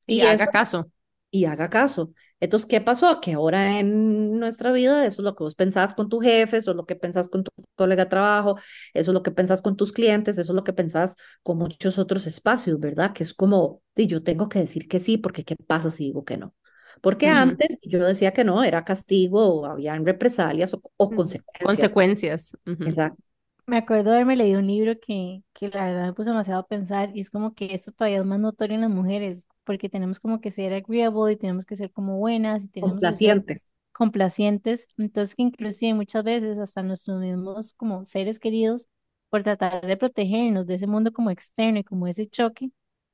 Y, 0.07 0.23
haga 0.23 0.47
caso. 0.47 0.91
Y 1.31 1.45
haga 1.45 1.69
caso. 1.69 2.15
Entonces, 2.41 2.69
¿qué 2.69 2.81
pasó? 2.81 3.21
Que 3.21 3.33
ahora 3.33 3.81
en 3.81 4.39
nuestra 4.39 4.71
vida 4.71 5.05
eso 5.05 5.23
es 5.23 5.25
lo 5.25 5.35
que 5.35 5.43
vos 5.43 5.57
pensás 5.57 5.93
con 5.93 6.09
tu 6.09 6.21
jefe, 6.21 6.59
eso 6.59 6.71
es 6.71 6.77
lo 6.77 6.87
que 6.87 6.95
pensás 6.95 7.29
con 7.29 7.43
tu 7.43 7.51
colega 7.75 8.05
de 8.05 8.11
trabajo, 8.11 8.57
eso 8.95 9.11
es 9.11 9.15
lo 9.15 9.25
que 9.25 9.33
pensás 9.33 9.61
con 9.61 9.77
tus 9.77 9.93
clientes, 9.93 10.39
eso 10.39 10.53
es 10.53 10.57
lo 10.57 10.63
que 10.63 10.73
pensás 10.73 11.17
con 11.43 11.59
muchos 11.59 11.99
otros 11.99 12.29
espacios, 12.29 12.79
¿verdad? 12.79 13.13
Que 13.13 13.25
es 13.25 13.35
como, 13.35 13.83
sí, 13.97 14.07
yo 14.07 14.23
tengo 14.23 14.49
que 14.49 14.61
decir 14.61 14.87
que 14.89 15.01
sí, 15.01 15.19
porque 15.19 15.45
¿qué 15.45 15.57
pasa 15.57 15.91
si 15.91 16.05
digo 16.05 16.25
que 16.25 16.37
no? 16.37 16.55
Porque 17.01 17.29
Ujú. 17.29 17.29
antes 17.29 17.79
yo 17.83 18.05
decía 18.05 18.33
que 18.33 18.45
no, 18.45 18.65
era 18.65 18.85
castigo 18.85 19.47
o 19.63 19.67
habían 19.67 20.05
represalias 20.07 20.75
o, 20.75 20.83
o 20.97 21.11
Ujú. 21.11 21.15
consecuencias. 21.15 21.47
Consecuencias. 21.63 22.57
Ujú. 22.67 22.85
Exacto. 22.85 23.23
Me 23.67 23.79
acuerdo 23.79 24.11
de 24.11 24.17
haberme 24.17 24.37
leído 24.37 24.61
un 24.61 24.67
libro 24.69 24.95
que, 25.01 25.43
que 25.55 25.69
la 25.69 25.87
verdad 25.87 26.07
me 26.07 26.13
puso 26.15 26.31
demasiado 26.31 26.61
a 26.61 26.67
pensar 26.67 27.11
y 27.17 27.21
es 27.21 27.31
como 27.31 27.55
que 27.55 27.75
esto 27.75 27.93
todavía 27.93 28.19
es 28.21 28.25
más 28.27 28.41
notorio 28.41 28.77
en 28.77 28.83
las 28.83 28.91
mujeres 28.91 29.47
porque 29.65 29.89
tenemos 29.91 30.21
como 30.21 30.41
que 30.41 30.51
ser 30.51 30.73
agreeable 30.75 31.33
y 31.33 31.37
tenemos 31.37 31.67
que 31.67 31.77
ser 31.77 31.93
como 31.93 32.19
buenas 32.19 32.65
y 32.65 32.69
tenemos 32.69 33.05
que 33.05 33.17
ser 33.17 33.45
Complacientes. 33.45 33.73
complacientes. 33.93 34.89
Entonces 34.99 35.35
que 35.37 35.43
inclusive 35.45 35.95
muchas 35.95 36.25
veces 36.25 36.59
hasta 36.59 36.83
nuestros 36.83 37.21
mismos 37.21 37.75
como 37.75 38.05
seres 38.05 38.41
queridos 38.41 38.89
por 39.31 39.43
tratar 39.45 39.87
de 39.87 39.97
protegernos 39.99 40.67
de 40.67 40.77
ese 40.77 40.87
mundo 40.87 41.13
como 41.13 41.31
externo 41.31 41.79
y 41.81 41.85
como 41.85 42.07
ese 42.09 42.27
choque, 42.29 42.71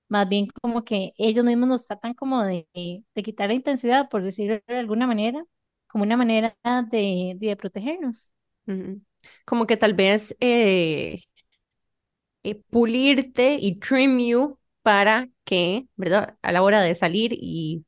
más 0.08 0.28
bien 0.28 0.48
como 0.62 0.84
que 0.84 1.12
ellos 1.18 1.44
mismos 1.44 1.68
nos 1.68 1.86
tratan 1.86 2.14
como 2.14 2.42
de, 2.44 2.66
de 2.74 3.22
quitar 3.22 3.48
la 3.48 3.54
intensidad, 3.54 4.08
por 4.08 4.22
decirlo 4.22 4.60
de 4.66 4.78
alguna 4.78 5.06
manera, 5.06 5.44
como 5.88 6.04
una 6.04 6.16
manera 6.16 6.56
de, 6.90 7.34
de 7.38 7.56
protegernos. 7.56 8.32
Como 9.44 9.66
que 9.66 9.76
tal 9.76 9.94
vez 9.94 10.36
eh, 10.40 11.20
eh, 12.42 12.56
pulirte 12.70 13.56
y 13.60 13.78
trim 13.80 14.18
you 14.20 14.58
para 14.82 15.28
que, 15.44 15.86
¿verdad? 15.96 16.36
A 16.42 16.52
la 16.52 16.62
hora 16.62 16.80
de 16.82 16.94
salir 16.94 17.32
y, 17.34 17.84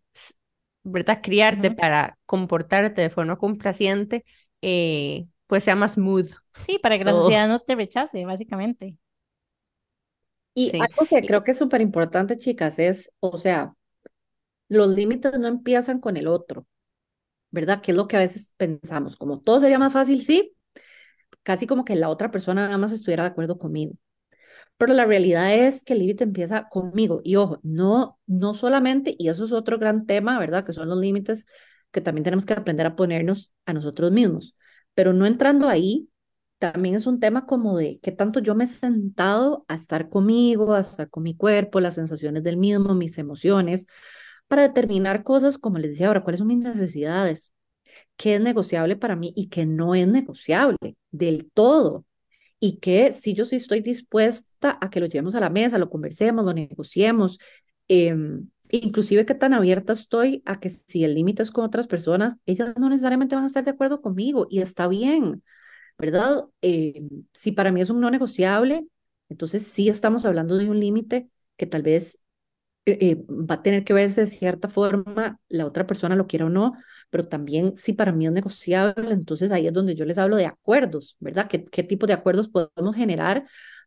¿verdad? 0.82 1.20
Criarte 1.22 1.70
para 1.70 2.18
comportarte 2.26 3.02
de 3.02 3.10
forma 3.10 3.36
complaciente, 3.38 4.24
eh, 4.62 5.26
pues 5.46 5.64
sea 5.64 5.76
más 5.76 5.94
smooth 5.94 6.30
Sí, 6.54 6.78
para 6.80 6.98
que 6.98 7.04
la 7.04 7.14
sociedad 7.14 7.46
no 7.48 7.60
te 7.60 7.74
rechace, 7.76 8.24
básicamente. 8.24 8.96
Y 10.56 10.70
Sí. 10.70 10.78
algo 10.80 11.06
que 11.08 11.26
creo 11.26 11.44
que 11.44 11.52
es 11.52 11.58
súper 11.58 11.82
importante, 11.82 12.38
chicas, 12.38 12.78
es, 12.78 13.12
o 13.20 13.38
sea, 13.38 13.74
los 14.68 14.88
límites 14.90 15.38
no 15.38 15.48
empiezan 15.48 16.00
con 16.00 16.16
el 16.16 16.28
otro, 16.28 16.66
¿verdad? 17.50 17.82
Que 17.82 17.92
es 17.92 17.96
lo 17.98 18.08
que 18.08 18.16
a 18.16 18.20
veces 18.20 18.52
pensamos, 18.56 19.16
como 19.16 19.40
todo 19.40 19.60
sería 19.60 19.78
más 19.78 19.92
fácil, 19.92 20.24
sí, 20.24 20.54
casi 21.44 21.66
como 21.66 21.84
que 21.84 21.96
la 21.96 22.10
otra 22.10 22.30
persona 22.30 22.66
nada 22.66 22.78
más 22.78 22.92
estuviera 22.92 23.24
de 23.24 23.30
acuerdo 23.30 23.58
conmigo. 23.58 23.94
Pero 24.78 24.94
la 24.94 25.04
realidad 25.06 25.54
es 25.54 25.84
que 25.84 25.94
el 25.94 26.00
límite 26.00 26.24
empieza 26.24 26.68
conmigo. 26.68 27.20
Y 27.24 27.36
ojo, 27.36 27.60
no, 27.62 28.18
no 28.26 28.54
solamente, 28.54 29.14
y 29.18 29.28
eso 29.28 29.44
es 29.44 29.52
otro 29.52 29.78
gran 29.78 30.06
tema, 30.06 30.38
¿verdad? 30.38 30.64
Que 30.64 30.72
son 30.72 30.88
los 30.88 30.98
límites 30.98 31.46
que 31.92 32.00
también 32.00 32.24
tenemos 32.24 32.46
que 32.46 32.54
aprender 32.54 32.86
a 32.86 32.96
ponernos 32.96 33.52
a 33.66 33.72
nosotros 33.72 34.12
mismos. 34.12 34.56
Pero 34.94 35.12
no 35.12 35.26
entrando 35.26 35.68
ahí, 35.68 36.08
también 36.58 36.94
es 36.94 37.06
un 37.06 37.20
tema 37.20 37.46
como 37.46 37.76
de 37.76 37.98
qué 38.02 38.12
tanto 38.12 38.40
yo 38.40 38.54
me 38.54 38.64
he 38.64 38.66
sentado 38.66 39.64
a 39.68 39.74
estar 39.74 40.08
conmigo, 40.08 40.74
a 40.74 40.80
estar 40.80 41.10
con 41.10 41.22
mi 41.22 41.36
cuerpo, 41.36 41.80
las 41.80 41.94
sensaciones 41.96 42.42
del 42.42 42.56
mismo, 42.56 42.94
mis 42.94 43.18
emociones, 43.18 43.86
para 44.48 44.62
determinar 44.62 45.22
cosas, 45.24 45.58
como 45.58 45.78
les 45.78 45.92
decía 45.92 46.08
ahora, 46.08 46.22
cuáles 46.24 46.38
son 46.38 46.48
mis 46.48 46.58
necesidades, 46.58 47.54
qué 48.16 48.36
es 48.36 48.40
negociable 48.40 48.96
para 48.96 49.16
mí 49.16 49.32
y 49.36 49.48
qué 49.48 49.66
no 49.66 49.94
es 49.94 50.08
negociable 50.08 50.96
del 51.10 51.50
todo. 51.52 52.04
Y 52.60 52.78
que 52.78 53.12
si 53.12 53.34
yo 53.34 53.44
sí 53.46 53.56
estoy 53.56 53.80
dispuesta 53.80 54.78
a 54.80 54.90
que 54.90 55.00
lo 55.00 55.06
llevemos 55.06 55.34
a 55.34 55.40
la 55.40 55.50
mesa, 55.50 55.78
lo 55.78 55.90
conversemos, 55.90 56.44
lo 56.44 56.54
negociemos, 56.54 57.38
eh, 57.88 58.14
inclusive 58.70 59.26
qué 59.26 59.34
tan 59.34 59.54
abierta 59.54 59.92
estoy 59.92 60.42
a 60.46 60.58
que 60.60 60.70
si 60.70 61.04
el 61.04 61.14
límite 61.14 61.42
es 61.42 61.50
con 61.50 61.64
otras 61.64 61.86
personas, 61.86 62.38
ellas 62.46 62.74
no 62.78 62.88
necesariamente 62.88 63.34
van 63.34 63.44
a 63.44 63.48
estar 63.48 63.64
de 63.64 63.70
acuerdo 63.70 64.00
conmigo 64.00 64.46
y 64.50 64.60
está 64.60 64.88
bien, 64.88 65.42
¿verdad? 65.98 66.44
Eh, 66.62 67.02
si 67.32 67.52
para 67.52 67.72
mí 67.72 67.80
es 67.80 67.90
un 67.90 68.00
no 68.00 68.10
negociable, 68.10 68.86
entonces 69.28 69.66
sí 69.66 69.88
estamos 69.88 70.24
hablando 70.26 70.56
de 70.56 70.68
un 70.70 70.80
límite 70.80 71.30
que 71.56 71.66
tal 71.66 71.82
vez 71.82 72.20
eh, 72.86 72.98
eh, 73.00 73.24
va 73.28 73.56
a 73.56 73.62
tener 73.62 73.84
que 73.84 73.92
verse 73.92 74.22
de 74.22 74.26
cierta 74.28 74.68
forma, 74.68 75.40
la 75.48 75.66
otra 75.66 75.86
persona 75.86 76.16
lo 76.16 76.26
quiera 76.26 76.46
o 76.46 76.50
no, 76.50 76.74
pero 77.10 77.28
también 77.28 77.76
si 77.76 77.92
para 77.94 78.12
mí 78.12 78.26
es 78.26 78.32
negociable, 78.32 79.12
entonces 79.12 79.50
ahí 79.52 79.66
es 79.66 79.72
donde 79.72 79.94
yo 79.96 80.04
les 80.04 80.18
hablo 80.18 80.36
de 80.36 80.46
acuerdos, 80.46 81.16
¿verdad? 81.20 81.48
¿Qué, 81.48 81.64
qué 81.64 81.82
tipo 81.82 82.06
de 82.06 82.12
acuerdos 82.14 82.48
podemos 82.48 82.94
generar 82.96 83.44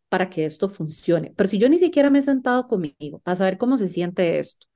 para 0.08 0.28
que 0.30 0.44
esto 0.44 0.68
funcione? 0.68 1.32
Pero 1.36 1.48
si 1.48 1.58
yo 1.58 1.68
ni 1.68 1.78
siquiera 1.78 2.10
me 2.10 2.18
he 2.20 2.22
sentado 2.22 2.68
conmigo 2.68 3.22
a 3.24 3.36
saber 3.36 3.58
cómo 3.58 3.78
se 3.78 3.88
siente 3.88 4.38
esto, 4.38 4.66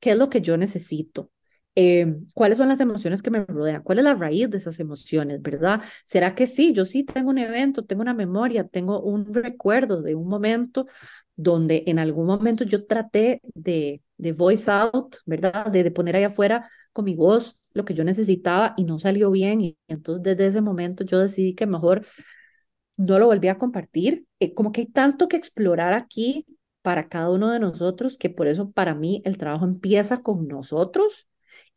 qué 0.00 0.12
es 0.12 0.18
lo 0.18 0.30
que 0.30 0.40
yo 0.42 0.56
necesito. 0.56 1.30
Eh, 1.78 2.16
¿Cuáles 2.34 2.56
son 2.58 2.68
las 2.68 2.80
emociones 2.80 3.20
que 3.22 3.30
me 3.30 3.44
rodean? 3.44 3.82
¿Cuál 3.82 3.98
es 3.98 4.04
la 4.04 4.14
raíz 4.14 4.48
de 4.48 4.56
esas 4.58 4.80
emociones, 4.80 5.42
verdad? 5.42 5.82
¿Será 6.04 6.34
que 6.34 6.46
sí? 6.46 6.72
Yo 6.72 6.86
sí 6.86 7.04
tengo 7.04 7.28
un 7.30 7.36
evento, 7.38 7.84
tengo 7.84 8.00
una 8.02 8.14
memoria, 8.14 8.66
tengo 8.66 9.00
un 9.02 9.32
recuerdo 9.34 10.00
de 10.02 10.14
un 10.14 10.26
momento 10.28 10.86
donde 11.36 11.84
en 11.86 11.98
algún 11.98 12.26
momento 12.26 12.64
yo 12.64 12.86
traté 12.86 13.42
de, 13.54 14.02
de 14.16 14.32
voice 14.32 14.70
out, 14.70 15.16
¿verdad? 15.26 15.66
De, 15.66 15.84
de 15.84 15.90
poner 15.90 16.16
ahí 16.16 16.24
afuera 16.24 16.70
con 16.94 17.04
mi 17.04 17.14
voz 17.14 17.58
lo 17.74 17.84
que 17.84 17.92
yo 17.94 18.04
necesitaba 18.04 18.72
y 18.78 18.84
no 18.84 18.98
salió 18.98 19.30
bien. 19.30 19.60
Y 19.60 19.76
entonces 19.86 20.22
desde 20.24 20.46
ese 20.46 20.62
momento 20.62 21.04
yo 21.04 21.18
decidí 21.18 21.54
que 21.54 21.66
mejor 21.66 22.06
no 22.96 23.18
lo 23.18 23.26
volví 23.26 23.48
a 23.48 23.58
compartir. 23.58 24.26
Eh, 24.40 24.54
como 24.54 24.72
que 24.72 24.82
hay 24.82 24.86
tanto 24.86 25.28
que 25.28 25.36
explorar 25.36 25.92
aquí 25.92 26.46
para 26.82 27.08
cada 27.08 27.30
uno 27.30 27.50
de 27.50 27.58
nosotros 27.60 28.16
que 28.18 28.30
por 28.30 28.46
eso 28.46 28.70
para 28.70 28.94
mí 28.94 29.22
el 29.24 29.38
trabajo 29.38 29.64
empieza 29.64 30.22
con 30.22 30.46
nosotros 30.48 31.26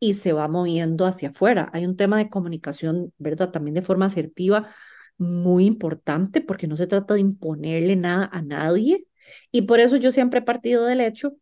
y 0.00 0.14
se 0.14 0.32
va 0.32 0.48
moviendo 0.48 1.06
hacia 1.06 1.30
afuera. 1.30 1.70
Hay 1.72 1.86
un 1.86 1.96
tema 1.96 2.18
de 2.18 2.30
comunicación, 2.30 3.12
¿verdad? 3.18 3.50
También 3.52 3.74
de 3.74 3.82
forma 3.82 4.06
asertiva 4.06 4.68
muy 5.18 5.66
importante 5.66 6.40
porque 6.40 6.66
no 6.66 6.76
se 6.76 6.86
trata 6.88 7.14
de 7.14 7.20
imponerle 7.20 7.96
nada 7.96 8.30
a 8.32 8.42
nadie. 8.42 9.06
Y 9.52 9.62
por 9.62 9.80
eso 9.80 9.96
yo 9.96 10.12
siempre 10.12 10.40
he 10.40 10.42
partido 10.42 10.86
del 10.86 11.00
hecho 11.00 11.34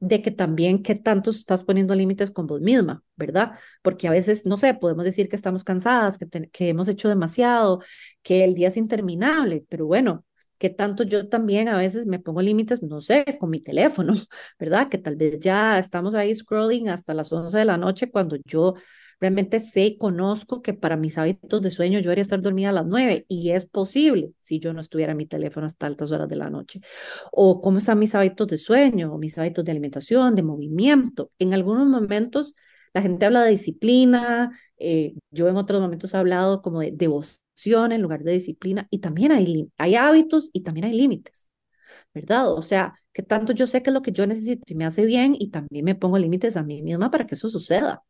de 0.00 0.22
que 0.22 0.30
también 0.30 0.82
qué 0.82 0.94
tanto 0.94 1.30
estás 1.30 1.62
poniendo 1.64 1.94
límites 1.94 2.30
con 2.30 2.46
vos 2.46 2.60
misma, 2.60 3.02
¿verdad? 3.16 3.52
Porque 3.82 4.08
a 4.08 4.10
veces, 4.10 4.46
no 4.46 4.56
sé, 4.56 4.74
podemos 4.74 5.04
decir 5.04 5.28
que 5.28 5.36
estamos 5.36 5.64
cansadas, 5.64 6.18
que, 6.18 6.26
que 6.50 6.68
hemos 6.68 6.88
hecho 6.88 7.08
demasiado, 7.08 7.80
que 8.22 8.44
el 8.44 8.54
día 8.54 8.68
es 8.68 8.76
interminable, 8.76 9.64
pero 9.68 9.86
bueno, 9.86 10.24
qué 10.60 10.70
tanto 10.70 11.04
yo 11.04 11.28
también 11.28 11.68
a 11.68 11.78
veces 11.78 12.06
me 12.06 12.20
pongo 12.20 12.42
límites, 12.42 12.82
no 12.82 13.00
sé, 13.00 13.24
con 13.40 13.50
mi 13.50 13.60
teléfono, 13.60 14.14
¿verdad? 14.60 14.88
Que 14.90 14.98
tal 14.98 15.16
vez 15.16 15.40
ya 15.40 15.78
estamos 15.78 16.14
ahí 16.14 16.34
scrolling 16.34 16.90
hasta 16.90 17.14
las 17.14 17.32
11 17.32 17.58
de 17.58 17.64
la 17.64 17.78
noche 17.78 18.10
cuando 18.10 18.36
yo 18.46 18.74
realmente 19.20 19.60
sé 19.60 19.86
y 19.86 19.98
conozco 19.98 20.62
que 20.62 20.74
para 20.74 20.96
mis 20.96 21.18
hábitos 21.18 21.62
de 21.62 21.70
sueño 21.70 21.98
yo 21.98 22.04
debería 22.04 22.22
estar 22.22 22.40
dormida 22.40 22.70
a 22.70 22.72
las 22.72 22.86
9 22.86 23.26
y 23.28 23.50
es 23.50 23.66
posible 23.66 24.32
si 24.38 24.60
yo 24.60 24.72
no 24.72 24.80
estuviera 24.80 25.12
en 25.12 25.18
mi 25.18 25.26
teléfono 25.26 25.66
hasta 25.66 25.86
altas 25.86 26.10
horas 26.12 26.28
de 26.28 26.36
la 26.36 26.50
noche 26.50 26.80
o 27.32 27.60
cómo 27.60 27.78
están 27.78 27.98
mis 27.98 28.14
hábitos 28.14 28.46
de 28.48 28.58
sueño, 28.58 29.12
o 29.14 29.18
mis 29.18 29.38
hábitos 29.38 29.64
de 29.64 29.72
alimentación, 29.72 30.34
de 30.34 30.42
movimiento. 30.42 31.30
En 31.38 31.54
algunos 31.54 31.86
momentos 31.88 32.54
la 32.94 33.02
gente 33.02 33.26
habla 33.26 33.42
de 33.44 33.52
disciplina, 33.52 34.58
eh, 34.78 35.14
yo 35.30 35.48
en 35.48 35.56
otros 35.56 35.80
momentos 35.80 36.12
he 36.14 36.16
hablado 36.16 36.62
como 36.62 36.80
de 36.80 37.08
en 37.66 38.02
lugar 38.02 38.22
de 38.24 38.32
disciplina, 38.32 38.86
y 38.90 39.00
también 39.00 39.32
hay, 39.32 39.70
hay 39.78 39.94
hábitos 39.96 40.50
y 40.52 40.62
también 40.62 40.86
hay 40.86 40.94
límites, 40.94 41.50
¿verdad? 42.14 42.52
O 42.52 42.62
sea, 42.62 42.94
que 43.12 43.22
tanto 43.22 43.52
yo 43.54 43.66
sé 43.66 43.82
que 43.82 43.90
es 43.90 43.94
lo 43.94 44.02
que 44.02 44.12
yo 44.12 44.26
necesito 44.26 44.62
y 44.66 44.74
me 44.76 44.86
hace 44.86 45.06
bien, 45.06 45.34
y 45.38 45.50
también 45.50 45.84
me 45.84 45.94
pongo 45.96 46.18
límites 46.18 46.56
a 46.56 46.62
mí 46.64 46.82
misma 46.82 47.10
para 47.10 47.26
que 47.26 47.34
eso 47.36 47.48
suceda. 47.48 48.02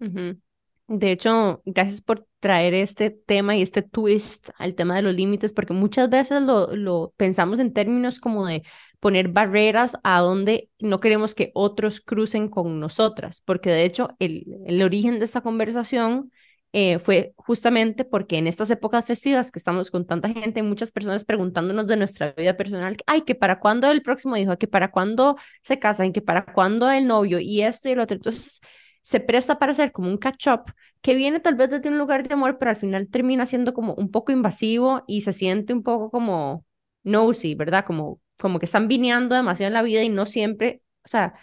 Ujú. 0.00 0.40
De 0.88 1.12
hecho, 1.12 1.62
gracias 1.64 2.00
por 2.00 2.26
traer 2.40 2.74
este 2.74 3.10
tema 3.10 3.56
y 3.56 3.62
este 3.62 3.82
twist 3.82 4.48
al 4.58 4.74
tema 4.74 4.96
de 4.96 5.02
los 5.02 5.14
límites, 5.14 5.52
porque 5.52 5.72
muchas 5.72 6.10
veces 6.10 6.42
lo, 6.42 6.74
lo 6.74 7.14
pensamos 7.16 7.60
en 7.60 7.72
términos 7.72 8.18
como 8.18 8.46
de 8.46 8.64
poner 8.98 9.28
barreras 9.28 9.96
a 10.02 10.20
donde 10.20 10.68
no 10.80 10.98
queremos 10.98 11.34
que 11.34 11.52
otros 11.54 12.00
crucen 12.00 12.48
con 12.48 12.80
nosotras, 12.80 13.40
porque 13.44 13.70
de 13.70 13.84
hecho 13.84 14.10
el, 14.18 14.44
el 14.66 14.82
origen 14.82 15.18
de 15.20 15.24
esta 15.26 15.42
conversación 15.42 16.32
eh, 16.72 16.98
fue 17.00 17.32
justamente 17.36 18.04
porque 18.04 18.38
en 18.38 18.46
estas 18.46 18.70
épocas 18.70 19.04
festivas 19.04 19.50
que 19.50 19.58
estamos 19.58 19.90
con 19.90 20.06
tanta 20.06 20.28
gente, 20.28 20.62
muchas 20.62 20.92
personas 20.92 21.24
preguntándonos 21.24 21.86
de 21.86 21.96
nuestra 21.96 22.32
vida 22.32 22.56
personal, 22.56 22.96
ay, 23.06 23.22
que 23.22 23.34
para 23.34 23.58
cuándo 23.58 23.90
el 23.90 24.02
próximo 24.02 24.36
hijo, 24.36 24.56
que 24.56 24.68
para 24.68 24.90
cuándo 24.90 25.36
se 25.62 25.78
casan, 25.80 26.12
que 26.12 26.22
para 26.22 26.44
cuándo 26.44 26.88
el 26.90 27.06
novio 27.06 27.40
y 27.40 27.62
esto 27.62 27.88
y 27.88 27.92
el 27.92 28.00
otro. 28.00 28.16
Entonces, 28.16 28.60
se 29.02 29.20
presta 29.20 29.58
para 29.58 29.72
hacer 29.72 29.92
como 29.92 30.08
un 30.08 30.18
catch-up 30.18 30.72
que 31.00 31.14
viene 31.14 31.40
tal 31.40 31.54
vez 31.56 31.70
desde 31.70 31.88
un 31.88 31.98
lugar 31.98 32.26
de 32.26 32.34
amor, 32.34 32.58
pero 32.58 32.70
al 32.70 32.76
final 32.76 33.08
termina 33.08 33.46
siendo 33.46 33.74
como 33.74 33.94
un 33.94 34.10
poco 34.10 34.32
invasivo 34.32 35.02
y 35.06 35.22
se 35.22 35.32
siente 35.32 35.72
un 35.72 35.82
poco 35.82 36.10
como 36.10 36.64
nosy, 37.02 37.54
¿verdad? 37.54 37.84
Como, 37.84 38.20
como 38.38 38.58
que 38.58 38.66
están 38.66 38.88
vineando 38.88 39.34
demasiado 39.34 39.68
en 39.68 39.74
la 39.74 39.82
vida 39.82 40.02
y 40.02 40.08
no 40.08 40.26
siempre, 40.26 40.82
o 41.04 41.08
sea, 41.08 41.34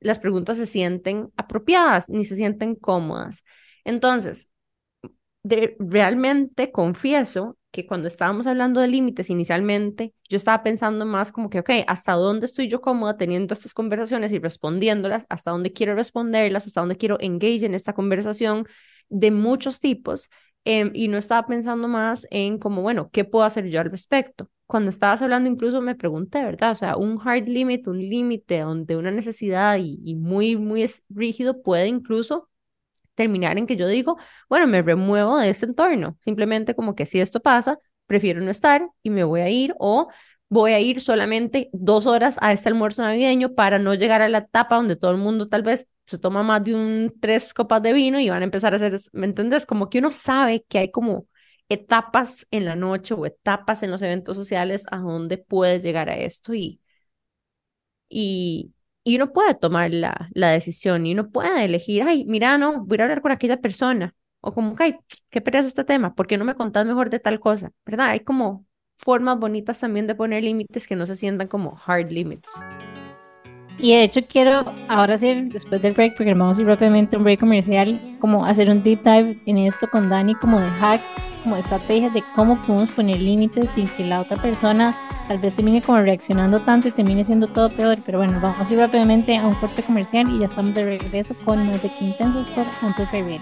las 0.00 0.18
preguntas 0.18 0.58
se 0.58 0.66
sienten 0.66 1.30
apropiadas 1.36 2.08
ni 2.08 2.24
se 2.24 2.36
sienten 2.36 2.74
cómodas. 2.74 3.44
Entonces, 3.84 4.48
de, 5.46 5.76
realmente 5.78 6.72
confieso 6.72 7.56
que 7.70 7.86
cuando 7.86 8.08
estábamos 8.08 8.46
hablando 8.46 8.80
de 8.80 8.88
límites 8.88 9.30
inicialmente, 9.30 10.12
yo 10.28 10.36
estaba 10.36 10.62
pensando 10.62 11.04
más 11.06 11.30
como 11.30 11.50
que, 11.50 11.60
ok, 11.60 11.70
¿hasta 11.86 12.12
dónde 12.14 12.46
estoy 12.46 12.68
yo 12.68 12.80
cómoda 12.80 13.16
teniendo 13.16 13.54
estas 13.54 13.74
conversaciones 13.74 14.32
y 14.32 14.38
respondiéndolas? 14.38 15.26
¿Hasta 15.28 15.52
dónde 15.52 15.72
quiero 15.72 15.94
responderlas? 15.94 16.66
¿Hasta 16.66 16.80
dónde 16.80 16.96
quiero 16.96 17.18
engage 17.20 17.64
en 17.66 17.74
esta 17.74 17.92
conversación 17.92 18.66
de 19.08 19.30
muchos 19.30 19.78
tipos? 19.78 20.30
Em, 20.64 20.90
y 20.94 21.06
no 21.08 21.18
estaba 21.18 21.46
pensando 21.46 21.86
más 21.86 22.26
en 22.30 22.58
como, 22.58 22.82
bueno, 22.82 23.10
¿qué 23.12 23.24
puedo 23.24 23.44
hacer 23.44 23.68
yo 23.68 23.80
al 23.80 23.90
respecto? 23.90 24.50
Cuando 24.66 24.90
estabas 24.90 25.22
hablando 25.22 25.48
incluso 25.48 25.80
me 25.80 25.94
pregunté, 25.94 26.42
¿verdad? 26.42 26.72
O 26.72 26.74
sea, 26.74 26.96
un 26.96 27.20
hard 27.24 27.46
limit, 27.46 27.86
un 27.86 28.00
límite 28.00 28.60
donde 28.60 28.96
una 28.96 29.12
necesidad 29.12 29.78
y, 29.78 30.00
y 30.04 30.16
muy, 30.16 30.56
muy 30.56 30.84
rígido 31.08 31.62
puede 31.62 31.86
incluso 31.86 32.48
terminar 33.16 33.58
en 33.58 33.66
que 33.66 33.76
yo 33.76 33.88
digo, 33.88 34.18
bueno, 34.48 34.68
me 34.68 34.82
remuevo 34.82 35.38
de 35.38 35.50
este 35.50 35.66
entorno, 35.66 36.16
simplemente 36.20 36.76
como 36.76 36.94
que 36.94 37.06
si 37.06 37.20
esto 37.20 37.40
pasa, 37.40 37.78
prefiero 38.06 38.40
no 38.42 38.50
estar 38.52 38.88
y 39.02 39.10
me 39.10 39.24
voy 39.24 39.40
a 39.42 39.50
ir 39.50 39.74
o 39.80 40.08
voy 40.48 40.72
a 40.72 40.80
ir 40.80 41.00
solamente 41.00 41.70
dos 41.72 42.06
horas 42.06 42.36
a 42.40 42.52
este 42.52 42.68
almuerzo 42.68 43.02
navideño 43.02 43.54
para 43.54 43.78
no 43.78 43.94
llegar 43.94 44.22
a 44.22 44.28
la 44.28 44.38
etapa 44.38 44.76
donde 44.76 44.96
todo 44.96 45.10
el 45.10 45.18
mundo 45.18 45.48
tal 45.48 45.62
vez 45.62 45.88
se 46.06 46.18
toma 46.18 46.42
más 46.44 46.62
de 46.64 46.74
un 46.74 47.12
tres 47.20 47.52
copas 47.52 47.82
de 47.82 47.92
vino 47.92 48.20
y 48.20 48.28
van 48.30 48.42
a 48.42 48.44
empezar 48.44 48.72
a 48.72 48.76
hacer, 48.76 49.00
¿me 49.12 49.26
entiendes? 49.26 49.66
Como 49.66 49.90
que 49.90 49.98
uno 49.98 50.12
sabe 50.12 50.64
que 50.68 50.78
hay 50.78 50.90
como 50.90 51.26
etapas 51.68 52.46
en 52.52 52.64
la 52.64 52.76
noche 52.76 53.14
o 53.14 53.26
etapas 53.26 53.82
en 53.82 53.90
los 53.90 54.02
eventos 54.02 54.36
sociales 54.36 54.84
a 54.92 54.98
donde 54.98 55.38
puede 55.38 55.80
llegar 55.80 56.08
a 56.10 56.16
esto 56.16 56.54
y, 56.54 56.80
y, 58.08 58.72
y 59.06 59.16
uno 59.16 59.32
puede 59.32 59.54
tomar 59.54 59.92
la, 59.92 60.28
la 60.32 60.50
decisión 60.50 61.06
y 61.06 61.12
uno 61.12 61.30
puede 61.30 61.64
elegir, 61.64 62.02
ay, 62.02 62.24
mira, 62.26 62.58
no, 62.58 62.84
voy 62.84 62.98
a 62.98 63.04
hablar 63.04 63.22
con 63.22 63.30
aquella 63.30 63.60
persona. 63.60 64.16
O 64.40 64.52
como, 64.52 64.74
ay, 64.80 64.96
qué 65.30 65.40
pereza 65.40 65.68
este 65.68 65.84
tema, 65.84 66.16
¿por 66.16 66.26
qué 66.26 66.36
no 66.36 66.44
me 66.44 66.56
contás 66.56 66.84
mejor 66.84 67.08
de 67.08 67.20
tal 67.20 67.38
cosa? 67.38 67.70
¿Verdad? 67.84 68.08
Hay 68.08 68.20
como 68.20 68.66
formas 68.98 69.38
bonitas 69.38 69.78
también 69.78 70.08
de 70.08 70.16
poner 70.16 70.42
límites 70.42 70.88
que 70.88 70.96
no 70.96 71.06
se 71.06 71.14
sientan 71.14 71.46
como 71.46 71.80
hard 71.86 72.10
limits. 72.10 72.48
Y 73.78 73.92
de 73.92 74.04
hecho 74.04 74.20
quiero 74.26 74.64
ahora 74.88 75.18
sí, 75.18 75.34
después 75.52 75.82
del 75.82 75.92
break, 75.92 76.16
porque 76.16 76.32
vamos 76.32 76.56
a 76.56 76.60
ir 76.62 76.66
rápidamente 76.66 77.16
a 77.16 77.18
un 77.18 77.24
break 77.24 77.40
comercial, 77.40 78.00
como 78.20 78.44
hacer 78.44 78.70
un 78.70 78.82
deep 78.82 79.02
dive 79.02 79.38
en 79.46 79.58
esto 79.58 79.88
con 79.90 80.08
Dani, 80.08 80.34
como 80.36 80.58
de 80.58 80.68
hacks, 80.80 81.10
como 81.42 81.56
de 81.56 81.60
estrategias 81.60 82.14
de 82.14 82.22
cómo 82.34 82.56
podemos 82.62 82.90
poner 82.90 83.20
límites 83.20 83.70
sin 83.70 83.86
que 83.88 84.04
la 84.04 84.20
otra 84.20 84.36
persona 84.38 84.96
tal 85.28 85.38
vez 85.38 85.54
termine 85.54 85.82
como 85.82 85.98
reaccionando 85.98 86.60
tanto 86.60 86.88
y 86.88 86.90
termine 86.92 87.22
siendo 87.24 87.48
todo 87.48 87.68
peor. 87.68 87.98
Pero 88.04 88.18
bueno, 88.18 88.38
vamos 88.40 88.68
a 88.68 88.72
ir 88.72 88.78
rápidamente 88.78 89.36
a 89.36 89.46
un 89.46 89.54
corte 89.54 89.82
comercial 89.82 90.26
y 90.30 90.38
ya 90.38 90.46
estamos 90.46 90.74
de 90.74 90.84
regreso 90.84 91.34
con 91.44 91.66
más 91.66 91.82
de 91.82 91.90
Qué 91.98 92.04
Intensos 92.06 92.48
por 92.50 92.64
Amplify 92.82 93.22
Radio. 93.22 93.40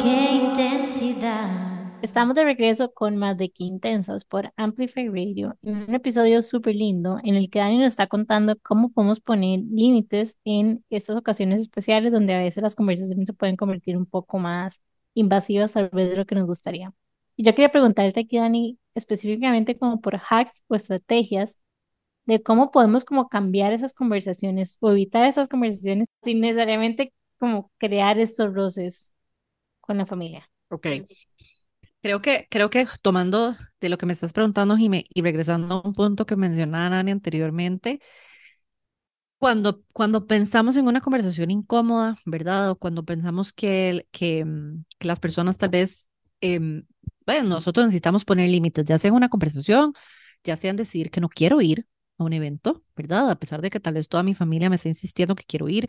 Qué 0.00 0.32
intensidad. 0.32 1.77
Estamos 2.00 2.36
de 2.36 2.44
regreso 2.44 2.92
con 2.92 3.16
más 3.16 3.36
de 3.36 3.50
Qué 3.50 3.64
Intensas 3.64 4.24
por 4.24 4.52
Amplify 4.56 5.08
Radio, 5.08 5.56
en 5.62 5.78
un 5.88 5.94
episodio 5.96 6.42
súper 6.42 6.76
lindo 6.76 7.18
en 7.24 7.34
el 7.34 7.50
que 7.50 7.58
Dani 7.58 7.78
nos 7.78 7.86
está 7.86 8.06
contando 8.06 8.56
cómo 8.62 8.90
podemos 8.92 9.18
poner 9.18 9.60
límites 9.68 10.38
en 10.44 10.84
estas 10.90 11.16
ocasiones 11.16 11.58
especiales 11.60 12.12
donde 12.12 12.34
a 12.34 12.38
veces 12.38 12.62
las 12.62 12.76
conversaciones 12.76 13.26
se 13.26 13.32
pueden 13.32 13.56
convertir 13.56 13.96
un 13.96 14.06
poco 14.06 14.38
más 14.38 14.80
invasivas 15.14 15.72
tal 15.72 15.88
vez 15.92 16.08
de 16.10 16.16
lo 16.16 16.24
que 16.24 16.36
nos 16.36 16.46
gustaría. 16.46 16.92
Y 17.36 17.44
yo 17.44 17.52
quería 17.54 17.70
preguntarte 17.72 18.20
aquí, 18.20 18.38
Dani, 18.38 18.78
específicamente 18.94 19.76
como 19.76 20.00
por 20.00 20.20
hacks 20.28 20.62
o 20.68 20.76
estrategias 20.76 21.58
de 22.26 22.40
cómo 22.42 22.70
podemos 22.70 23.04
como 23.04 23.28
cambiar 23.28 23.72
esas 23.72 23.92
conversaciones 23.92 24.76
o 24.80 24.92
evitar 24.92 25.26
esas 25.26 25.48
conversaciones 25.48 26.06
sin 26.22 26.40
necesariamente 26.40 27.12
como 27.40 27.72
crear 27.78 28.18
estos 28.18 28.54
roces 28.54 29.10
con 29.80 29.98
la 29.98 30.06
familia. 30.06 30.48
Ok. 30.70 30.86
Creo 32.00 32.22
que, 32.22 32.46
creo 32.50 32.70
que 32.70 32.86
tomando 33.02 33.56
de 33.80 33.88
lo 33.88 33.98
que 33.98 34.06
me 34.06 34.12
estás 34.12 34.32
preguntando, 34.32 34.76
Jimé, 34.76 35.06
y 35.12 35.22
regresando 35.22 35.74
a 35.74 35.86
un 35.88 35.92
punto 35.94 36.26
que 36.26 36.36
mencionaba 36.36 36.90
Nani 36.90 37.10
anteriormente, 37.10 38.00
cuando, 39.38 39.82
cuando 39.92 40.26
pensamos 40.26 40.76
en 40.76 40.86
una 40.88 41.00
conversación 41.00 41.50
incómoda, 41.50 42.16
¿verdad? 42.24 42.70
O 42.70 42.76
cuando 42.78 43.04
pensamos 43.04 43.52
que, 43.52 44.06
que, 44.10 44.44
mm, 44.44 44.84
que 44.98 45.06
las 45.08 45.20
personas 45.20 45.58
tal 45.58 45.70
vez, 45.70 46.08
em, 46.40 46.84
bueno, 47.26 47.44
nosotros 47.48 47.86
necesitamos 47.86 48.24
poner 48.24 48.48
límites, 48.50 48.84
ya 48.84 48.98
sea 48.98 49.08
en 49.10 49.14
una 49.14 49.28
conversación, 49.28 49.92
ya 50.44 50.56
sea 50.56 50.70
en 50.70 50.76
decir 50.76 51.10
que 51.10 51.20
no 51.20 51.28
quiero 51.28 51.60
ir 51.60 51.86
a 52.18 52.24
un 52.24 52.32
evento, 52.32 52.84
¿verdad? 52.96 53.30
A 53.30 53.38
pesar 53.38 53.60
de 53.62 53.70
que 53.70 53.78
tal 53.80 53.94
vez 53.94 54.08
toda 54.08 54.22
mi 54.24 54.34
familia 54.34 54.70
me 54.70 54.76
esté 54.76 54.88
insistiendo 54.88 55.36
que 55.36 55.44
quiero 55.44 55.68
ir, 55.68 55.88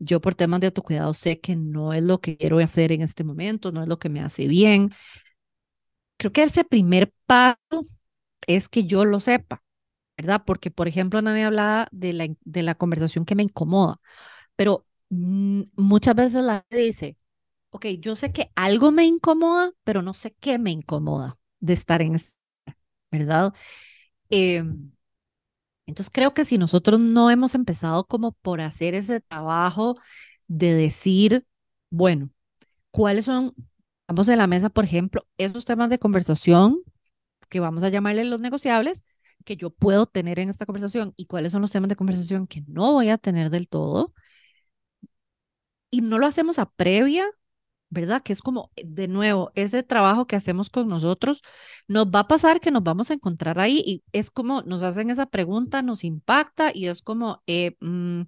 yo 0.00 0.20
por 0.20 0.34
temas 0.34 0.60
de 0.60 0.66
autocuidado 0.68 1.14
sé 1.14 1.40
que 1.40 1.56
no 1.56 1.92
es 1.92 2.02
lo 2.02 2.20
que 2.20 2.36
quiero 2.36 2.58
hacer 2.58 2.90
en 2.92 3.02
este 3.02 3.24
momento, 3.24 3.70
no 3.72 3.82
es 3.82 3.88
lo 3.88 3.98
que 3.98 4.08
me 4.08 4.20
hace 4.20 4.46
bien. 4.48 4.90
Creo 6.18 6.32
que 6.32 6.44
ese 6.44 6.64
primer 6.64 7.12
paso 7.26 7.58
es 8.46 8.68
que 8.68 8.84
yo 8.86 9.04
lo 9.04 9.20
sepa, 9.20 9.62
¿verdad? 10.18 10.44
Porque, 10.46 10.70
por 10.70 10.88
ejemplo, 10.88 11.22
Nani 11.22 11.42
hablaba 11.44 11.88
de 11.92 12.12
la, 12.14 12.28
de 12.44 12.62
la 12.62 12.76
conversación 12.76 13.24
que 13.26 13.34
me 13.36 13.44
incomoda, 13.44 14.00
pero 14.56 14.86
mm, 15.10 15.62
muchas 15.76 16.14
veces 16.16 16.44
la 16.44 16.66
dice, 16.70 17.18
ok, 17.70 17.86
yo 18.00 18.16
sé 18.16 18.32
que 18.32 18.50
algo 18.56 18.92
me 18.92 19.06
incomoda, 19.06 19.72
pero 19.84 20.02
no 20.02 20.14
sé 20.14 20.34
qué 20.40 20.58
me 20.58 20.72
incomoda 20.72 21.38
de 21.60 21.74
estar 21.74 22.02
en 22.02 22.16
esta, 22.16 22.36
¿verdad? 23.12 23.54
Em, 24.30 24.92
entonces 25.86 26.10
creo 26.12 26.34
que 26.34 26.44
si 26.44 26.58
nosotros 26.58 27.00
no 27.00 27.30
hemos 27.30 27.54
empezado 27.54 28.04
como 28.06 28.32
por 28.32 28.60
hacer 28.60 28.94
ese 28.94 29.20
trabajo 29.20 29.96
de 30.48 30.74
decir, 30.74 31.46
bueno, 31.90 32.30
¿cuáles 32.92 33.26
son, 33.26 33.54
vamos 34.08 34.28
a 34.28 34.36
la 34.36 34.46
mesa, 34.46 34.70
por 34.70 34.84
ejemplo, 34.84 35.26
esos 35.38 35.64
temas 35.64 35.90
de 35.90 35.98
conversación 35.98 36.82
que 37.48 37.60
vamos 37.60 37.82
a 37.82 37.90
llamarle 37.90 38.24
los 38.24 38.40
negociables 38.40 39.04
que 39.44 39.56
yo 39.56 39.70
puedo 39.70 40.06
tener 40.06 40.38
en 40.40 40.50
esta 40.50 40.66
conversación 40.66 41.14
y 41.16 41.26
cuáles 41.26 41.52
son 41.52 41.62
los 41.62 41.70
temas 41.72 41.88
de 41.88 41.96
conversación 41.96 42.46
que 42.46 42.62
no 42.66 42.92
voy 42.92 43.10
a 43.10 43.18
tener 43.18 43.50
del 43.50 43.68
todo? 43.68 44.14
Y 45.90 46.00
no 46.02 46.18
lo 46.18 46.26
hacemos 46.26 46.58
a 46.58 46.70
previa, 46.70 47.26
¿verdad? 47.90 48.22
Que 48.22 48.32
es 48.34 48.42
como, 48.42 48.70
de 48.76 49.08
nuevo, 49.08 49.52
ese 49.54 49.82
trabajo 49.82 50.26
que 50.26 50.36
hacemos 50.36 50.70
con 50.70 50.88
nosotros, 50.88 51.42
nos 51.88 52.06
va 52.08 52.20
a 52.20 52.28
pasar 52.28 52.60
que 52.60 52.70
nos 52.70 52.82
vamos 52.84 53.10
a 53.10 53.14
encontrar 53.14 53.58
ahí 53.60 53.82
y 53.86 54.04
es 54.12 54.30
como 54.30 54.62
nos 54.62 54.82
hacen 54.82 55.10
esa 55.10 55.26
pregunta, 55.26 55.82
nos 55.82 56.04
impacta 56.04 56.70
y 56.74 56.88
es 56.88 57.02
como, 57.02 57.42
eh, 57.46 57.76
mm, 57.80 58.22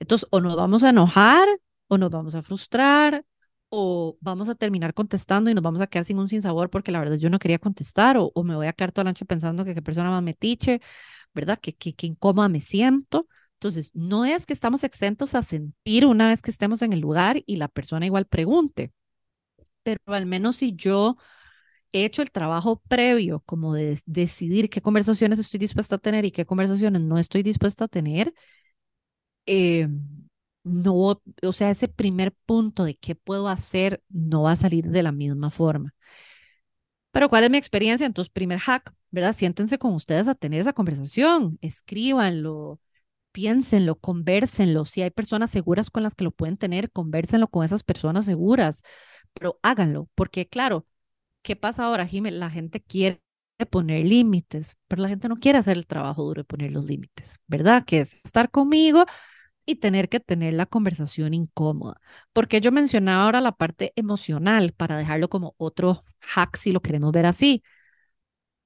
entonces, 0.00 0.28
o 0.30 0.40
nos 0.40 0.56
vamos 0.56 0.82
a 0.84 0.90
enojar 0.90 1.48
o 1.88 1.98
nos 1.98 2.10
vamos 2.10 2.34
a 2.34 2.42
frustrar 2.42 3.24
o 3.70 4.18
vamos 4.20 4.48
a 4.48 4.54
terminar 4.56 4.94
contestando 4.94 5.50
y 5.50 5.54
nos 5.54 5.62
vamos 5.64 5.80
a 5.80 5.86
quedar 5.88 6.04
sin 6.04 6.18
un 6.18 6.28
sinsabor 6.28 6.70
porque 6.70 6.92
la 6.92 7.00
verdad 7.00 7.16
yo 7.18 7.30
no 7.30 7.38
quería 7.38 7.58
contestar 7.60 8.16
o, 8.18 8.32
o 8.34 8.44
me 8.44 8.56
voy 8.56 8.66
a 8.68 8.72
quedar 8.72 8.92
toda 8.92 9.04
la 9.04 9.10
noche 9.12 9.24
pensando 9.26 9.64
que 9.64 9.74
qué 9.74 9.82
persona 9.82 10.10
más 10.10 10.22
metiche, 10.22 10.80
¿verdad? 11.34 11.58
Que, 11.60 11.74
que, 11.76 11.94
que 11.94 12.06
incómoda 12.08 12.48
me 12.48 12.60
siento. 12.60 13.28
Entonces, 13.54 13.90
no 13.94 14.24
es 14.26 14.46
que 14.46 14.54
estamos 14.54 14.84
exentos 14.84 15.34
a 15.34 15.42
sentir 15.44 16.06
una 16.06 16.28
vez 16.28 16.42
que 16.42 16.50
estemos 16.52 16.82
en 16.82 16.92
el 16.94 17.00
lugar 17.00 17.42
y 17.46 17.56
la 17.56 17.68
persona 17.68 18.06
igual 18.06 18.26
pregunte, 18.26 18.92
pero 19.82 20.00
al 20.06 20.26
menos 20.26 20.56
si 20.56 20.74
yo 20.76 21.16
he 21.92 22.04
hecho 22.06 22.22
el 22.22 22.30
trabajo 22.32 22.82
previo, 22.88 23.40
como 23.46 23.74
de 23.74 24.00
decidir 24.06 24.70
qué 24.70 24.82
conversaciones 24.82 25.38
estoy 25.40 25.60
dispuesta 25.60 25.96
a 25.96 25.98
tener 25.98 26.24
y 26.26 26.32
qué 26.32 26.46
conversaciones 26.46 27.02
no 27.02 27.18
estoy 27.18 27.42
dispuesta 27.44 27.84
a 27.86 27.88
tener, 27.88 28.34
eh, 29.46 29.88
no, 30.62 31.22
o 31.42 31.52
sea, 31.52 31.70
ese 31.70 31.88
primer 31.88 32.32
punto 32.46 32.84
de 32.84 32.96
qué 32.96 33.14
puedo 33.14 33.48
hacer 33.48 34.02
no 34.08 34.42
va 34.42 34.52
a 34.52 34.56
salir 34.56 34.86
de 34.88 35.02
la 35.02 35.12
misma 35.12 35.50
forma. 35.50 35.94
Pero 37.12 37.28
¿cuál 37.28 37.44
es 37.44 37.50
mi 37.50 37.58
experiencia? 37.58 38.06
Entonces, 38.06 38.30
primer 38.30 38.58
hack, 38.58 38.94
¿verdad? 39.10 39.34
Siéntense 39.34 39.78
con 39.78 39.94
ustedes 39.94 40.28
a 40.28 40.34
tener 40.34 40.60
esa 40.60 40.72
conversación, 40.72 41.58
escríbanlo, 41.60 42.80
piénsenlo, 43.32 43.96
conversenlo. 43.98 44.84
Si 44.84 45.02
hay 45.02 45.10
personas 45.10 45.50
seguras 45.50 45.90
con 45.90 46.02
las 46.04 46.14
que 46.14 46.24
lo 46.24 46.32
pueden 46.32 46.56
tener, 46.56 46.90
conversenlo 46.92 47.48
con 47.48 47.64
esas 47.64 47.84
personas 47.84 48.26
seguras, 48.26 48.82
pero 49.34 49.58
háganlo, 49.62 50.08
porque 50.14 50.48
claro, 50.48 50.86
¿qué 51.42 51.56
pasa 51.56 51.84
ahora, 51.86 52.06
Jiménez? 52.06 52.40
La 52.40 52.50
gente 52.50 52.82
quiere 52.82 53.22
poner 53.70 54.06
límites, 54.06 54.76
pero 54.88 55.02
la 55.02 55.08
gente 55.08 55.28
no 55.28 55.36
quiere 55.36 55.58
hacer 55.58 55.76
el 55.76 55.86
trabajo 55.86 56.24
duro 56.24 56.42
de 56.42 56.44
poner 56.44 56.72
los 56.72 56.84
límites, 56.86 57.38
¿verdad? 57.48 57.84
Que 57.84 58.00
es 58.00 58.24
estar 58.24 58.50
conmigo 58.50 59.06
y 59.70 59.76
tener 59.76 60.08
que 60.08 60.20
tener 60.20 60.54
la 60.54 60.66
conversación 60.66 61.34
incómoda. 61.34 62.00
Porque 62.32 62.60
yo 62.60 62.72
mencionaba 62.72 63.24
ahora 63.24 63.40
la 63.40 63.52
parte 63.52 63.92
emocional 63.96 64.72
para 64.72 64.96
dejarlo 64.96 65.28
como 65.28 65.54
otro 65.58 66.04
hack 66.20 66.56
si 66.56 66.72
lo 66.72 66.80
queremos 66.82 67.12
ver 67.12 67.26
así. 67.26 67.62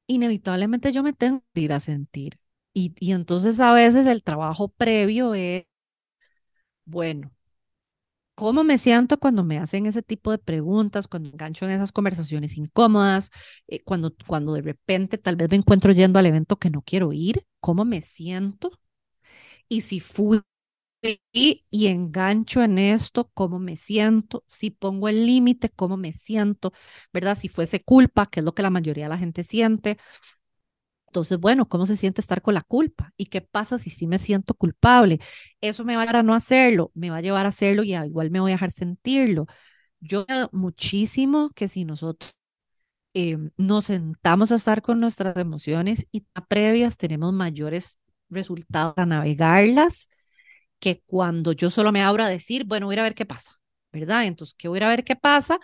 Inevitablemente 0.07 0.93
yo 0.93 1.03
me 1.03 1.13
tengo 1.13 1.43
que 1.55 1.61
ir 1.63 1.73
a 1.73 1.81
sentir. 1.81 2.39
Y, 2.75 2.95
y 2.99 3.13
entonces 3.13 3.61
a 3.61 3.73
veces 3.73 4.07
el 4.07 4.23
trabajo 4.23 4.69
previo 4.69 5.35
es, 5.35 5.65
bueno, 6.87 7.31
¿cómo 8.35 8.65
me 8.65 8.79
siento 8.79 9.19
cuando 9.19 9.45
me 9.45 9.59
hacen 9.59 9.87
ese 9.87 10.03
tipo 10.03 10.31
de 10.31 10.39
preguntas, 10.39 11.09
cuando 11.09 11.29
engancho 11.31 11.65
en 11.67 11.73
esas 11.73 11.93
conversaciones 11.93 12.57
incómodas, 12.57 13.31
eh, 13.69 13.83
cuando, 13.85 14.15
cuando 14.27 14.55
de 14.55 14.63
repente 14.63 15.19
tal 15.19 15.37
vez 15.37 15.51
me 15.51 15.57
encuentro 15.57 15.93
yendo 15.93 16.19
al 16.19 16.27
evento 16.27 16.59
que 16.59 16.71
no 16.71 16.83
quiero 16.83 17.13
ir? 17.13 17.47
¿Cómo 17.61 17.85
me 17.85 18.03
siento? 18.03 18.71
Y 19.69 19.83
si 19.83 20.01
fui 20.01 20.43
y, 21.33 21.87
engancho 21.87 22.63
en 22.63 22.79
esto, 22.79 23.31
cómo 23.35 23.59
me 23.59 23.77
siento, 23.77 24.45
si 24.47 24.71
pongo 24.71 25.09
el 25.09 25.27
límite, 25.27 25.71
cómo 25.71 25.97
me 25.97 26.13
siento, 26.13 26.73
¿verdad? 27.13 27.37
Si 27.37 27.49
fuese 27.49 27.83
culpa, 27.83 28.27
que 28.27 28.41
es 28.41 28.45
lo 28.45 28.55
que 28.55 28.63
la 28.63 28.71
mayoría 28.71 29.05
de 29.05 29.11
la 29.11 29.19
gente 29.19 29.45
siente. 29.45 29.99
Entonces, 31.09 31.39
bueno, 31.39 31.69
¿cómo 31.69 31.87
se 31.87 31.97
siente 31.97 32.21
estar 32.21 32.43
con 32.43 32.55
la 32.55 32.63
culpa? 32.63 33.13
¿Y 33.17 33.27
qué 33.27 33.41
pasa 33.41 33.79
si 33.79 33.91
sí 33.91 34.07
me 34.07 34.19
siento 34.19 34.55
culpable? 34.55 35.21
Eso 35.61 35.85
me 35.85 35.95
va 35.95 36.03
a 36.03 36.05
llevar 36.07 36.17
a 36.17 36.23
no 36.25 36.35
hacerlo, 36.35 36.91
me 36.95 37.11
va 37.11 37.19
a 37.19 37.21
llevar 37.21 37.47
a 37.47 37.51
hacerlo 37.51 37.85
y 37.85 37.95
igual 37.95 38.31
me 38.31 38.41
voy 38.41 38.51
a 38.51 38.55
dejar 38.55 38.73
sentirlo. 38.73 39.47
Yo 40.01 40.27
muchísimo 40.53 41.51
que 41.55 41.69
si 41.69 41.85
nosotros 41.85 42.33
eh, 43.15 43.39
nos 43.57 43.87
sentamos 43.87 44.53
a 44.53 44.57
estar 44.57 44.83
con 44.83 45.01
nuestras 45.01 45.37
emociones 45.37 46.07
y 46.13 46.27
previas 46.49 46.97
tenemos 46.97 47.33
mayores 47.33 47.99
resultados 48.29 48.95
a 48.97 49.07
navegarlas 49.07 50.09
que 50.85 51.03
cuando 51.07 51.53
yo 51.53 51.71
solo 51.71 51.93
me 51.93 52.03
abro 52.03 52.25
a 52.25 52.29
decir, 52.29 52.65
bueno, 52.67 52.85
voy 52.87 52.99
a 52.99 53.03
ver 53.03 53.15
qué 53.15 53.25
pasa, 53.25 53.53
¿verdad? 53.91 54.27
Entonces, 54.27 54.55
¿qué 54.59 54.69
voy 54.69 54.81
a 54.83 54.89
ver 54.89 55.03
qué 55.03 55.17
pasa? 55.17 55.59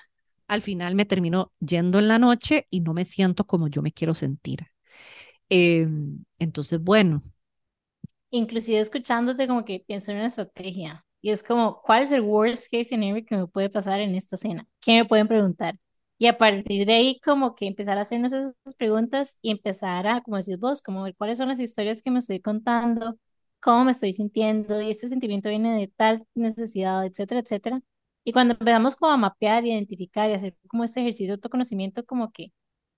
Al 0.49 0.62
final 0.62 0.95
me 0.95 1.05
termino 1.05 1.53
yendo 1.61 1.99
en 1.99 2.09
la 2.09 2.18
noche 2.18 2.66
y 2.71 2.81
no 2.81 2.95
me 2.95 3.05
siento 3.05 3.47
como 3.47 3.68
yo 3.68 3.83
me 3.83 3.93
quiero 3.93 4.14
sentir. 4.14 4.68
Eh, 5.51 5.87
entonces, 6.39 6.81
bueno. 6.81 7.23
Inclusive 8.31 8.79
escuchándote 8.81 9.47
como 9.47 9.64
que 9.66 9.85
pienso 9.87 10.11
en 10.11 10.18
una 10.18 10.29
estrategia 10.29 11.05
y 11.21 11.31
es 11.31 11.43
como, 11.43 11.83
¿cuál 11.83 12.03
es 12.05 12.12
el 12.12 12.23
worst 12.23 12.71
case 12.71 12.85
scenario 12.85 13.25
que 13.27 13.37
me 13.37 13.47
puede 13.47 13.68
pasar 13.68 14.01
en 14.01 14.14
esta 14.14 14.39
cena? 14.39 14.66
¿Qué 14.81 14.93
me 14.95 15.05
pueden 15.05 15.29
preguntar? 15.29 15.77
Y 16.18 16.29
a 16.29 16.39
partir 16.39 16.87
de 16.87 16.95
ahí, 16.95 17.21
como 17.21 17.55
que 17.55 17.66
empezar 17.66 17.99
a 17.99 18.03
hacernos 18.03 18.33
esas 18.33 18.55
preguntas 18.79 19.37
y 19.43 19.51
empezar 19.51 20.07
a, 20.07 20.23
como 20.23 20.39
decís 20.39 20.59
vos, 20.59 20.81
como 20.83 21.03
ver 21.03 21.14
cuáles 21.16 21.39
son 21.39 21.49
las 21.49 21.61
historias 21.61 22.03
que 22.03 22.11
me 22.11 22.21
estoy 22.21 22.41
contando, 22.41 23.18
cómo 23.61 23.85
me 23.85 23.93
estoy 23.93 24.13
sintiendo, 24.13 24.81
y 24.81 24.91
este 24.91 25.09
sentimiento 25.09 25.49
viene 25.49 25.77
de 25.79 25.89
tal 25.89 26.27
necesidad, 26.35 27.05
etcétera, 27.07 27.41
etcétera. 27.41 27.81
Y 28.25 28.33
cuando 28.33 28.55
empezamos 28.55 28.97
como 28.97 29.13
a 29.13 29.17
mapear, 29.17 29.65
identificar 29.65 30.31
y 30.31 30.35
hacer 30.35 30.57
como 30.69 30.85
este 30.85 31.01
ejercicio 31.01 31.27
de 31.29 31.33
autoconocimiento, 31.35 32.05
como 32.05 32.31
que 32.33 32.53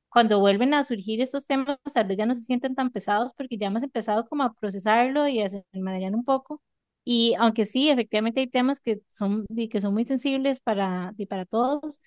cuando 0.09 0.41
vuelven 0.41 0.75
a 0.75 0.85
surgir 0.85 1.21
estos 1.21 1.47
temas, 1.47 1.79
tal 1.95 2.07
vez 2.07 2.19
ya 2.19 2.27
no 2.27 2.35
se 2.35 2.43
sienten 2.43 2.75
tan 2.75 2.91
pesados 2.91 3.33
porque 3.37 3.57
ya 3.57 3.69
hemos 3.69 3.83
empezado 3.83 4.27
como 4.29 4.43
a 4.45 4.53
procesarlo 4.55 5.27
y 5.29 5.41
a 5.41 5.49
desmarañar 5.49 6.15
un 6.15 6.25
poco. 6.25 6.63
Y 7.05 7.35
aunque 7.39 7.65
sí, 7.67 7.91
efectivamente 7.91 8.41
hay 8.41 8.47
temas 8.49 8.81
que 8.81 9.01
son, 9.11 9.47
que 9.71 9.81
son 9.81 9.95
muy 9.95 10.05
sensibles 10.05 10.61
para, 10.61 11.15
y 11.17 11.27
para 11.27 11.47
todos, 11.47 12.01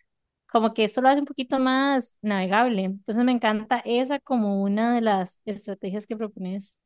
como 0.47 0.74
que 0.74 0.84
esto 0.84 1.01
lo 1.01 1.10
hace 1.10 1.20
un 1.20 1.26
poquito 1.26 1.60
más 1.60 2.16
navegable. 2.22 2.84
Entonces 2.84 3.24
me 3.26 3.32
encanta 3.32 3.82
esa 3.86 4.20
como 4.20 4.62
una 4.62 4.95
de 4.95 5.01
las 5.01 5.39
estrategias 5.45 6.06
que 6.08 6.16
propones. 6.18 6.78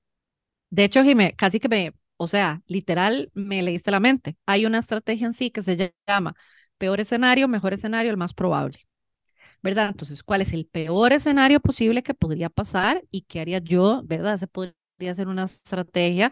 De 0.70 0.84
hecho, 0.84 1.04
Jimé, 1.04 1.36
casi 1.36 1.60
que 1.60 1.70
me, 1.70 1.94
o 2.18 2.28
sea, 2.28 2.62
literal, 2.68 3.32
me 3.34 3.62
leíste 3.64 3.92
la 3.92 4.00
mente. 4.00 4.38
Hay 4.46 4.66
una 4.66 4.80
estrategia 4.80 5.28
en 5.28 5.34
sí 5.34 5.52
que 5.52 5.62
se 5.62 5.94
llama 6.08 6.36
peor 6.78 7.00
escenario, 7.00 7.48
mejor 7.48 7.74
escenario, 7.74 8.12
el 8.12 8.18
más 8.18 8.34
probable. 8.34 8.80
¿Verdad? 9.64 9.90
Entonces, 9.90 10.24
¿cuál 10.24 10.42
es 10.42 10.54
el 10.54 10.66
peor 10.68 11.14
escenario 11.14 11.60
posible 11.60 12.04
que 12.04 12.14
podría 12.14 12.50
pasar 12.50 13.04
y 13.12 13.24
qué 13.24 13.42
haría 13.42 13.60
yo? 13.60 14.02
¿Verdad? 14.06 14.38
Se 14.40 14.48
podría 14.48 15.12
hacer 15.12 15.28
una 15.28 15.46
estrategia 15.46 16.32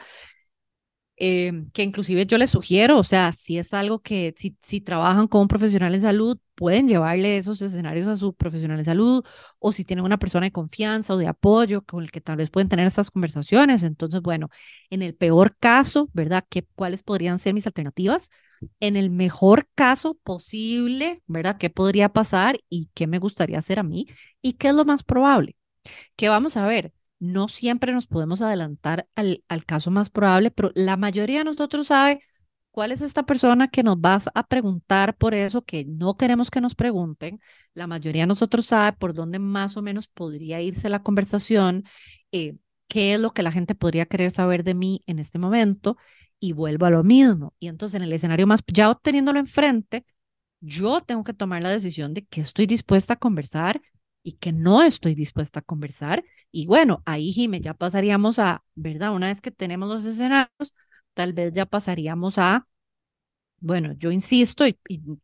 Em, 1.20 1.72
que 1.72 1.82
inclusive 1.82 2.28
yo 2.28 2.38
les 2.38 2.52
sugiero, 2.52 2.98
o 3.00 3.04
sea, 3.04 3.32
si 3.34 3.58
es 3.58 3.74
algo 3.74 4.00
que 4.02 4.36
si, 4.38 4.56
si 4.62 4.82
trabajan 4.82 5.28
con 5.28 5.42
un 5.42 5.48
profesional 5.48 5.96
en 5.96 6.02
salud, 6.02 6.38
pueden 6.54 6.88
llevarle 6.88 7.38
esos 7.38 7.60
escenarios 7.64 8.06
a 8.08 8.16
su 8.16 8.34
profesional 8.36 8.78
de 8.78 8.84
salud, 8.84 9.26
o 9.60 9.72
si 9.72 9.84
tienen 9.84 10.06
una 10.06 10.20
persona 10.20 10.46
de 10.46 10.52
confianza 10.52 11.14
o 11.14 11.18
de 11.18 11.28
apoyo 11.28 11.82
con 11.84 12.04
el 12.04 12.12
que 12.12 12.22
tal 12.22 12.38
vez 12.38 12.52
pueden 12.52 12.70
tener 12.70 12.86
estas 12.86 13.10
conversaciones. 13.10 13.82
Entonces, 13.84 14.22
bueno, 14.22 14.50
en 14.92 15.02
el 15.02 15.16
peor 15.16 15.56
caso, 15.58 16.10
¿verdad? 16.14 16.46
¿Qué, 16.50 16.68
¿Cuáles 16.76 17.02
podrían 17.04 17.40
ser 17.40 17.54
mis 17.56 17.66
alternativas? 17.68 18.30
En 18.80 18.96
el 18.96 19.10
mejor 19.10 19.68
caso 19.76 20.16
posible, 20.24 21.22
¿verdad? 21.28 21.58
¿Qué 21.58 21.70
podría 21.70 22.10
pasar 22.10 22.60
y 22.70 22.90
qué 22.94 23.08
me 23.08 23.20
gustaría 23.20 23.58
hacer 23.60 23.80
a 23.80 23.84
mí? 23.84 24.08
¿Y 24.42 24.54
qué 24.54 24.70
es 24.70 24.76
lo 24.76 24.86
más 24.86 25.04
probable? 25.04 25.56
Que 26.16 26.30
vamos 26.30 26.58
a 26.58 26.68
ver, 26.68 26.94
no 27.20 27.48
siempre 27.48 27.94
nos 27.94 28.08
podemos 28.08 28.42
adelantar 28.42 29.08
al, 29.16 29.44
al 29.48 29.66
caso 29.66 29.92
más 29.92 30.10
probable, 30.10 30.52
pero 30.52 30.72
la 30.76 30.98
mayoría 30.98 31.40
de 31.40 31.46
nosotros 31.46 31.88
sabe 31.88 32.22
cuál 32.78 32.92
es 32.92 33.02
esta 33.02 33.24
persona 33.24 33.70
que 33.70 33.82
nos 33.82 33.98
va 33.98 34.22
a 34.36 34.48
preguntar 34.48 35.18
por 35.18 35.34
eso 35.34 35.64
que 35.64 35.84
no 35.86 36.16
queremos 36.16 36.52
que 36.52 36.62
nos 36.62 36.76
pregunten. 36.76 37.40
La 37.74 37.88
mayoría 37.88 38.24
de 38.24 38.28
nosotros 38.28 38.68
sabe 38.68 38.96
por 38.96 39.16
dónde 39.16 39.40
más 39.40 39.78
o 39.78 39.82
menos 39.82 40.08
podría 40.08 40.62
irse 40.62 40.88
la 40.90 41.02
conversación, 41.02 41.86
eh, 42.32 42.56
qué 42.88 43.16
es 43.16 43.20
lo 43.20 43.32
que 43.32 43.42
la 43.42 43.52
gente 43.52 43.74
podría 43.74 44.06
querer 44.06 44.30
saber 44.30 44.64
de 44.64 44.76
mí 44.76 45.02
en 45.08 45.18
este 45.18 45.40
momento 45.40 45.98
y 46.40 46.54
vuelvo 46.54 46.86
a 46.86 46.92
lo 46.92 47.04
mismo. 47.04 47.56
Y 47.60 47.68
entonces 47.68 47.96
en 47.96 48.04
el 48.04 48.14
escenario 48.14 48.46
más, 48.46 48.62
ya 48.68 48.94
teniéndolo 48.94 49.40
enfrente, 49.40 50.06
yo 50.60 51.02
tengo 51.02 51.24
que 51.24 51.34
tomar 51.34 51.64
la 51.64 51.70
decisión 51.70 52.14
de 52.14 52.26
que 52.26 52.42
estoy 52.42 52.68
dispuesta 52.68 53.14
a 53.14 53.18
conversar 53.18 53.82
y 54.28 54.34
que 54.34 54.52
no 54.52 54.84
estoy 54.84 55.16
dispuesta 55.16 55.60
a 55.62 55.62
conversar. 55.62 56.26
Y 56.52 56.68
bueno, 56.68 57.02
ahí, 57.06 57.32
Jime, 57.32 57.62
ya 57.62 57.74
pasaríamos 57.74 58.40
a, 58.40 58.62
¿verdad? 58.76 59.14
Una 59.14 59.28
vez 59.28 59.40
que 59.40 59.52
tenemos 59.52 59.88
los 59.88 60.04
escenarios, 60.04 60.74
tal 61.14 61.32
vez 61.32 61.54
ya 61.54 61.66
pasaríamos 61.66 62.38
a, 62.38 62.68
bueno, 63.60 63.94
yo 63.94 64.12
insisto 64.12 64.68
y, 64.68 64.78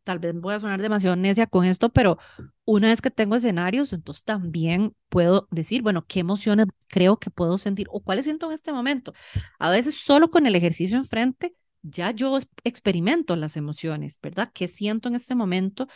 tal 0.04 0.20
vez 0.20 0.34
voy 0.34 0.54
a 0.54 0.60
sonar 0.60 0.80
demasiado 0.80 1.16
necia 1.16 1.46
con 1.46 1.66
esto, 1.66 1.90
pero 1.90 2.16
una 2.64 2.88
vez 2.88 3.02
que 3.02 3.10
tengo 3.10 3.36
escenarios, 3.36 3.92
entonces 3.92 4.24
también 4.24 4.96
puedo 5.10 5.48
decir, 5.50 5.82
bueno, 5.82 6.06
qué 6.06 6.20
emociones 6.20 6.68
creo 6.88 7.18
que 7.18 7.28
puedo 7.28 7.58
sentir 7.58 7.86
o 7.90 8.00
cuáles 8.00 8.24
siento 8.24 8.46
en 8.46 8.52
este 8.54 8.72
momento. 8.72 9.12
A 9.58 9.68
veces 9.68 9.96
solo 9.96 10.30
con 10.30 10.46
el 10.46 10.56
ejercicio 10.56 10.96
enfrente 10.96 11.54
ya 11.84 12.10
yo 12.12 12.38
experimento 12.64 13.36
las 13.36 13.56
emociones, 13.58 14.18
¿verdad? 14.22 14.50
¿Qué 14.54 14.68
siento 14.68 15.08
en 15.08 15.16
este 15.16 15.34
momento? 15.36 15.86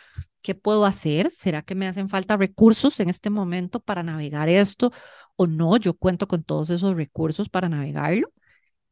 ¿Qué 0.43 0.55
puedo 0.55 0.85
hacer? 0.85 1.31
¿Será 1.31 1.63
que 1.63 1.75
me 1.75 1.87
hacen 1.87 2.09
falta 2.09 2.37
recursos 2.37 2.99
en 2.99 3.09
este 3.09 3.29
momento 3.31 3.79
para 3.81 4.03
navegar 4.03 4.49
esto? 4.49 4.91
¿O 5.35 5.47
no? 5.47 5.77
Yo 5.77 5.95
cuento 5.95 6.27
con 6.27 6.43
todos 6.43 6.69
esos 6.69 6.95
recursos 6.95 7.49
para 7.49 7.69
navegarlo. 7.69 8.31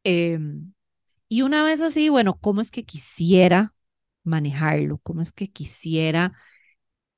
Em, 0.04 0.72
y 1.28 1.42
una 1.42 1.64
vez 1.64 1.80
así, 1.82 2.08
bueno, 2.10 2.38
¿cómo 2.40 2.60
es 2.62 2.70
que 2.72 2.84
quisiera 2.84 3.74
manejarlo? 4.24 4.98
¿Cómo 5.00 5.22
es 5.22 5.32
que 5.32 5.50
quisiera, 5.52 6.34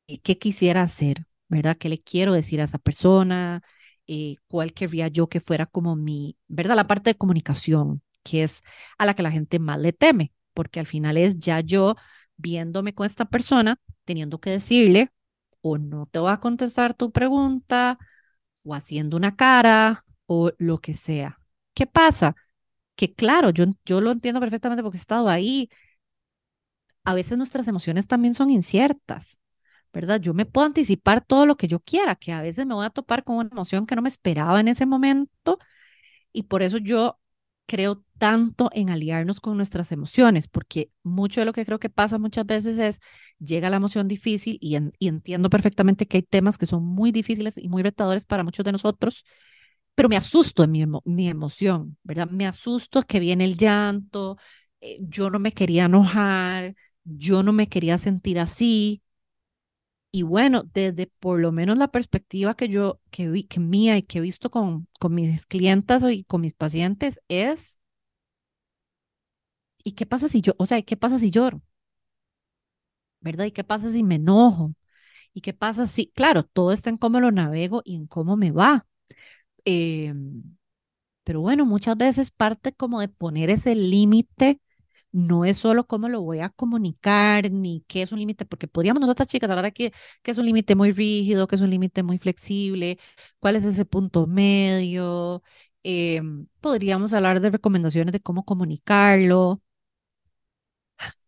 eh, 0.07 0.20
qué 0.20 0.39
quisiera 0.39 0.83
hacer? 0.83 1.26
¿Verdad? 1.49 1.76
¿Qué 1.76 1.89
le 1.89 2.01
quiero 2.03 2.33
decir 2.33 2.61
a 2.61 2.64
esa 2.64 2.78
persona? 2.78 3.62
Eh, 4.07 4.37
¿Cuál 4.49 4.72
querría 4.72 5.09
yo 5.09 5.28
que 5.28 5.41
fuera 5.41 5.66
como 5.66 5.97
mi, 5.97 6.37
¿verdad? 6.49 6.76
La 6.76 6.87
parte 6.87 7.11
de 7.11 7.16
comunicación, 7.16 8.03
que 8.23 8.43
es 8.45 8.62
a 8.99 9.07
la 9.07 9.14
que 9.14 9.23
la 9.23 9.31
gente 9.33 9.59
más 9.59 9.79
le 9.79 9.93
teme, 9.93 10.33
porque 10.55 10.81
al 10.81 10.87
final 10.87 11.16
es 11.16 11.39
ya 11.39 11.61
yo 11.61 11.97
viéndome 12.37 12.95
con 12.95 13.07
esta 13.07 13.25
persona, 13.27 13.79
teniendo 14.05 14.41
que 14.41 14.51
decirle, 14.51 15.11
o 15.62 15.79
no 15.79 16.07
te 16.07 16.18
voy 16.18 16.33
a 16.33 16.41
contestar 16.41 16.95
tu 16.95 17.12
pregunta, 17.12 17.99
o 18.64 18.75
haciendo 18.75 19.16
una 19.16 19.37
cara, 19.37 20.05
o 20.27 20.53
lo 20.59 20.79
que 20.79 20.95
sea. 20.95 21.41
¿Qué 21.75 21.87
pasa? 21.87 22.37
Que 22.97 23.14
claro, 23.14 23.51
yo, 23.51 23.66
yo 23.87 24.01
lo 24.01 24.12
entiendo 24.12 24.41
perfectamente 24.41 24.83
porque 24.83 24.99
he 24.99 25.01
estado 25.01 25.29
ahí. 25.29 25.71
A 27.05 27.14
veces 27.14 27.39
nuestras 27.39 27.66
emociones 27.68 28.07
también 28.07 28.35
son 28.35 28.51
inciertas, 28.51 29.39
¿verdad? 29.93 30.21
Yo 30.21 30.35
me 30.35 30.47
puedo 30.47 30.66
anticipar 30.66 31.25
todo 31.25 31.47
lo 31.47 31.57
que 31.57 31.68
yo 31.68 31.81
quiera, 31.81 32.16
que 32.16 32.33
a 32.33 32.43
veces 32.43 32.66
me 32.66 32.75
voy 32.75 32.87
a 32.87 32.91
topar 32.91 33.25
con 33.25 33.37
una 33.37 33.51
emoción 33.53 33.87
que 33.87 33.97
no 33.97 34.03
me 34.03 34.11
esperaba 34.11 34.61
en 34.61 34.68
ese 34.68 34.87
momento 34.87 35.59
y 36.33 36.45
por 36.45 36.62
eso 36.62 36.79
yo 36.79 37.20
creo 37.71 38.03
tanto 38.18 38.68
en 38.75 38.91
aliarnos 38.91 39.41
con 39.41 39.57
nuestras 39.57 39.93
emociones, 39.93 40.49
porque 40.49 40.91
mucho 41.05 41.41
de 41.41 41.45
lo 41.45 41.53
que 41.53 41.64
creo 41.64 41.79
que 41.79 41.89
pasa 41.89 42.18
muchas 42.18 42.45
veces 42.45 42.79
es, 42.79 43.01
llega 43.39 43.71
la 43.71 43.77
emoción 43.77 44.09
difícil 44.09 44.59
y, 44.61 44.75
entiendo 45.07 45.51
perfectamente 45.51 46.07
que 46.07 46.16
hay 46.16 46.23
temas 46.25 46.59
que 46.59 46.66
son 46.66 46.85
muy 46.85 47.12
difíciles 47.12 47.57
y 47.57 47.68
muy 47.68 47.85
retadores 47.85 48.25
para 48.25 48.43
muchos 48.43 48.64
de 48.64 48.73
nosotros, 48.73 49.25
pero 49.95 50.09
me 50.09 50.16
asusto 50.16 50.66
mi, 50.66 50.85
mi 51.05 51.29
emoción, 51.29 51.97
¿verdad? 52.03 52.29
Me 52.29 52.45
asusto 52.49 53.03
que 53.03 53.21
viene 53.21 53.45
el 53.45 53.57
llanto, 53.57 54.37
eh, 54.81 54.99
yo 55.03 55.31
no 55.31 55.39
me 55.39 55.53
quería 55.53 55.85
enojar, 55.85 56.75
yo 57.05 57.45
no 57.45 57.53
me 57.53 57.68
quería 57.68 57.99
sentir 57.99 58.41
así. 58.41 59.01
Y 60.13 60.23
bueno, 60.25 60.65
desde 60.65 61.07
por 61.07 61.39
lo 61.41 61.53
menos 61.53 61.79
la 61.79 61.89
perspectiva 61.89 62.55
que 62.55 62.69
yo, 62.69 63.01
que 63.11 63.29
vi, 63.31 63.45
que 63.45 63.61
mía 63.61 63.97
y 63.97 64.03
que 64.03 64.19
he 64.19 64.21
visto 64.23 64.51
con, 64.51 64.89
con 64.99 65.15
mis 65.15 65.47
clientas 65.47 66.03
y 66.11 66.25
con 66.25 66.41
mis 66.41 66.55
pacientes 66.55 67.21
es, 67.29 67.79
¿y 69.85 69.93
qué 69.93 70.07
pasa 70.07 70.29
si 70.29 70.41
yo, 70.43 70.55
o 70.59 70.67
sea, 70.67 70.81
¿qué 70.83 70.97
pasa 70.97 71.19
si 71.19 71.31
lloro? 71.31 71.63
¿Verdad? 73.21 73.47
¿Y 73.47 73.53
qué 73.53 73.65
pasa 73.65 73.91
si 73.93 74.03
me 74.03 74.17
enojo? 74.17 74.75
¿Y 75.35 75.43
qué 75.43 75.55
pasa 75.55 75.87
si, 75.87 76.09
claro, 76.13 76.45
todo 76.45 76.73
está 76.73 76.91
en 76.91 76.99
cómo 76.99 77.21
lo 77.21 77.33
navego 77.33 77.83
y 77.85 77.97
en 77.97 78.07
cómo 78.07 78.37
me 78.37 78.53
va? 78.53 78.87
Em, 79.65 80.43
pero 81.25 81.41
bueno, 81.43 81.67
muchas 81.67 81.97
veces 81.97 82.31
parte 82.33 82.73
como 82.75 83.01
de 83.01 83.09
poner 83.09 83.51
ese 83.51 83.75
límite 83.77 84.61
no 85.13 85.45
es 85.45 85.59
solo 85.59 85.87
cómo 85.87 86.09
lo 86.09 86.23
voy 86.23 86.41
a 86.41 86.51
comunicar 86.51 87.51
ni 87.51 87.85
qué 87.89 88.03
es 88.03 88.13
un 88.13 88.19
límite, 88.21 88.45
porque 88.47 88.69
podríamos 88.69 89.01
nosotras 89.01 89.29
chicas 89.29 89.51
hablar 89.51 89.65
aquí 89.67 89.91
que 90.23 90.31
es 90.31 90.39
un 90.39 90.47
límite 90.47 90.75
muy 90.75 90.93
rígido, 90.93 91.47
que 91.49 91.57
es 91.57 91.61
un 91.63 91.71
límite 91.71 92.03
muy 92.03 92.19
flexible, 92.19 92.99
cuál 93.39 93.57
es 93.57 93.65
ese 93.65 93.85
punto 93.85 94.27
medio. 94.27 95.43
Em, 95.83 96.47
podríamos 96.61 97.13
hablar 97.13 97.41
de 97.41 97.51
recomendaciones 97.51 98.13
de 98.13 98.21
cómo 98.21 98.45
comunicarlo, 98.45 99.63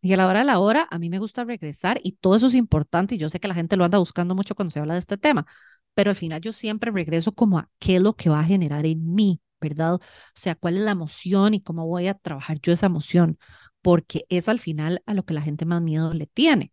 Y 0.00 0.12
a 0.12 0.16
la 0.16 0.26
hora 0.26 0.40
de 0.40 0.44
la 0.46 0.58
hora, 0.58 0.88
a 0.90 0.98
mí 0.98 1.08
me 1.10 1.18
gusta 1.18 1.44
regresar 1.44 2.00
y 2.02 2.12
todo 2.12 2.36
eso 2.36 2.46
es 2.48 2.54
importante 2.54 3.14
y 3.14 3.18
yo 3.18 3.28
sé 3.28 3.40
que 3.40 3.48
la 3.48 3.54
gente 3.54 3.76
lo 3.76 3.84
anda 3.84 3.98
buscando 3.98 4.34
mucho 4.34 4.54
cuando 4.54 4.70
se 4.70 4.80
habla 4.80 4.94
de 4.94 5.00
este 5.00 5.16
tema, 5.16 5.46
pero 5.94 6.10
al 6.10 6.16
final 6.16 6.40
yo 6.40 6.52
siempre 6.52 6.90
regreso 6.90 7.32
como 7.34 7.58
a 7.58 7.68
qué 7.78 7.96
es 7.96 8.02
lo 8.02 8.14
que 8.16 8.28
va 8.30 8.40
a 8.40 8.44
generar 8.44 8.84
en 8.86 9.14
mí, 9.14 9.40
¿verdad? 9.60 9.94
O 9.94 10.00
sea, 10.34 10.54
cuál 10.56 10.76
es 10.76 10.82
la 10.82 10.92
emoción 10.92 11.54
y 11.54 11.62
cómo 11.62 11.86
voy 11.86 12.08
a 12.08 12.14
trabajar 12.14 12.58
yo 12.60 12.72
esa 12.72 12.86
emoción, 12.86 13.38
porque 13.82 14.26
es 14.28 14.48
al 14.48 14.60
final 14.60 15.02
a 15.06 15.14
lo 15.14 15.24
que 15.24 15.34
la 15.34 15.42
gente 15.42 15.66
más 15.66 15.82
miedo 15.82 16.14
le 16.14 16.26
tiene. 16.26 16.72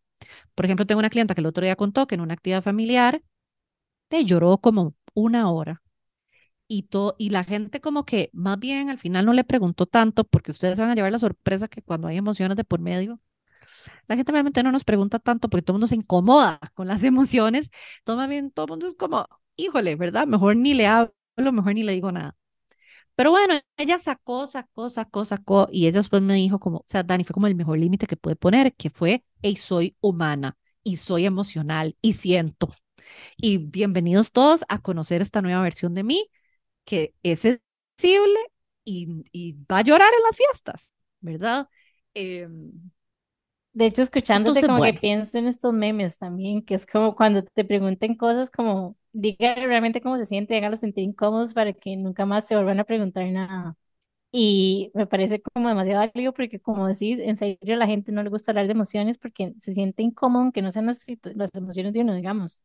Por 0.55 0.65
ejemplo, 0.65 0.85
tengo 0.85 0.99
una 0.99 1.09
clienta 1.09 1.35
que 1.35 1.41
el 1.41 1.47
otro 1.47 1.65
día 1.65 1.75
contó 1.75 2.07
que 2.07 2.15
en 2.15 2.21
una 2.21 2.35
actividad 2.35 2.63
familiar 2.63 3.23
te 4.09 4.25
lloró 4.25 4.59
como 4.59 4.95
una 5.13 5.51
hora 5.51 5.81
y, 6.67 6.83
todo, 6.83 7.15
y 7.17 7.31
la 7.31 7.43
gente 7.43 7.81
como 7.81 8.05
que 8.05 8.29
más 8.33 8.59
bien 8.59 8.89
al 8.89 8.99
final 8.99 9.25
no 9.25 9.33
le 9.33 9.43
preguntó 9.43 9.85
tanto 9.87 10.23
porque 10.23 10.51
ustedes 10.51 10.79
van 10.79 10.89
a 10.89 10.95
llevar 10.95 11.11
la 11.11 11.19
sorpresa 11.19 11.67
que 11.67 11.81
cuando 11.81 12.07
hay 12.07 12.17
emociones 12.17 12.57
de 12.57 12.63
por 12.63 12.79
medio, 12.79 13.19
la 14.07 14.15
gente 14.15 14.31
realmente 14.31 14.63
no 14.63 14.71
nos 14.71 14.83
pregunta 14.83 15.19
tanto 15.19 15.49
porque 15.49 15.63
todo 15.63 15.73
el 15.73 15.77
mundo 15.79 15.87
se 15.87 15.95
incomoda 15.95 16.59
con 16.75 16.87
las 16.87 17.03
emociones, 17.05 17.71
más 18.07 18.29
bien 18.29 18.51
todo 18.51 18.65
el 18.67 18.71
mundo 18.71 18.87
es 18.87 18.95
como, 18.95 19.27
híjole, 19.55 19.95
¿verdad? 19.95 20.27
Mejor 20.27 20.55
ni 20.57 20.73
le 20.73 20.87
hablo, 20.87 21.13
mejor 21.37 21.73
ni 21.75 21.83
le 21.83 21.93
digo 21.93 22.11
nada. 22.11 22.35
Pero 23.19 23.31
bueno, 23.31 23.55
ella 23.77 23.99
sacó, 23.99 24.47
sacó, 24.47 24.89
sacó, 24.89 25.25
sacó 25.25 25.67
y 25.71 25.87
ella 25.87 25.99
después 25.99 26.21
me 26.21 26.35
dijo 26.35 26.59
como, 26.59 26.79
o 26.79 26.85
sea, 26.87 27.03
Dani, 27.03 27.25
fue 27.25 27.33
como 27.33 27.47
el 27.47 27.55
mejor 27.55 27.77
límite 27.77 28.07
que 28.07 28.15
puede 28.17 28.37
poner, 28.37 28.73
que 28.75 28.89
fue, 28.89 29.25
hey, 29.41 29.57
soy 29.57 29.97
humana 30.01 30.57
y 30.83 30.97
soy 30.97 31.25
emocional 31.25 31.97
y 32.01 32.13
siento. 32.13 32.69
Y 33.37 33.57
bienvenidos 33.59 34.31
todos 34.33 34.65
a 34.69 34.81
conocer 34.81 35.21
esta 35.21 35.41
nueva 35.41 35.61
versión 35.63 35.93
de 35.95 36.03
mí 36.03 36.29
que 36.85 37.15
es 37.23 37.41
sensible 37.41 38.39
y, 38.85 39.23
y 39.33 39.53
va 39.71 39.79
a 39.79 39.83
llorar 39.83 40.09
en 40.17 40.23
las 40.23 40.37
fiestas, 40.37 40.93
¿verdad? 41.21 41.69
Eh, 42.15 42.47
De 43.73 43.85
hecho, 43.85 44.01
escuchándote 44.01 44.63
Entonces, 44.63 44.65
como 44.65 44.79
bueno. 44.79 44.93
que 44.93 44.93
pienso 44.93 45.37
en 45.37 45.47
estos 45.47 45.73
memes 45.73 46.17
también, 46.17 46.63
que 46.65 46.75
es 46.75 46.85
como 46.85 47.15
cuando 47.15 47.43
te 47.43 47.63
pregunten 47.65 48.15
cosas 48.15 48.51
como, 48.51 48.97
diga 49.13 49.55
realmente 49.55 50.01
cómo 50.01 50.17
se 50.17 50.25
siente, 50.25 50.55
hágalos 50.57 50.79
sentir 50.81 51.03
incómodos 51.03 51.53
para 51.53 51.73
que 51.73 51.95
nunca 51.97 52.25
más 52.25 52.47
te 52.47 52.55
vuelvan 52.55 52.79
a 52.79 52.83
preguntar 52.85 53.25
nada. 53.31 53.75
Y 54.31 54.91
me 54.95 55.07
parece 55.07 55.41
como 55.41 55.69
demasiado 55.69 55.99
válido 56.13 56.33
porque 56.33 56.59
como 56.61 56.87
decís, 56.87 57.19
en 57.19 57.37
serio 57.37 57.77
la 57.77 57.87
gente 57.87 58.11
no 58.11 58.23
le 58.23 58.29
gusta 58.31 58.51
hablar 58.51 58.67
de 58.67 58.73
emociones 58.73 59.17
porque 59.19 59.53
se 59.59 59.73
siente 59.73 60.03
incómodo 60.03 60.43
aunque 60.43 60.61
no 60.63 60.71
sean 60.71 60.87
las, 60.87 61.05
las 61.35 61.51
emociones 61.55 61.93
de 61.93 62.01
uno, 62.01 62.15
digamos. 62.15 62.63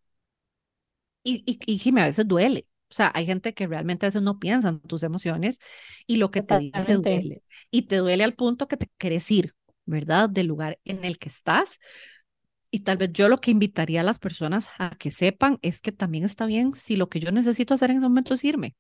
y, 1.23 1.43
y, 1.47 1.59
y 1.75 1.79
Jimmy, 1.79 2.01
a 2.03 2.05
veces 2.07 2.27
duele. 2.29 2.67
O 2.91 2.95
sea, 2.95 3.11
hay 3.15 3.27
gente 3.27 3.55
que 3.55 3.67
realmente 3.67 4.07
a 4.07 4.09
veces 4.09 4.23
no 4.23 4.39
piensa 4.39 4.69
en 4.69 4.81
tus 4.81 5.03
emociones 5.03 5.59
y 6.07 6.17
lo 6.17 6.31
que 6.31 6.43
te 6.43 6.57
dice 6.59 6.95
Totalmente. 6.95 7.13
duele. 7.13 7.43
Y 7.71 7.83
te 7.83 7.97
duele 7.97 8.25
al 8.25 8.35
punto 8.35 8.69
que 8.69 8.77
te 8.77 8.89
quieres 8.99 9.31
ir, 9.31 9.55
¿verdad? 9.87 10.29
Del 10.31 10.47
lugar 10.47 10.79
en 10.85 11.05
el 11.05 11.19
que 11.19 11.29
estás. 11.29 11.81
Y 12.75 12.81
tal 12.81 12.99
vez 12.99 13.11
yo 13.13 13.29
lo 13.31 13.41
que 13.41 13.51
invitaría 13.53 14.01
a 14.01 14.05
las 14.05 14.19
personas 14.19 14.69
a 14.79 14.91
que 14.97 15.11
sepan 15.11 15.59
es 15.63 15.81
que 15.81 15.93
también 15.93 16.25
está 16.25 16.45
bien 16.47 16.75
si 16.75 16.97
lo 16.97 17.09
que 17.09 17.21
yo 17.21 17.33
necesito 17.33 17.73
hacer 17.75 17.91
en 17.91 17.99
ese 17.99 18.09
momento 18.09 18.35
es 18.35 18.45
irme, 18.45 18.75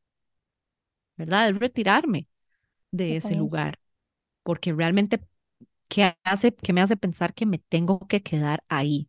¿verdad? 1.16 1.48
Es 1.50 1.58
retirarme 1.58 2.28
de 2.90 3.16
ese 3.16 3.36
lugar. 3.36 3.78
Porque 4.44 4.72
realmente, 4.74 5.20
¿qué 5.88 6.16
hace, 6.24 6.54
qué 6.54 6.72
me 6.72 6.82
hace 6.82 6.98
pensar 6.98 7.34
que 7.34 7.46
me 7.46 7.58
tengo 7.58 8.06
que 8.08 8.22
quedar 8.22 8.64
ahí? 8.68 9.08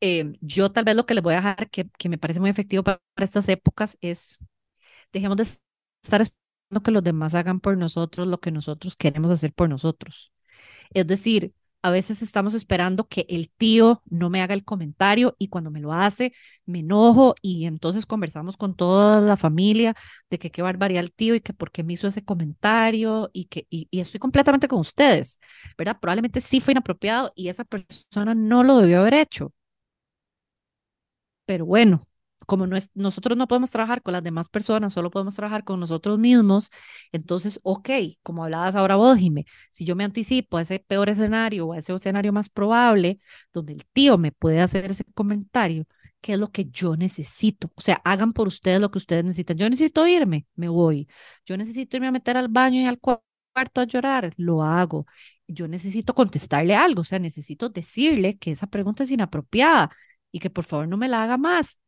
Eh, 0.00 0.34
yo 0.40 0.70
tal 0.72 0.84
vez 0.84 0.96
lo 0.96 1.06
que 1.06 1.14
les 1.14 1.22
voy 1.22 1.34
a 1.34 1.36
dejar 1.38 1.70
que, 1.70 1.88
que 1.98 2.08
me 2.08 2.18
parece 2.18 2.40
muy 2.40 2.50
efectivo 2.50 2.82
para, 2.84 3.00
para 3.14 3.24
estas 3.24 3.48
épocas 3.48 3.96
es 4.00 4.38
dejemos 5.12 5.36
de 5.38 5.44
estar 5.44 6.22
esperando 6.22 6.82
que 6.84 6.90
los 6.92 7.04
demás 7.04 7.34
hagan 7.34 7.60
por 7.60 7.78
nosotros 7.78 8.28
lo 8.28 8.40
que 8.40 8.50
nosotros 8.52 8.96
queremos 8.96 9.30
hacer 9.30 9.52
por 9.54 9.68
nosotros. 9.68 10.32
Es 10.94 11.06
decir, 11.06 11.54
a 11.84 11.90
veces 11.90 12.22
estamos 12.22 12.54
esperando 12.54 13.06
que 13.08 13.26
el 13.28 13.50
tío 13.50 14.02
no 14.10 14.30
me 14.30 14.42
haga 14.42 14.54
el 14.54 14.64
comentario 14.64 15.36
y 15.38 15.48
cuando 15.48 15.70
me 15.70 15.80
lo 15.80 15.92
hace 15.92 16.32
me 16.66 16.80
enojo 16.80 17.34
y 17.42 17.66
entonces 17.66 18.06
conversamos 18.06 18.56
con 18.56 18.74
toda 18.74 19.20
la 19.20 19.36
familia 19.36 19.94
de 20.30 20.38
que 20.38 20.50
qué 20.50 20.62
barbaridad 20.62 21.04
el 21.04 21.12
tío 21.12 21.34
y 21.34 21.40
que 21.40 21.52
por 21.52 21.70
qué 21.72 21.84
me 21.84 21.92
hizo 21.94 22.06
ese 22.08 22.24
comentario 22.24 23.30
y 23.34 23.46
que 23.46 23.66
y, 23.70 23.88
y 23.90 24.00
estoy 24.00 24.20
completamente 24.20 24.68
con 24.68 24.80
ustedes, 24.80 25.38
¿verdad? 25.78 25.98
Probablemente 26.00 26.40
sí 26.40 26.60
fue 26.60 26.72
inapropiado 26.72 27.32
y 27.36 27.48
esa 27.48 27.64
persona 27.64 28.34
no 28.34 28.62
lo 28.64 28.78
debió 28.78 29.00
haber 29.00 29.14
hecho. 29.14 29.52
Pero 31.46 31.66
bueno, 31.66 32.02
como 32.46 32.66
no 32.66 32.76
es, 32.76 32.90
nosotros 32.94 33.36
no 33.36 33.46
podemos 33.48 33.70
trabajar 33.70 34.02
con 34.02 34.12
las 34.12 34.22
demás 34.22 34.48
personas, 34.48 34.92
solo 34.92 35.10
podemos 35.10 35.34
trabajar 35.34 35.64
con 35.64 35.80
nosotros 35.80 36.18
mismos, 36.18 36.70
entonces, 37.12 37.60
ok, 37.62 37.88
como 38.22 38.44
hablabas 38.44 38.74
ahora 38.74 38.96
vos, 38.96 39.18
Jimé, 39.18 39.44
si 39.70 39.84
yo 39.84 39.96
me 39.96 40.04
anticipo 40.04 40.56
a 40.56 40.62
ese 40.62 40.78
peor 40.80 41.08
escenario 41.08 41.66
o 41.66 41.72
a 41.72 41.78
ese 41.78 41.94
escenario 41.94 42.32
más 42.32 42.48
probable, 42.48 43.18
donde 43.52 43.72
el 43.74 43.84
tío 43.92 44.18
me 44.18 44.32
puede 44.32 44.60
hacer 44.60 44.90
ese 44.90 45.04
comentario, 45.14 45.84
¿qué 46.20 46.34
es 46.34 46.38
lo 46.38 46.50
que 46.50 46.66
yo 46.66 46.96
necesito? 46.96 47.70
O 47.74 47.80
sea, 47.80 48.00
hagan 48.04 48.32
por 48.32 48.46
ustedes 48.48 48.80
lo 48.80 48.90
que 48.90 48.98
ustedes 48.98 49.24
necesitan. 49.24 49.56
Yo 49.58 49.68
necesito 49.68 50.06
irme, 50.06 50.46
me 50.56 50.68
voy. 50.68 51.08
Yo 51.44 51.56
necesito 51.56 51.96
irme 51.96 52.08
a 52.08 52.12
meter 52.12 52.36
al 52.36 52.48
baño 52.48 52.80
y 52.80 52.86
al 52.86 53.00
cua- 53.00 53.22
cuarto 53.52 53.80
a 53.80 53.84
llorar, 53.84 54.32
lo 54.36 54.62
hago. 54.62 55.06
Yo 55.46 55.68
necesito 55.68 56.14
contestarle 56.14 56.74
algo, 56.74 57.02
o 57.02 57.04
sea, 57.04 57.18
necesito 57.18 57.68
decirle 57.68 58.38
que 58.38 58.50
esa 58.52 58.66
pregunta 58.66 59.04
es 59.04 59.10
inapropiada 59.10 59.90
y 60.32 60.40
que 60.40 60.50
por 60.50 60.64
favor 60.64 60.88
no 60.88 60.96
me 60.96 61.08
la 61.08 61.22
haga 61.22 61.36
más. 61.36 61.78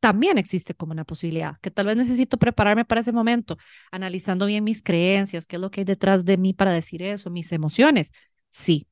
También 0.00 0.38
existe 0.38 0.74
como 0.74 0.92
una 0.92 1.04
posibilidad, 1.04 1.58
que 1.60 1.70
tal 1.72 1.86
vez 1.86 1.96
necesito 1.96 2.38
prepararme 2.38 2.84
para 2.84 3.00
ese 3.00 3.12
momento, 3.12 3.56
analizando 3.90 4.46
bien 4.46 4.62
mis 4.64 4.82
creencias, 4.82 5.46
qué 5.46 5.56
es 5.56 5.62
lo 5.62 5.70
que 5.72 5.80
hay 5.80 5.84
detrás 5.84 6.24
de 6.24 6.36
mí 6.36 6.54
para 6.54 6.72
decir 6.72 7.02
eso, 7.02 7.30
mis 7.30 7.50
emociones. 7.52 8.12
Sí, 8.48 8.86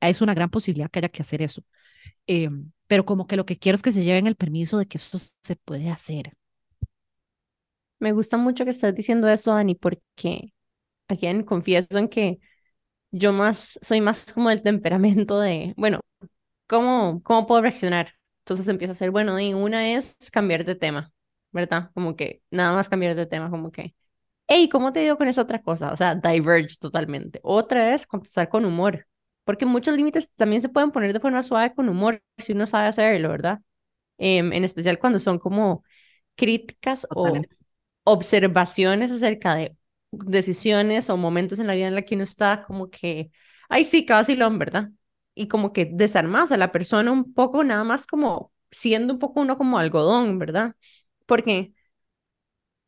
es 0.00 0.20
una 0.20 0.34
gran 0.34 0.50
posibilidad 0.50 0.90
que 0.90 0.98
haya 0.98 1.08
que 1.08 1.22
hacer 1.22 1.40
eso. 1.42 1.62
Eh, 2.26 2.50
pero 2.88 3.04
como 3.06 3.26
que 3.26 3.36
lo 3.36 3.46
que 3.46 3.58
quiero 3.58 3.76
es 3.76 3.82
que 3.82 3.92
se 3.92 4.04
lleven 4.04 4.26
el 4.26 4.36
permiso 4.36 4.78
de 4.78 4.86
que 4.86 4.98
eso 4.98 5.18
se 5.42 5.56
puede 5.56 5.90
hacer. 5.90 6.34
Me 7.98 8.12
gusta 8.12 8.36
mucho 8.36 8.64
que 8.64 8.70
estés 8.70 8.94
diciendo 8.94 9.28
eso, 9.28 9.52
Dani, 9.54 9.74
porque 9.74 10.52
aquí 11.08 11.26
confieso 11.44 11.98
en 11.98 12.08
que 12.08 12.40
yo 13.12 13.32
más 13.34 13.78
soy 13.82 14.00
más 14.02 14.32
como 14.32 14.50
del 14.50 14.62
temperamento 14.62 15.40
de, 15.40 15.74
bueno, 15.78 16.00
¿cómo, 16.68 17.22
cómo 17.24 17.46
puedo 17.48 17.62
reaccionar? 17.62 18.14
Entonces 18.50 18.68
empiezo 18.68 18.92
a 18.92 18.94
hacer, 18.94 19.10
bueno, 19.12 19.38
y 19.40 19.54
una 19.54 19.92
es 19.94 20.16
cambiar 20.32 20.64
de 20.64 20.74
tema, 20.74 21.12
¿verdad? 21.52 21.90
Como 21.94 22.16
que 22.16 22.42
nada 22.50 22.74
más 22.74 22.88
cambiar 22.88 23.14
de 23.16 23.26
tema, 23.26 23.48
como 23.50 23.70
que, 23.70 23.94
hey, 24.48 24.68
¿cómo 24.70 24.92
te 24.92 25.00
digo 25.00 25.18
con 25.18 25.28
esa 25.28 25.42
otra 25.42 25.62
cosa? 25.62 25.92
O 25.92 25.96
sea, 25.98 26.14
diverge 26.16 26.76
totalmente. 26.80 27.40
Otra 27.44 27.94
es 27.94 28.06
contestar 28.06 28.48
con 28.48 28.64
humor, 28.64 29.06
porque 29.44 29.66
muchos 29.66 29.96
límites 29.96 30.32
también 30.34 30.62
se 30.62 30.68
pueden 30.70 30.92
poner 30.92 31.12
de 31.12 31.20
forma 31.20 31.42
suave 31.44 31.74
con 31.74 31.88
humor, 31.88 32.22
si 32.38 32.52
uno 32.52 32.66
sabe 32.66 32.88
hacerlo, 32.88 33.30
¿verdad? 33.30 33.60
Em, 34.18 34.52
en 34.52 34.64
especial 34.64 34.98
cuando 34.98 35.18
son 35.20 35.38
como 35.38 35.84
críticas 36.36 37.08
o 37.12 37.42
Totalmente. 37.42 37.56
observaciones 38.04 39.10
acerca 39.12 39.54
de 39.56 39.76
decisiones 40.12 41.10
o 41.10 41.16
momentos 41.16 41.58
en 41.60 41.66
la 41.68 41.74
vida 41.74 41.88
en 41.88 41.94
la 41.96 42.02
que 42.02 42.14
uno 42.16 42.24
está 42.24 42.64
como 42.66 42.90
que, 42.90 43.30
ay, 43.68 43.84
sí, 43.86 44.06
qué 44.06 44.12
vacilón, 44.14 44.58
¿verdad? 44.58 44.90
Y 45.40 45.48
como 45.48 45.72
que 45.72 45.86
desarmados 45.86 46.52
a 46.52 46.58
la 46.58 46.70
persona 46.70 47.10
un 47.10 47.32
poco, 47.32 47.64
nada 47.64 47.82
más 47.82 48.06
como 48.06 48.52
siendo 48.70 49.14
un 49.14 49.18
poco 49.18 49.40
uno 49.40 49.56
como 49.56 49.78
algodón, 49.78 50.38
¿verdad? 50.38 50.76
Porque 51.24 51.72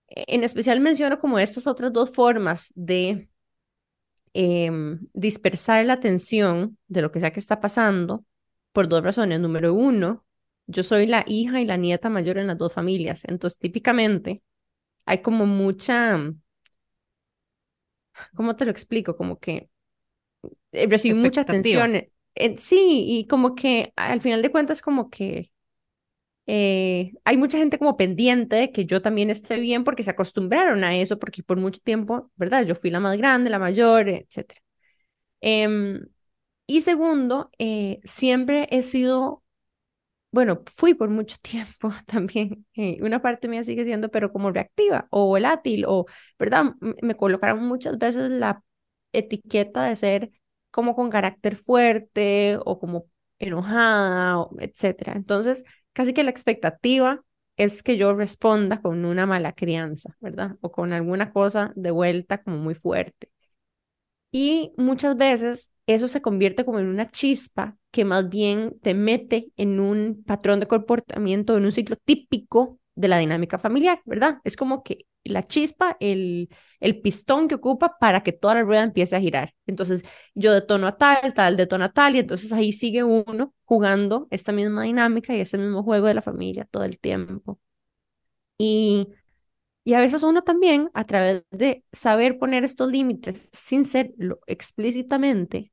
en 0.08 0.44
especial 0.44 0.80
menciono 0.80 1.18
como 1.18 1.38
estas 1.38 1.66
otras 1.66 1.92
dos 1.92 2.10
formas 2.10 2.72
de 2.74 3.28
em, 4.34 5.00
dispersar 5.14 5.84
la 5.86 5.94
atención 5.94 6.78
de 6.88 7.02
lo 7.02 7.10
que 7.10 7.20
sea 7.20 7.32
que 7.32 7.40
está 7.40 7.60
pasando 7.60 8.24
por 8.72 8.88
dos 8.88 9.02
razones. 9.02 9.40
Número 9.40 9.72
uno, 9.74 10.26
yo 10.66 10.82
soy 10.82 11.06
la 11.06 11.24
hija 11.26 11.60
y 11.60 11.64
la 11.66 11.76
nieta 11.76 12.10
mayor 12.10 12.38
en 12.38 12.48
las 12.48 12.58
dos 12.58 12.72
familias, 12.72 13.22
entonces 13.26 13.58
típicamente 13.58 14.42
hay 15.06 15.22
como 15.22 15.46
mucha, 15.46 16.18
¿cómo 18.34 18.56
te 18.56 18.64
lo 18.64 18.70
explico? 18.70 19.16
Como 19.16 19.38
que 19.38 19.70
eh, 20.72 20.86
recibí 20.88 21.14
mucha 21.18 21.42
atención. 21.42 21.92
Eh, 22.34 22.56
sí, 22.58 23.04
y 23.08 23.26
como 23.26 23.54
que 23.54 23.92
al 23.96 24.20
final 24.20 24.42
de 24.42 24.50
cuentas 24.50 24.82
como 24.82 25.10
que 25.10 25.50
eh, 26.46 27.12
hay 27.24 27.36
mucha 27.36 27.58
gente 27.58 27.78
como 27.78 27.96
pendiente 27.96 28.56
de 28.56 28.72
que 28.72 28.84
yo 28.86 29.02
también 29.02 29.30
esté 29.30 29.58
bien 29.60 29.84
porque 29.84 30.02
se 30.02 30.10
acostumbraron 30.10 30.84
a 30.84 30.96
eso, 30.96 31.18
porque 31.18 31.42
por 31.42 31.58
mucho 31.58 31.80
tiempo, 31.82 32.30
¿verdad? 32.36 32.64
Yo 32.66 32.74
fui 32.74 32.90
la 32.90 33.00
más 33.00 33.16
grande, 33.18 33.50
la 33.50 33.58
mayor, 33.58 34.08
etcétera. 34.08 34.60
Em, 35.40 36.06
y 36.66 36.82
segundo, 36.82 37.50
eh, 37.58 38.00
siempre 38.04 38.68
he 38.72 38.82
sido, 38.82 39.44
bueno, 40.32 40.62
fui 40.74 40.94
por 40.94 41.10
mucho 41.10 41.36
tiempo 41.42 41.92
también, 42.06 42.66
eh, 42.74 42.98
una 43.02 43.22
parte 43.22 43.48
mía 43.48 43.64
sigue 43.64 43.84
siendo, 43.84 44.10
pero 44.10 44.32
como 44.32 44.50
reactiva 44.52 45.06
o 45.10 45.26
volátil, 45.28 45.84
o, 45.88 46.06
¿verdad? 46.38 46.74
Me 47.02 47.14
colocaron 47.16 47.64
muchas 47.66 47.98
veces 47.98 48.30
la 48.30 48.62
etiqueta 49.12 49.84
de 49.84 49.96
ser 49.96 50.30
como 50.72 50.96
con 50.96 51.10
carácter 51.10 51.56
fuerte 51.56 52.58
o 52.66 52.80
como 52.80 53.06
enojada, 53.38 54.46
etcétera. 54.60 55.14
Entonces, 55.14 55.64
casi 55.92 56.14
que 56.14 56.24
la 56.24 56.30
expectativa 56.30 57.22
es 57.56 57.82
que 57.84 57.96
yo 57.98 58.14
responda 58.14 58.82
con 58.82 59.04
una 59.04 59.26
mala 59.26 59.52
crianza, 59.52 60.16
¿verdad? 60.20 60.56
O 60.62 60.72
con 60.72 60.92
alguna 60.92 61.32
cosa 61.32 61.72
de 61.76 61.92
vuelta 61.92 62.42
como 62.42 62.58
muy 62.58 62.74
fuerte. 62.74 63.30
Y 64.30 64.72
muchas 64.76 65.16
veces 65.16 65.70
eso 65.86 66.08
se 66.08 66.22
convierte 66.22 66.64
como 66.64 66.78
en 66.78 66.86
una 66.88 67.06
chispa 67.08 67.76
que 67.90 68.04
más 68.04 68.28
bien 68.28 68.78
te 68.80 68.94
mete 68.94 69.52
en 69.56 69.80
un 69.80 70.22
patrón 70.26 70.60
de 70.60 70.66
comportamiento, 70.68 71.56
en 71.56 71.64
un 71.64 71.72
ciclo 71.72 71.96
típico 71.96 72.78
de 72.94 73.08
la 73.08 73.18
dinámica 73.18 73.58
familiar, 73.58 74.00
¿verdad? 74.06 74.38
Es 74.44 74.56
como 74.56 74.82
que 74.82 75.06
la 75.24 75.46
chispa, 75.46 75.96
el, 76.00 76.48
el 76.80 77.00
pistón 77.00 77.48
que 77.48 77.56
ocupa 77.56 77.98
para 77.98 78.22
que 78.22 78.32
toda 78.32 78.54
la 78.54 78.62
rueda 78.62 78.82
empiece 78.82 79.16
a 79.16 79.20
girar. 79.20 79.54
Entonces, 79.66 80.04
yo 80.34 80.52
detono 80.52 80.86
a 80.88 80.96
tal, 80.98 81.34
tal 81.34 81.56
detono 81.56 81.84
a 81.86 81.92
tal, 81.92 82.16
y 82.16 82.20
entonces 82.20 82.52
ahí 82.52 82.72
sigue 82.72 83.04
uno 83.04 83.54
jugando 83.64 84.26
esta 84.30 84.52
misma 84.52 84.84
dinámica 84.84 85.34
y 85.34 85.40
este 85.40 85.58
mismo 85.58 85.82
juego 85.82 86.06
de 86.06 86.14
la 86.14 86.22
familia 86.22 86.66
todo 86.70 86.84
el 86.84 86.98
tiempo. 86.98 87.58
Y, 88.58 89.08
y 89.84 89.94
a 89.94 90.00
veces 90.00 90.22
uno 90.24 90.42
también, 90.42 90.90
a 90.94 91.04
través 91.06 91.44
de 91.50 91.84
saber 91.92 92.38
poner 92.38 92.64
estos 92.64 92.90
límites 92.90 93.50
sin 93.52 93.86
serlo 93.86 94.40
explícitamente, 94.46 95.72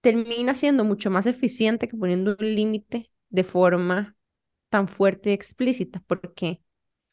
termina 0.00 0.54
siendo 0.54 0.84
mucho 0.84 1.10
más 1.10 1.26
eficiente 1.26 1.88
que 1.88 1.96
poniendo 1.96 2.36
un 2.38 2.54
límite 2.54 3.10
de 3.30 3.44
forma 3.44 4.16
tan 4.68 4.88
fuerte 4.88 5.30
y 5.30 5.32
explícita, 5.34 6.02
porque 6.06 6.62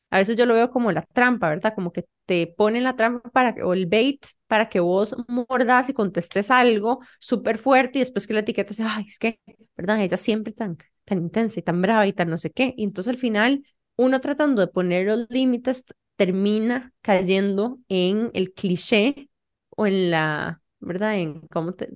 a 0.10 0.18
veces 0.20 0.36
yo 0.38 0.46
lo 0.46 0.54
veo 0.54 0.72
como 0.72 0.92
la 0.92 1.04
trampa, 1.04 1.50
¿verdad? 1.50 1.74
Como 1.76 1.92
que 1.92 2.06
te 2.26 2.48
ponen 2.48 2.84
la 2.84 2.96
trampa 2.96 3.30
para 3.32 3.54
que, 3.56 3.64
o 3.64 3.74
el 3.74 3.86
bait 3.88 4.26
para 4.48 4.70
que 4.70 4.80
vos 4.80 5.16
mordas 5.28 5.90
y 5.90 5.94
contestes 5.94 6.52
algo 6.52 7.00
súper 7.20 7.58
fuerte 7.58 8.00
y 8.00 8.02
después 8.02 8.28
que 8.28 8.34
la 8.34 8.40
etiqueta 8.42 8.74
sea, 8.74 8.96
ay, 8.96 9.06
es 9.08 9.20
que, 9.20 9.40
¿verdad? 9.76 10.02
Ella 10.02 10.18
siempre 10.18 10.54
tan, 10.54 10.78
tan 11.04 11.18
intensa 11.20 11.60
y 11.60 11.64
tan 11.64 11.82
brava 11.82 12.08
y 12.08 12.14
tan 12.14 12.30
no 12.30 12.38
sé 12.38 12.52
qué. 12.52 12.74
Y 12.78 12.84
entonces 12.84 13.14
al 13.14 13.20
final, 13.20 13.64
uno 13.98 14.22
tratando 14.22 14.62
de 14.62 14.68
poner 14.68 15.06
los 15.08 15.28
límites 15.30 15.84
termina 16.16 16.94
cayendo 17.02 17.80
en 17.90 18.32
el 18.34 18.54
cliché 18.54 19.30
o 19.70 19.86
en 19.88 20.12
la, 20.12 20.62
¿verdad? 20.80 21.16
En 21.18 21.42
cómo 21.48 21.74
te, 21.74 21.90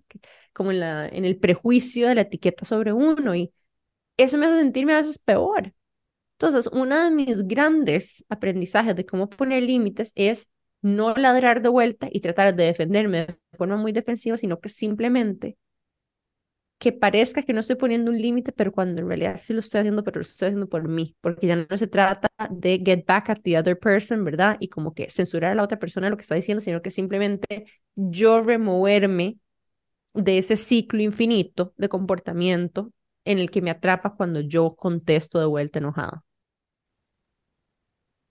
como 0.53 0.72
en 0.72 0.80
la, 0.80 1.07
en 1.07 1.26
el 1.26 1.38
prejuicio 1.39 2.07
de 2.07 2.16
la 2.16 2.22
etiqueta 2.22 2.66
sobre 2.66 2.93
uno 2.93 3.36
y 3.36 3.53
eso 4.18 4.38
me 4.38 4.45
hace 4.47 4.60
sentirme 4.60 4.93
a 4.93 4.97
veces 4.97 5.20
peor. 5.20 5.74
Entonces, 6.40 6.70
uno 6.72 7.04
de 7.04 7.12
mis 7.12 7.46
grandes 7.48 8.26
aprendizajes 8.30 8.96
de 8.96 9.06
cómo 9.06 9.30
poner 9.30 9.64
límites 9.64 10.14
es 10.16 10.48
no 10.82 11.14
ladrar 11.16 11.62
de 11.62 11.70
vuelta 11.70 12.08
y 12.12 12.22
tratar 12.22 12.56
de 12.56 12.64
defenderme 12.66 13.20
de 13.28 13.58
forma 13.58 13.76
muy 13.76 13.92
defensiva, 13.92 14.38
sino 14.38 14.60
que 14.60 14.70
simplemente 14.70 15.58
que 16.78 16.94
parezca 16.94 17.44
que 17.44 17.52
no 17.52 17.60
estoy 17.60 17.76
poniendo 17.76 18.10
un 18.10 18.22
límite, 18.22 18.54
pero 18.54 18.72
cuando 18.72 19.02
en 19.02 19.08
realidad 19.10 19.36
sí 19.38 19.54
lo 19.54 19.60
estoy 19.60 19.80
haciendo, 19.80 20.04
pero 20.04 20.20
lo 20.20 20.22
estoy 20.22 20.48
haciendo 20.48 20.70
por 20.70 20.88
mí, 20.88 21.16
porque 21.20 21.46
ya 21.48 21.58
no 21.70 21.78
se 21.78 21.88
trata 21.88 22.30
de 22.50 22.82
get 22.86 23.06
back 23.06 23.30
at 23.30 23.40
the 23.44 23.58
other 23.58 23.78
person, 23.78 24.24
¿verdad? 24.24 24.56
Y 24.62 24.70
como 24.70 24.94
que 24.94 25.10
censurar 25.10 25.52
a 25.52 25.56
la 25.56 25.64
otra 25.64 25.78
persona 25.78 26.10
lo 26.10 26.16
que 26.16 26.22
está 26.22 26.36
diciendo, 26.36 26.62
sino 26.62 26.82
que 26.82 26.92
simplemente 26.92 27.66
yo 27.96 28.42
removerme 28.42 29.40
de 30.14 30.38
ese 30.40 30.58
ciclo 30.58 31.02
infinito 31.02 31.74
de 31.78 31.90
comportamiento 31.90 32.92
en 33.26 33.40
el 33.40 33.52
que 33.52 33.62
me 33.62 33.72
atrapa 33.72 34.16
cuando 34.16 34.42
yo 34.42 34.72
contesto 34.72 35.40
de 35.40 35.46
vuelta 35.46 35.80
enojada. 35.80 36.24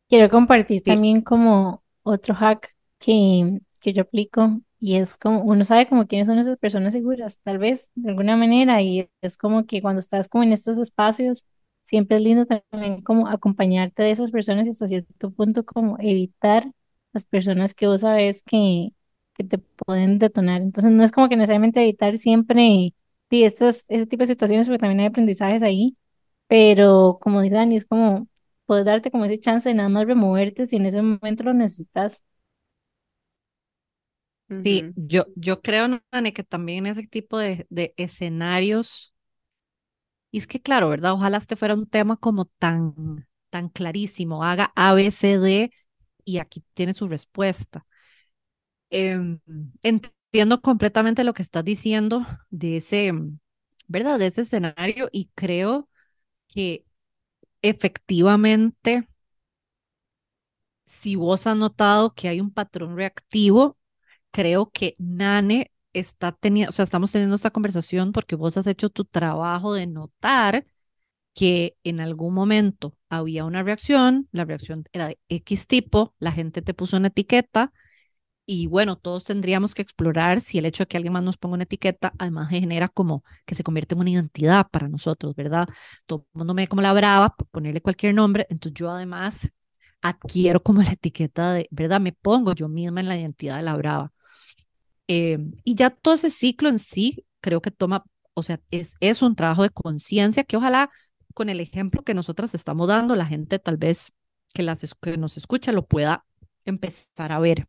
Quiero 0.08 0.30
compartir 0.30 0.82
también 0.82 1.20
como 1.22 1.82
otro 2.02 2.34
hack 2.34 2.74
que, 2.98 3.60
que 3.80 3.92
yo 3.92 4.02
aplico 4.02 4.60
y 4.80 4.96
es 4.96 5.18
como, 5.18 5.42
uno 5.42 5.64
sabe 5.64 5.86
como 5.88 6.06
quiénes 6.06 6.28
son 6.28 6.38
esas 6.38 6.56
personas 6.58 6.94
seguras, 6.94 7.40
tal 7.42 7.58
vez 7.58 7.90
de 7.94 8.10
alguna 8.10 8.36
manera, 8.36 8.80
y 8.80 9.10
es 9.20 9.36
como 9.36 9.66
que 9.66 9.82
cuando 9.82 10.00
estás 10.00 10.28
como 10.28 10.44
en 10.44 10.52
estos 10.52 10.78
espacios, 10.78 11.44
siempre 11.82 12.16
es 12.16 12.22
lindo 12.22 12.46
también 12.46 13.02
como 13.02 13.28
acompañarte 13.28 14.02
de 14.02 14.10
esas 14.12 14.30
personas 14.30 14.66
y 14.66 14.70
hasta 14.70 14.86
cierto 14.86 15.30
punto 15.30 15.64
como 15.64 15.96
evitar 15.98 16.70
las 17.12 17.24
personas 17.24 17.74
que 17.74 17.86
vos 17.86 18.00
sabes 18.02 18.42
que, 18.42 18.90
que 19.34 19.44
te 19.44 19.58
pueden 19.58 20.18
detonar. 20.18 20.62
Entonces 20.62 20.92
no 20.92 21.04
es 21.04 21.12
como 21.12 21.28
que 21.28 21.36
necesariamente 21.36 21.82
evitar 21.82 22.16
siempre 22.16 22.94
y 23.30 23.42
estas, 23.44 23.84
ese 23.88 24.06
tipo 24.06 24.22
de 24.22 24.28
situaciones, 24.28 24.68
porque 24.68 24.78
también 24.78 25.00
hay 25.00 25.06
aprendizajes 25.06 25.62
ahí, 25.62 25.96
pero 26.46 27.18
como 27.20 27.42
dice 27.42 27.56
Dani, 27.56 27.76
es 27.76 27.84
como 27.86 28.28
puedes 28.68 28.86
darte 28.86 29.10
como 29.12 29.26
ese 29.26 29.40
chance 29.40 29.68
de 29.70 29.74
nada 29.76 29.90
más 29.90 30.06
removerte 30.06 30.66
si 30.66 30.76
en 30.76 30.86
ese 30.86 31.02
momento 31.02 31.44
lo 31.44 31.54
necesitas. 31.54 32.24
Sí, 34.50 34.88
Ujú. 34.88 34.94
yo, 34.94 35.26
yo 35.34 35.60
creo, 35.62 35.88
Nane, 36.12 36.32
que 36.32 36.42
también 36.42 36.86
en 36.86 36.92
ese 36.92 37.06
tipo 37.06 37.38
de, 37.38 37.66
de 37.70 37.94
escenarios, 37.96 39.14
y 40.30 40.38
es 40.38 40.46
que 40.46 40.60
claro, 40.60 40.88
¿verdad? 40.90 41.12
Ojalá 41.12 41.38
este 41.38 41.56
fuera 41.56 41.74
un 41.74 41.86
tema 41.88 42.16
como 42.16 42.44
tan, 42.46 43.26
tan 43.50 43.68
clarísimo, 43.70 44.44
haga 44.44 44.72
A, 44.76 44.94
B, 44.94 45.10
C, 45.10 45.38
D 45.38 45.72
y 46.24 46.38
aquí 46.38 46.64
tiene 46.74 46.92
su 46.94 47.08
respuesta. 47.08 47.86
Em, 48.90 49.40
entiendo 49.82 50.60
completamente 50.62 51.24
lo 51.24 51.34
que 51.34 51.42
estás 51.42 51.64
diciendo 51.64 52.26
de 52.50 52.78
ese, 52.78 53.12
¿verdad? 53.86 54.18
De 54.18 54.26
ese 54.26 54.42
escenario 54.42 55.08
y 55.12 55.30
creo 55.34 55.88
que 56.48 56.84
efectivamente, 57.62 59.06
si 60.86 61.16
vos 61.16 61.46
has 61.46 61.56
notado 61.56 62.14
que 62.14 62.28
hay 62.28 62.40
un 62.40 62.50
patrón 62.52 62.96
reactivo, 62.96 63.78
creo 64.30 64.70
que 64.70 64.96
Nane 64.98 65.72
está 65.92 66.32
teniendo, 66.32 66.70
o 66.70 66.72
sea, 66.72 66.84
estamos 66.84 67.12
teniendo 67.12 67.36
esta 67.36 67.50
conversación 67.50 68.12
porque 68.12 68.36
vos 68.36 68.56
has 68.56 68.66
hecho 68.66 68.90
tu 68.90 69.04
trabajo 69.04 69.74
de 69.74 69.86
notar 69.86 70.66
que 71.34 71.76
en 71.84 72.00
algún 72.00 72.34
momento 72.34 72.96
había 73.10 73.44
una 73.44 73.62
reacción, 73.64 74.28
la 74.32 74.44
reacción 74.44 74.84
era 74.92 75.08
de 75.08 75.18
X 75.28 75.66
tipo, 75.68 76.14
la 76.20 76.32
gente 76.32 76.62
te 76.62 76.74
puso 76.74 76.96
una 76.98 77.08
etiqueta 77.08 77.72
y 78.50 78.66
bueno, 78.66 78.96
todos 78.96 79.24
tendríamos 79.24 79.74
que 79.74 79.82
explorar 79.82 80.40
si 80.40 80.56
el 80.56 80.64
hecho 80.64 80.84
de 80.84 80.86
que 80.88 80.96
alguien 80.96 81.12
más 81.12 81.22
nos 81.22 81.36
ponga 81.36 81.56
una 81.56 81.64
etiqueta 81.64 82.14
además 82.18 82.48
genera 82.48 82.88
como 82.88 83.22
que 83.44 83.54
se 83.54 83.62
convierte 83.62 83.94
en 83.94 84.00
una 84.00 84.08
identidad 84.08 84.66
para 84.70 84.88
nosotros, 84.88 85.34
¿verdad? 85.36 85.68
Todo 86.06 86.26
el 86.32 86.38
mundo 86.38 86.54
me 86.54 86.62
ve 86.62 86.68
como 86.68 86.80
la 86.80 86.94
brava 86.94 87.28
por 87.36 87.46
ponerle 87.48 87.82
cualquier 87.82 88.14
nombre, 88.14 88.46
entonces 88.48 88.72
yo 88.78 88.88
además 88.90 89.50
adquiero 90.00 90.62
como 90.62 90.82
la 90.82 90.92
etiqueta 90.92 91.52
de, 91.52 91.68
¿verdad? 91.70 92.00
Me 92.00 92.12
pongo 92.12 92.54
yo 92.54 92.68
misma 92.68 93.00
en 93.00 93.08
la 93.08 93.18
identidad 93.18 93.58
de 93.58 93.62
la 93.64 93.76
brava. 93.76 94.12
Eh, 95.08 95.38
y 95.64 95.74
ya 95.74 95.90
todo 95.90 96.14
ese 96.14 96.30
ciclo 96.30 96.70
en 96.70 96.78
sí 96.78 97.26
creo 97.42 97.60
que 97.60 97.70
toma, 97.70 98.04
o 98.32 98.42
sea, 98.42 98.60
es, 98.70 98.96
es 99.00 99.20
un 99.20 99.36
trabajo 99.36 99.62
de 99.62 99.70
conciencia 99.70 100.44
que 100.44 100.56
ojalá 100.56 100.90
con 101.34 101.50
el 101.50 101.60
ejemplo 101.60 102.02
que 102.02 102.14
nosotras 102.14 102.54
estamos 102.54 102.88
dando, 102.88 103.14
la 103.14 103.26
gente 103.26 103.58
tal 103.58 103.76
vez 103.76 104.10
que, 104.54 104.62
las, 104.62 104.80
que 105.02 105.18
nos 105.18 105.36
escucha 105.36 105.72
lo 105.72 105.86
pueda 105.86 106.24
empezar 106.64 107.32
a 107.32 107.40
ver. 107.40 107.68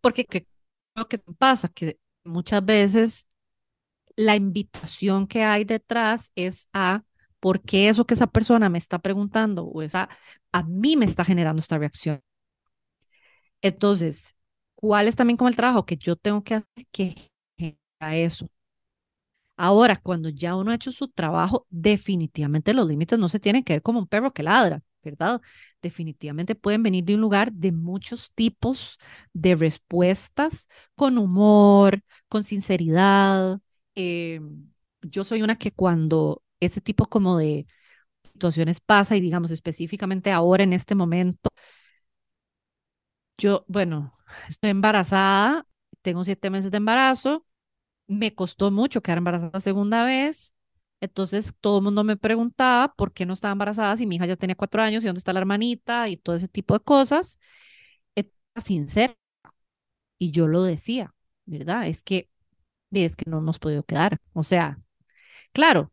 Porque 0.00 0.24
que, 0.26 0.46
lo 0.94 1.08
que 1.08 1.18
pasa 1.18 1.68
que 1.68 1.98
muchas 2.24 2.64
veces 2.64 3.26
la 4.16 4.36
invitación 4.36 5.26
que 5.26 5.44
hay 5.44 5.64
detrás 5.64 6.32
es 6.36 6.68
a 6.72 7.04
por 7.40 7.62
qué 7.62 7.88
eso 7.88 8.06
que 8.06 8.14
esa 8.14 8.26
persona 8.28 8.68
me 8.70 8.78
está 8.78 8.98
preguntando 9.00 9.64
o 9.66 9.82
esa 9.82 10.08
a 10.52 10.62
mí 10.64 10.96
me 10.96 11.06
está 11.06 11.24
generando 11.24 11.60
esta 11.60 11.78
reacción. 11.78 12.22
Entonces, 13.62 14.36
¿cuál 14.74 15.08
es 15.08 15.16
también 15.16 15.36
como 15.36 15.48
el 15.48 15.56
trabajo 15.56 15.86
que 15.86 15.96
yo 15.96 16.16
tengo 16.16 16.42
que 16.44 16.54
hacer 16.56 16.86
que 16.92 17.14
genera 17.56 18.16
eso? 18.16 18.48
Ahora, 19.56 19.96
cuando 19.96 20.28
ya 20.30 20.56
uno 20.56 20.70
ha 20.70 20.74
hecho 20.74 20.90
su 20.92 21.08
trabajo, 21.08 21.66
definitivamente 21.70 22.74
los 22.74 22.88
límites 22.88 23.18
no 23.18 23.28
se 23.28 23.38
tienen 23.40 23.62
que 23.64 23.74
ver 23.74 23.82
como 23.82 24.00
un 24.00 24.06
perro 24.08 24.32
que 24.32 24.42
ladra, 24.42 24.82
¿verdad? 25.04 25.40
Definitivamente 25.82 26.54
pueden 26.54 26.82
venir 26.82 27.04
de 27.04 27.14
un 27.16 27.20
lugar 27.20 27.52
de 27.52 27.72
muchos 27.72 28.32
tipos 28.34 28.98
de 29.32 29.54
respuestas, 29.56 30.68
con 30.96 31.18
humor, 31.18 32.02
con 32.28 32.44
sinceridad. 32.44 33.60
Eh, 33.94 34.40
yo 35.02 35.24
soy 35.24 35.42
una 35.42 35.56
que 35.58 35.72
cuando 35.72 36.42
ese 36.60 36.80
tipo 36.80 37.06
como 37.06 37.38
de 37.38 37.66
situaciones 38.24 38.80
pasa 38.80 39.16
y 39.16 39.20
digamos 39.20 39.50
específicamente 39.50 40.32
ahora 40.32 40.64
en 40.64 40.72
este 40.74 40.94
momento, 40.94 41.50
yo, 43.38 43.64
bueno, 43.68 44.14
estoy 44.48 44.70
embarazada, 44.70 45.66
tengo 46.02 46.24
siete 46.24 46.50
meses 46.50 46.70
de 46.70 46.76
embarazo 46.78 47.46
me 48.08 48.34
costó 48.34 48.70
mucho 48.72 49.02
quedar 49.02 49.18
embarazada 49.18 49.60
segunda 49.60 50.04
vez. 50.04 50.53
Entonces 51.04 51.54
todo 51.60 51.78
el 51.78 51.84
mundo 51.84 52.04
me 52.04 52.16
preguntaba 52.16 52.94
por 52.94 53.12
qué 53.12 53.26
no 53.26 53.34
estaba 53.34 53.52
embarazada 53.52 53.96
si 53.96 54.06
mi 54.06 54.16
hija 54.16 54.26
ya 54.26 54.36
tenía 54.36 54.56
cuatro 54.56 54.82
años 54.82 55.02
y 55.04 55.06
dónde 55.06 55.18
está 55.18 55.32
la 55.32 55.40
hermanita 55.40 56.08
y 56.08 56.16
todo 56.16 56.36
ese 56.36 56.48
tipo 56.48 56.74
de 56.74 56.80
cosas. 56.84 57.38
Era 58.16 58.28
sincera. 58.64 59.14
Y 60.18 60.30
yo 60.30 60.46
lo 60.48 60.62
decía, 60.62 61.14
¿verdad? 61.46 61.86
Es 61.88 62.02
que, 62.02 62.28
es 62.92 63.16
que 63.16 63.30
no 63.30 63.38
hemos 63.38 63.58
podido 63.58 63.82
quedar. 63.84 64.20
O 64.32 64.42
sea, 64.42 64.80
claro, 65.52 65.92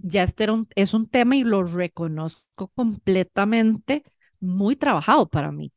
ya 0.00 0.22
este 0.24 0.44
era 0.44 0.54
un, 0.54 0.68
es 0.76 0.94
un 0.94 1.08
tema 1.08 1.36
y 1.36 1.44
lo 1.44 1.64
reconozco 1.64 2.68
completamente 2.70 4.04
muy 4.40 4.76
trabajado 4.76 5.28
para 5.28 5.52
mí. 5.52 5.72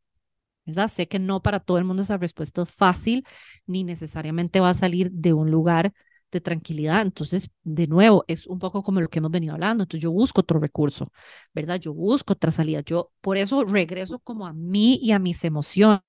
¿verdad? 0.65 0.89
Sé 0.89 1.07
que 1.07 1.19
no 1.19 1.41
para 1.43 1.59
todo 1.61 1.77
el 1.79 1.85
mundo 1.85 2.03
esa 2.03 2.17
respuesta 2.17 2.63
es 2.63 2.71
fácil, 2.71 3.25
ni 3.67 3.83
necesariamente 3.85 4.59
va 4.61 4.71
a 4.71 4.73
salir 4.75 5.11
de 5.11 5.33
un 5.33 5.51
lugar 5.51 5.93
de 6.31 6.41
tranquilidad. 6.41 7.01
Entonces, 7.01 7.49
de 7.63 7.87
nuevo, 7.87 8.23
es 8.27 8.47
un 8.47 8.59
poco 8.59 8.83
como 8.83 9.01
lo 9.01 9.09
que 9.09 9.19
hemos 9.19 9.31
venido 9.31 9.53
hablando. 9.53 9.83
Entonces, 9.83 10.03
yo 10.03 10.11
busco 10.11 10.41
otro 10.41 10.59
recurso, 10.59 11.11
¿verdad? 11.53 11.79
Yo 11.79 11.93
busco 11.93 12.33
otra 12.33 12.51
salida. 12.51 12.81
Yo 12.81 13.11
por 13.21 13.37
eso 13.37 13.65
regreso 13.65 14.19
como 14.19 14.45
a 14.47 14.53
mí 14.53 14.99
y 15.01 15.11
a 15.11 15.19
mis 15.19 15.43
emociones. 15.43 16.01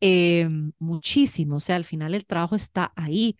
eh, 0.00 0.48
muchísimo, 0.78 1.56
o 1.56 1.60
sea, 1.60 1.76
al 1.76 1.84
final 1.84 2.14
el 2.14 2.26
trabajo 2.26 2.56
está 2.56 2.92
ahí. 2.96 3.36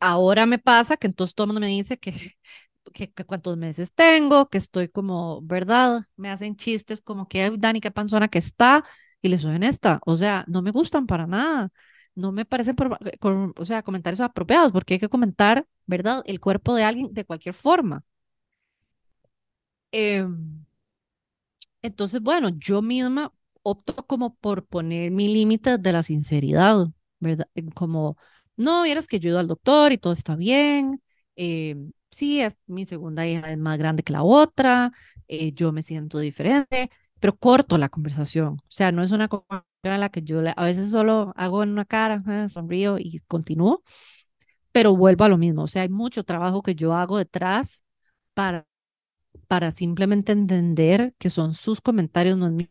Ahora 0.00 0.46
me 0.46 0.58
pasa 0.58 0.96
que 0.96 1.06
entonces 1.06 1.34
todo 1.34 1.44
el 1.44 1.48
mundo 1.48 1.60
me 1.60 1.68
dice 1.68 1.98
que, 1.98 2.12
que, 2.92 3.12
que 3.12 3.24
cuántos 3.24 3.56
meses 3.56 3.92
tengo, 3.94 4.48
que 4.48 4.58
estoy 4.58 4.88
como, 4.88 5.40
¿verdad? 5.42 6.02
Me 6.16 6.30
hacen 6.30 6.56
chistes 6.56 7.00
como 7.02 7.28
que, 7.28 7.42
"Ay, 7.44 7.56
Dani, 7.58 7.80
qué 7.80 7.90
panzona 7.90 8.28
que 8.28 8.38
está, 8.38 8.84
y 9.22 9.28
les 9.28 9.42
soy 9.42 9.54
honesta, 9.56 10.00
o 10.06 10.16
sea, 10.16 10.44
no 10.48 10.62
me 10.62 10.72
gustan 10.72 11.06
para 11.06 11.26
nada, 11.28 11.70
no 12.14 12.32
me 12.32 12.44
parecen, 12.44 12.76
pro- 12.76 12.98
con- 13.20 13.54
o 13.56 13.64
sea, 13.64 13.82
comentarios 13.82 14.20
apropiados, 14.20 14.72
porque 14.72 14.94
hay 14.94 15.00
que 15.00 15.08
comentar, 15.08 15.66
¿verdad? 15.86 16.22
El 16.26 16.40
cuerpo 16.40 16.74
de 16.74 16.84
alguien 16.84 17.12
de 17.14 17.24
cualquier 17.24 17.54
forma. 17.54 18.04
Em, 19.92 20.64
entonces, 21.82 22.20
bueno, 22.20 22.48
yo 22.50 22.82
misma 22.82 23.32
opto 23.62 24.06
como 24.06 24.34
por 24.36 24.64
poner 24.66 25.10
mi 25.10 25.28
límite 25.32 25.78
de 25.78 25.92
la 25.92 26.02
sinceridad, 26.02 26.88
¿verdad? 27.20 27.48
Como, 27.74 28.16
no, 28.56 28.82
vieras 28.82 29.06
que 29.06 29.20
yo 29.20 29.28
he 29.28 29.30
ido 29.32 29.38
al 29.40 29.48
doctor 29.48 29.92
y 29.92 29.98
todo 29.98 30.12
está 30.12 30.36
bien. 30.36 31.02
eh, 31.36 31.76
sí, 32.10 32.40
es, 32.40 32.56
mi 32.66 32.86
segunda 32.86 33.26
hija 33.26 33.50
es 33.52 33.58
más 33.58 33.78
grande 33.78 34.02
que 34.02 34.12
la 34.12 34.22
otra. 34.22 34.92
eh, 35.28 35.52
yo 35.52 35.72
me 35.72 35.82
siento 35.82 36.18
diferente, 36.18 36.90
pero 37.22 37.36
corto 37.38 37.78
la 37.78 37.88
conversación. 37.90 38.54
O 38.60 38.64
sea, 38.68 38.92
no 38.92 39.02
es 39.04 39.12
una 39.12 39.28
conversación 39.28 39.64
en 39.84 40.00
la 40.00 40.10
que 40.10 40.22
yo 40.24 40.40
a 40.56 40.66
veces 40.66 40.90
solo 40.90 41.32
hago 41.36 41.64
en 41.64 41.70
una 41.70 41.86
cara, 41.86 42.22
ah, 42.26 42.48
sonrío 42.50 42.98
y 42.98 43.20
continúo, 43.28 43.84
pero 44.72 44.96
vuelvo 44.96 45.24
a 45.24 45.28
lo 45.30 45.38
mismo. 45.38 45.64
O 45.64 45.66
sea, 45.68 45.82
hay 45.82 45.88
mucho 45.90 46.24
trabajo 46.24 46.62
que 46.62 46.74
yo 46.74 46.94
hago 46.94 47.18
detrás 47.18 47.84
para 48.34 48.66
para 49.48 49.72
simplemente 49.72 50.32
entender 50.32 51.14
que 51.18 51.30
son 51.30 51.54
sus 51.54 51.80
comentarios, 51.80 52.38
no 52.38 52.46
es 52.46 52.52
mi. 52.52 52.66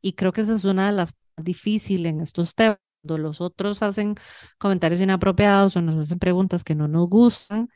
Y 0.00 0.14
creo 0.14 0.32
que 0.32 0.42
esa 0.42 0.54
es 0.54 0.64
una 0.64 0.86
de 0.86 0.92
las 0.92 1.14
difíciles 1.36 2.10
en 2.12 2.20
estos 2.20 2.54
temas. 2.54 2.78
Cuando 3.02 3.18
los 3.22 3.40
otros 3.40 3.82
hacen 3.82 4.16
comentarios 4.58 5.00
inapropiados 5.00 5.76
o 5.76 5.82
nos 5.82 5.94
hacen 5.96 6.18
preguntas 6.18 6.64
que 6.64 6.74
no 6.74 6.88
nos 6.88 7.08
gustan, 7.08 7.68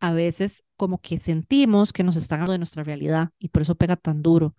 a 0.00 0.12
veces 0.12 0.64
como 0.76 0.98
que 1.00 1.18
sentimos 1.18 1.92
que 1.92 2.04
nos 2.04 2.16
están 2.16 2.40
hablando 2.40 2.52
de 2.52 2.58
nuestra 2.60 2.84
realidad 2.84 3.30
y 3.38 3.48
por 3.48 3.62
eso 3.62 3.74
pega 3.74 3.96
tan 3.96 4.22
duro. 4.22 4.54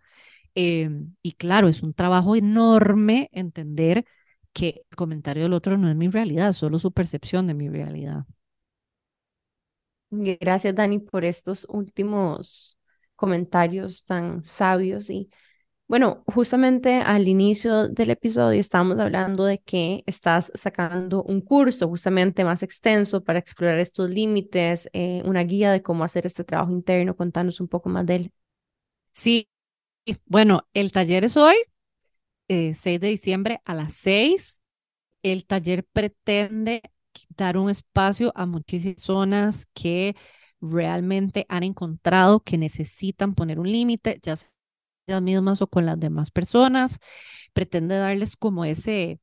Em, 0.55 1.15
y 1.21 1.33
claro, 1.33 1.67
es 1.67 1.83
un 1.83 1.93
trabajo 1.93 2.35
enorme 2.35 3.29
entender 3.33 4.05
que 4.53 4.83
el 4.89 4.95
comentario 4.97 5.43
del 5.43 5.53
otro 5.53 5.77
no 5.77 5.89
es 5.89 5.95
mi 5.95 6.09
realidad, 6.09 6.53
solo 6.53 6.79
su 6.79 6.91
percepción 6.91 7.47
de 7.47 7.53
mi 7.53 7.69
realidad. 7.69 8.25
Gracias, 10.11 10.73
Dani, 10.75 10.99
por 10.99 11.23
estos 11.23 11.65
últimos 11.69 12.77
comentarios 13.15 14.05
tan 14.05 14.43
sabios. 14.43 15.09
Y 15.09 15.29
bueno, 15.87 16.23
justamente 16.27 16.97
al 17.01 17.27
inicio 17.27 17.89
del 17.89 18.11
episodio 18.11 18.59
estábamos 18.61 18.99
hablando 18.99 19.45
de 19.45 19.59
que 19.59 20.03
estás 20.07 20.51
sacando 20.55 21.23
un 21.23 21.41
curso 21.41 21.87
justamente 21.89 22.43
más 22.45 22.63
extenso 22.63 23.23
para 23.23 23.39
explorar 23.39 23.79
estos 23.79 24.09
límites, 24.09 24.89
eh, 24.93 25.23
una 25.25 25.43
guía 25.43 25.71
de 25.71 25.83
cómo 25.83 26.03
hacer 26.05 26.25
este 26.25 26.43
trabajo 26.45 26.71
interno. 26.71 27.15
Contanos 27.15 27.61
un 27.61 27.67
poco 27.69 27.89
más 27.89 28.05
de 28.05 28.15
él. 28.17 28.31
Sí, 29.13 29.49
bueno, 30.25 30.67
el 30.73 30.91
taller 30.91 31.23
es 31.25 31.37
hoy, 31.37 31.55
eh, 32.47 32.73
6 32.75 32.99
de 33.01 33.09
diciembre 33.09 33.61
a 33.65 33.73
las 33.75 33.93
6. 33.95 34.61
El 35.23 35.45
taller 35.47 35.85
pretende 35.93 36.81
dar 37.29 37.57
un 37.57 37.69
espacio 37.69 38.31
a 38.35 38.45
muchísimas 38.45 38.95
personas 38.95 39.67
que 39.73 40.15
realmente 40.61 41.45
han 41.49 41.63
encontrado 41.63 42.41
que 42.41 42.57
necesitan 42.57 43.35
poner 43.35 43.59
un 43.59 43.71
límite, 43.71 44.19
ya 44.23 44.35
sea 44.37 44.49
ellas 45.07 45.21
mismas 45.23 45.61
o 45.61 45.67
con 45.69 45.85
las 45.85 45.99
demás 45.99 46.31
personas. 46.31 46.99
Pretende 47.53 47.97
darles 47.97 48.37
como 48.37 48.65
ese, 48.65 49.19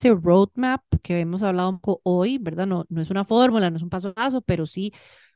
ese 0.00 0.14
roadmap 0.14 0.82
que 1.02 1.20
hemos 1.20 1.42
hablado 1.42 1.70
un 1.70 1.80
poco 1.80 2.00
hoy, 2.04 2.38
¿verdad? 2.38 2.66
No, 2.66 2.84
no 2.88 3.00
es 3.02 3.10
una 3.10 3.24
fórmula, 3.24 3.70
no 3.70 3.76
es 3.76 3.82
un 3.82 3.90
paso 3.90 4.08
a 4.08 4.14
paso, 4.14 4.40
pero 4.42 4.66
sí 4.66 4.92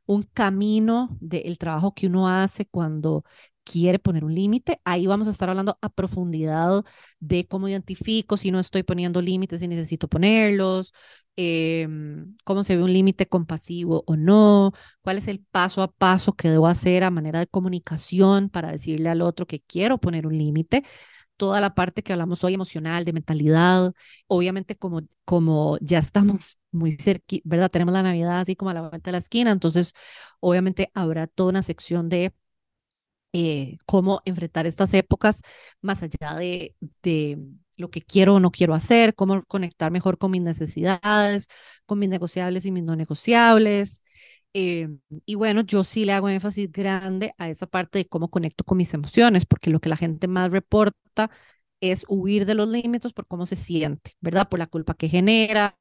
un 0.06 0.22
camino 0.24 1.16
del 1.20 1.58
trabajo 1.58 1.94
que 1.94 2.06
uno 2.08 2.28
hace 2.28 2.66
cuando 2.66 3.24
quiere 3.64 3.98
poner 3.98 4.24
un 4.24 4.34
límite. 4.34 4.80
Ahí 4.84 5.06
vamos 5.06 5.28
a 5.28 5.30
estar 5.30 5.48
hablando 5.50 5.78
a 5.80 5.88
profundidad 5.90 6.84
de 7.20 7.46
cómo 7.46 7.68
identifico 7.68 8.36
si 8.36 8.50
no 8.50 8.58
estoy 8.60 8.82
poniendo 8.82 9.22
límites 9.22 9.62
y 9.62 9.68
necesito 9.68 10.08
ponerlos, 10.08 10.92
em, 11.36 12.36
cómo 12.44 12.64
se 12.64 12.76
ve 12.76 12.82
un 12.82 12.92
límite 12.92 13.26
compasivo 13.28 14.02
o 14.06 14.16
no, 14.16 14.72
cuál 15.02 15.18
es 15.18 15.28
el 15.28 15.40
paso 15.40 15.82
a 15.82 15.90
paso 15.92 16.34
que 16.34 16.48
debo 16.50 16.66
hacer 16.66 17.04
a 17.04 17.10
manera 17.10 17.38
de 17.40 17.46
comunicación 17.46 18.48
para 18.50 18.72
decirle 18.72 19.08
al 19.08 19.22
otro 19.22 19.46
que 19.46 19.60
quiero 19.60 19.98
poner 19.98 20.26
un 20.26 20.36
límite. 20.38 20.84
Toda 21.36 21.60
la 21.60 21.74
parte 21.74 22.02
que 22.02 22.12
hablamos 22.12 22.44
hoy 22.44 22.54
emocional, 22.54 23.04
de 23.04 23.12
mentalidad, 23.14 23.92
obviamente 24.26 24.76
como, 24.76 25.02
como 25.24 25.78
ya 25.80 25.98
estamos 25.98 26.58
muy 26.72 26.96
cerca, 26.98 27.36
¿verdad? 27.44 27.70
Tenemos 27.70 27.94
la 27.94 28.02
Navidad 28.02 28.40
así 28.40 28.56
como 28.56 28.70
a 28.70 28.74
la 28.74 28.82
vuelta 28.88 29.10
de 29.10 29.12
la 29.12 29.18
esquina, 29.18 29.50
entonces 29.50 29.94
obviamente 30.40 30.90
habrá 30.94 31.26
toda 31.26 31.50
una 31.50 31.62
sección 31.62 32.08
de 32.10 32.32
eh, 33.32 33.78
cómo 33.86 34.22
enfrentar 34.24 34.66
estas 34.66 34.92
épocas 34.94 35.42
más 35.80 36.02
allá 36.02 36.34
de, 36.34 36.74
de 37.02 37.38
lo 37.76 37.90
que 37.90 38.02
quiero 38.02 38.34
o 38.36 38.40
no 38.40 38.50
quiero 38.50 38.74
hacer, 38.74 39.14
cómo 39.14 39.42
conectar 39.44 39.90
mejor 39.90 40.18
con 40.18 40.30
mis 40.32 40.42
necesidades, 40.42 41.48
con 41.86 41.98
mis 41.98 42.08
negociables 42.08 42.64
y 42.66 42.72
mis 42.72 42.82
no 42.84 42.96
negociables. 42.96 44.02
Eh, 44.52 44.88
y 45.26 45.34
bueno, 45.36 45.60
yo 45.62 45.84
sí 45.84 46.04
le 46.04 46.12
hago 46.12 46.28
énfasis 46.28 46.70
grande 46.72 47.32
a 47.38 47.48
esa 47.48 47.66
parte 47.66 47.98
de 47.98 48.06
cómo 48.08 48.30
conecto 48.30 48.64
con 48.64 48.78
mis 48.78 48.92
emociones, 48.94 49.46
porque 49.46 49.70
lo 49.70 49.80
que 49.80 49.88
la 49.88 49.96
gente 49.96 50.26
más 50.28 50.50
reporta 50.50 51.30
es 51.80 52.04
huir 52.08 52.44
de 52.46 52.54
los 52.54 52.68
límites 52.68 53.12
por 53.12 53.26
cómo 53.26 53.46
se 53.46 53.56
siente, 53.56 54.16
¿verdad? 54.20 54.48
Por 54.48 54.58
la 54.58 54.66
culpa 54.66 54.94
que 54.94 55.08
genera, 55.08 55.78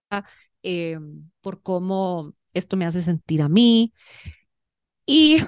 eh, 0.64 1.00
por 1.42 1.62
cómo 1.62 2.34
esto 2.54 2.78
me 2.78 2.86
hace 2.86 3.02
sentir 3.02 3.42
a 3.42 3.50
mí. 3.50 3.94
Y 5.06 5.40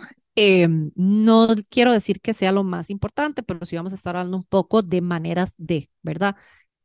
eh, 0.43 0.67
no 0.95 1.49
quiero 1.69 1.91
decir 1.93 2.19
que 2.19 2.33
sea 2.33 2.51
lo 2.51 2.63
más 2.63 2.89
importante, 2.89 3.43
pero 3.43 3.63
sí 3.63 3.75
vamos 3.75 3.91
a 3.91 3.95
estar 3.95 4.15
hablando 4.15 4.37
un 4.37 4.43
poco 4.43 4.81
de 4.81 4.99
maneras 5.01 5.53
de, 5.57 5.91
¿verdad? 6.01 6.35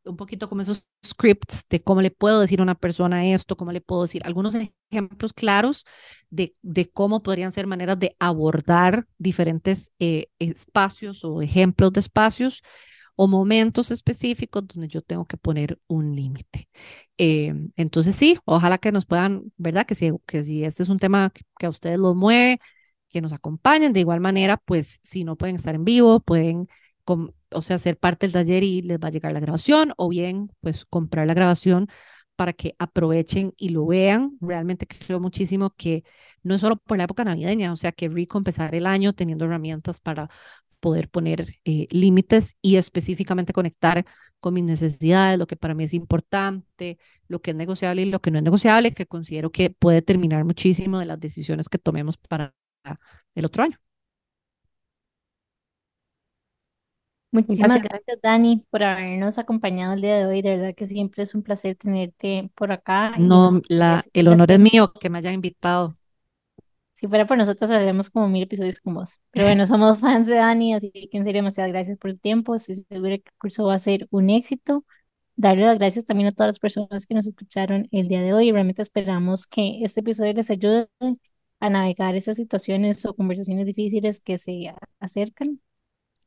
Un 0.04 0.16
poquito 0.16 0.50
como 0.50 0.61
esos 0.61 0.86
scripts 1.04 1.64
de 1.70 1.82
cómo 1.82 2.02
le 2.02 2.11
puedo 2.11 2.38
decir 2.40 2.61
a 2.61 2.62
una 2.64 2.74
persona 2.74 3.26
esto, 3.26 3.57
cómo 3.57 3.72
le 3.72 3.80
puedo 3.80 4.02
decir 4.02 4.20
algunos 4.26 4.54
ejemplos 4.90 5.32
claros 5.32 5.86
de, 6.28 6.54
de 6.61 6.90
cómo 6.90 7.22
podrían 7.22 7.50
ser 7.50 7.66
maneras 7.66 7.98
de 7.98 8.14
abordar 8.18 9.07
diferentes 9.16 9.90
eh, 10.00 10.26
espacios 10.38 11.24
o 11.24 11.40
ejemplos 11.40 11.92
de 11.94 12.00
espacios 12.00 12.62
o 13.16 13.26
momentos 13.26 13.90
específicos 13.90 14.66
donde 14.68 14.88
yo 14.88 15.00
tengo 15.00 15.24
que 15.24 15.38
poner 15.38 15.78
un 15.86 16.14
límite. 16.14 16.68
Eh, 17.16 17.54
entonces 17.76 18.16
sí, 18.16 18.38
ojalá 18.44 18.76
que 18.76 18.92
nos 18.92 19.07
puedan, 19.07 19.50
¿verdad? 19.57 19.86
Que 19.86 19.94
si, 19.94 20.12
que 20.26 20.44
si 20.44 20.62
este 20.64 20.82
es 20.82 20.90
un 20.90 20.98
tema 20.98 21.30
que, 21.30 21.42
que 21.59 21.66
a 21.66 21.70
ustedes 21.70 21.98
los 21.98 22.14
mueve, 22.14 22.61
que 23.09 23.20
nos 23.20 23.32
acompañen. 23.32 23.92
De 23.92 24.00
igual 24.00 24.20
manera, 24.20 24.57
pues 24.59 25.00
si 25.02 25.24
no 25.24 25.36
pueden 25.36 25.57
estar 25.57 25.74
en 25.74 25.84
vivo, 25.84 26.20
pueden, 26.20 26.68
o 27.04 27.62
sea, 27.62 27.78
ser 27.78 27.98
parte 27.98 28.26
del 28.26 28.32
taller 28.32 28.62
y 28.62 28.82
les 28.82 28.98
va 28.98 29.09
a 29.09 29.11
llegar 29.11 29.32
la 29.32 29.40
grabación, 29.40 29.92
o 29.96 30.09
bien, 30.09 30.50
pues 30.61 30.84
comprar 30.86 31.26
la 31.26 31.34
grabación 31.34 31.88
para 32.36 32.52
que 32.52 32.74
aprovechen 32.78 33.54
y 33.57 33.70
lo 33.70 33.86
vean. 33.86 34.36
Realmente 34.40 34.86
creo 34.86 35.20
muchísimo 35.20 35.70
que 35.76 36.04
no 36.42 36.54
es 36.54 36.61
solo 36.61 36.76
por 36.76 36.98
la 36.98 37.04
época 37.04 37.24
navideña, 37.24 37.72
o 37.72 37.76
sea, 37.76 37.92
que 37.92 38.09
rico 38.09 38.38
empezar 38.38 38.74
el 38.74 38.86
año 38.86 39.12
teniendo 39.14 39.46
herramientas 39.46 40.00
para 40.00 40.30
poder 40.80 41.09
poner 41.09 41.57
eh, 41.64 41.88
límites 41.90 42.57
y 42.62 42.76
específicamente 42.76 43.52
conectar 43.52 44.04
con 44.40 44.54
mis 44.54 44.64
necesidades, 44.64 45.38
lo 45.38 45.46
que 45.46 45.57
para 45.57 45.74
mí 45.74 45.84
es 45.84 45.94
importante, 45.94 46.98
lo 47.28 47.40
que 47.40 47.50
es 47.52 47.57
negociable 47.57 48.02
y 48.02 48.11
lo 48.11 48.20
que 48.20 48.30
no 48.30 48.38
es 48.38 48.44
negociable, 48.44 48.92
que 48.92 49.07
considero 49.07 49.50
que 49.50 49.70
puede 49.70 49.96
determinar 49.96 50.44
muchísimo 50.44 50.98
de 50.98 51.07
las 51.07 51.18
decisiones 51.18 51.68
que 51.68 51.78
tomemos 51.78 52.16
para 52.18 52.54
el 53.34 53.45
otro 53.45 53.62
año. 53.64 53.78
Muchísimas 57.32 57.82
Gracias. 57.82 57.82
gracias, 57.82 58.18
Dani, 58.22 58.64
por 58.70 58.82
habernos 58.82 59.39
acompañado 59.39 59.93
el 59.93 60.01
día 60.01 60.16
de 60.16 60.26
hoy. 60.26 60.43
De 60.43 60.57
verdad 60.57 60.74
que 60.74 60.87
siempre 60.87 61.22
es 61.22 61.34
un 61.34 61.43
placer 61.43 61.76
tenerte 61.76 62.51
por 62.55 62.72
acá. 62.72 63.12
No, 63.18 63.61
la, 63.68 64.03
el 64.14 64.28
honor 64.28 64.51
es 64.53 64.59
mío 64.59 64.93
que 64.93 65.11
me 65.11 65.18
hayan 65.18 65.34
invitado. 65.34 65.97
Si 66.95 67.07
fuera 67.09 67.26
por 67.26 67.37
nosotros, 67.37 67.70
haríamos 67.70 68.09
como 68.09 68.28
mil 68.28 68.43
episodios 68.43 68.80
con 68.80 68.95
vos. 68.95 69.18
Pero 69.30 69.47
bueno, 69.47 69.66
somos 69.66 69.99
fans 70.01 70.26
de 70.26 70.37
Dani, 70.37 70.74
así 70.74 70.91
que 70.91 71.18
en 71.18 71.24
serio, 71.24 71.41
demasiadas 71.43 71.72
gracias 71.72 71.99
por 71.99 72.11
el 72.11 72.18
tiempo. 72.20 72.55
Estoy 72.55 72.76
segura 72.76 73.18
que 73.18 73.24
el 73.26 73.39
curso 73.39 73.64
va 73.66 73.74
a 73.74 73.78
ser 73.78 74.09
un 74.11 74.30
éxito. 74.30 74.84
Darle 75.37 75.66
las 75.66 75.78
gracias 75.78 76.07
también 76.07 76.28
a 76.28 76.32
todas 76.32 76.49
las 76.49 76.59
personas 76.59 77.07
que 77.07 77.14
nos 77.14 77.26
escucharon 77.26 77.89
el 77.93 78.09
día 78.09 78.22
de 78.22 78.32
hoy. 78.32 78.51
Realmente 78.53 78.80
esperamos 78.82 79.47
que 79.47 79.80
este 79.82 80.01
episodio 80.01 80.32
les 80.32 80.51
ayude 80.51 80.89
a 81.61 81.70
navegar 81.70 82.14
esas 82.16 82.36
situaciones 82.36 83.04
o 83.04 83.14
conversaciones 83.14 83.66
difíciles 83.66 84.20
que 84.20 84.38
se 84.38 84.74
acercan. 85.00 85.61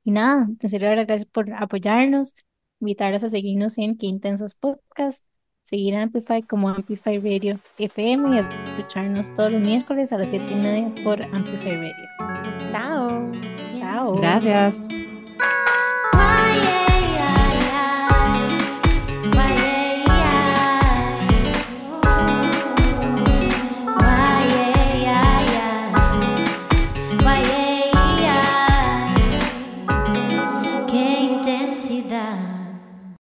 Y 0.04 0.12
nada, 0.12 0.48
en 0.60 0.70
serio, 0.70 0.90
verdad, 0.90 1.06
gracias 1.08 1.30
por 1.30 1.54
apoyarnos, 1.54 2.34
invitarles 2.80 3.24
a 3.24 3.30
seguirnos 3.30 3.78
en 3.78 3.98
Qué 3.98 4.08
Intensas 4.08 4.56
Podcast, 4.56 5.24
seguir 5.64 5.96
a 5.96 6.02
Amplify 6.02 6.42
como 6.42 6.70
Amplify 6.70 7.20
Radio 7.20 7.60
FM 7.78 8.36
y 8.36 8.40
escucharnos 8.72 9.34
todos 9.34 9.52
los 9.52 9.62
miércoles 9.62 10.12
a 10.14 10.18
las 10.18 10.30
7 10.30 10.46
y 10.52 10.56
media 10.56 10.94
por 11.04 11.22
Amplify 11.22 11.78
Radio. 11.78 12.72
Chao. 12.72 13.32
Chao. 13.76 14.16
Gracias. 14.16 15.09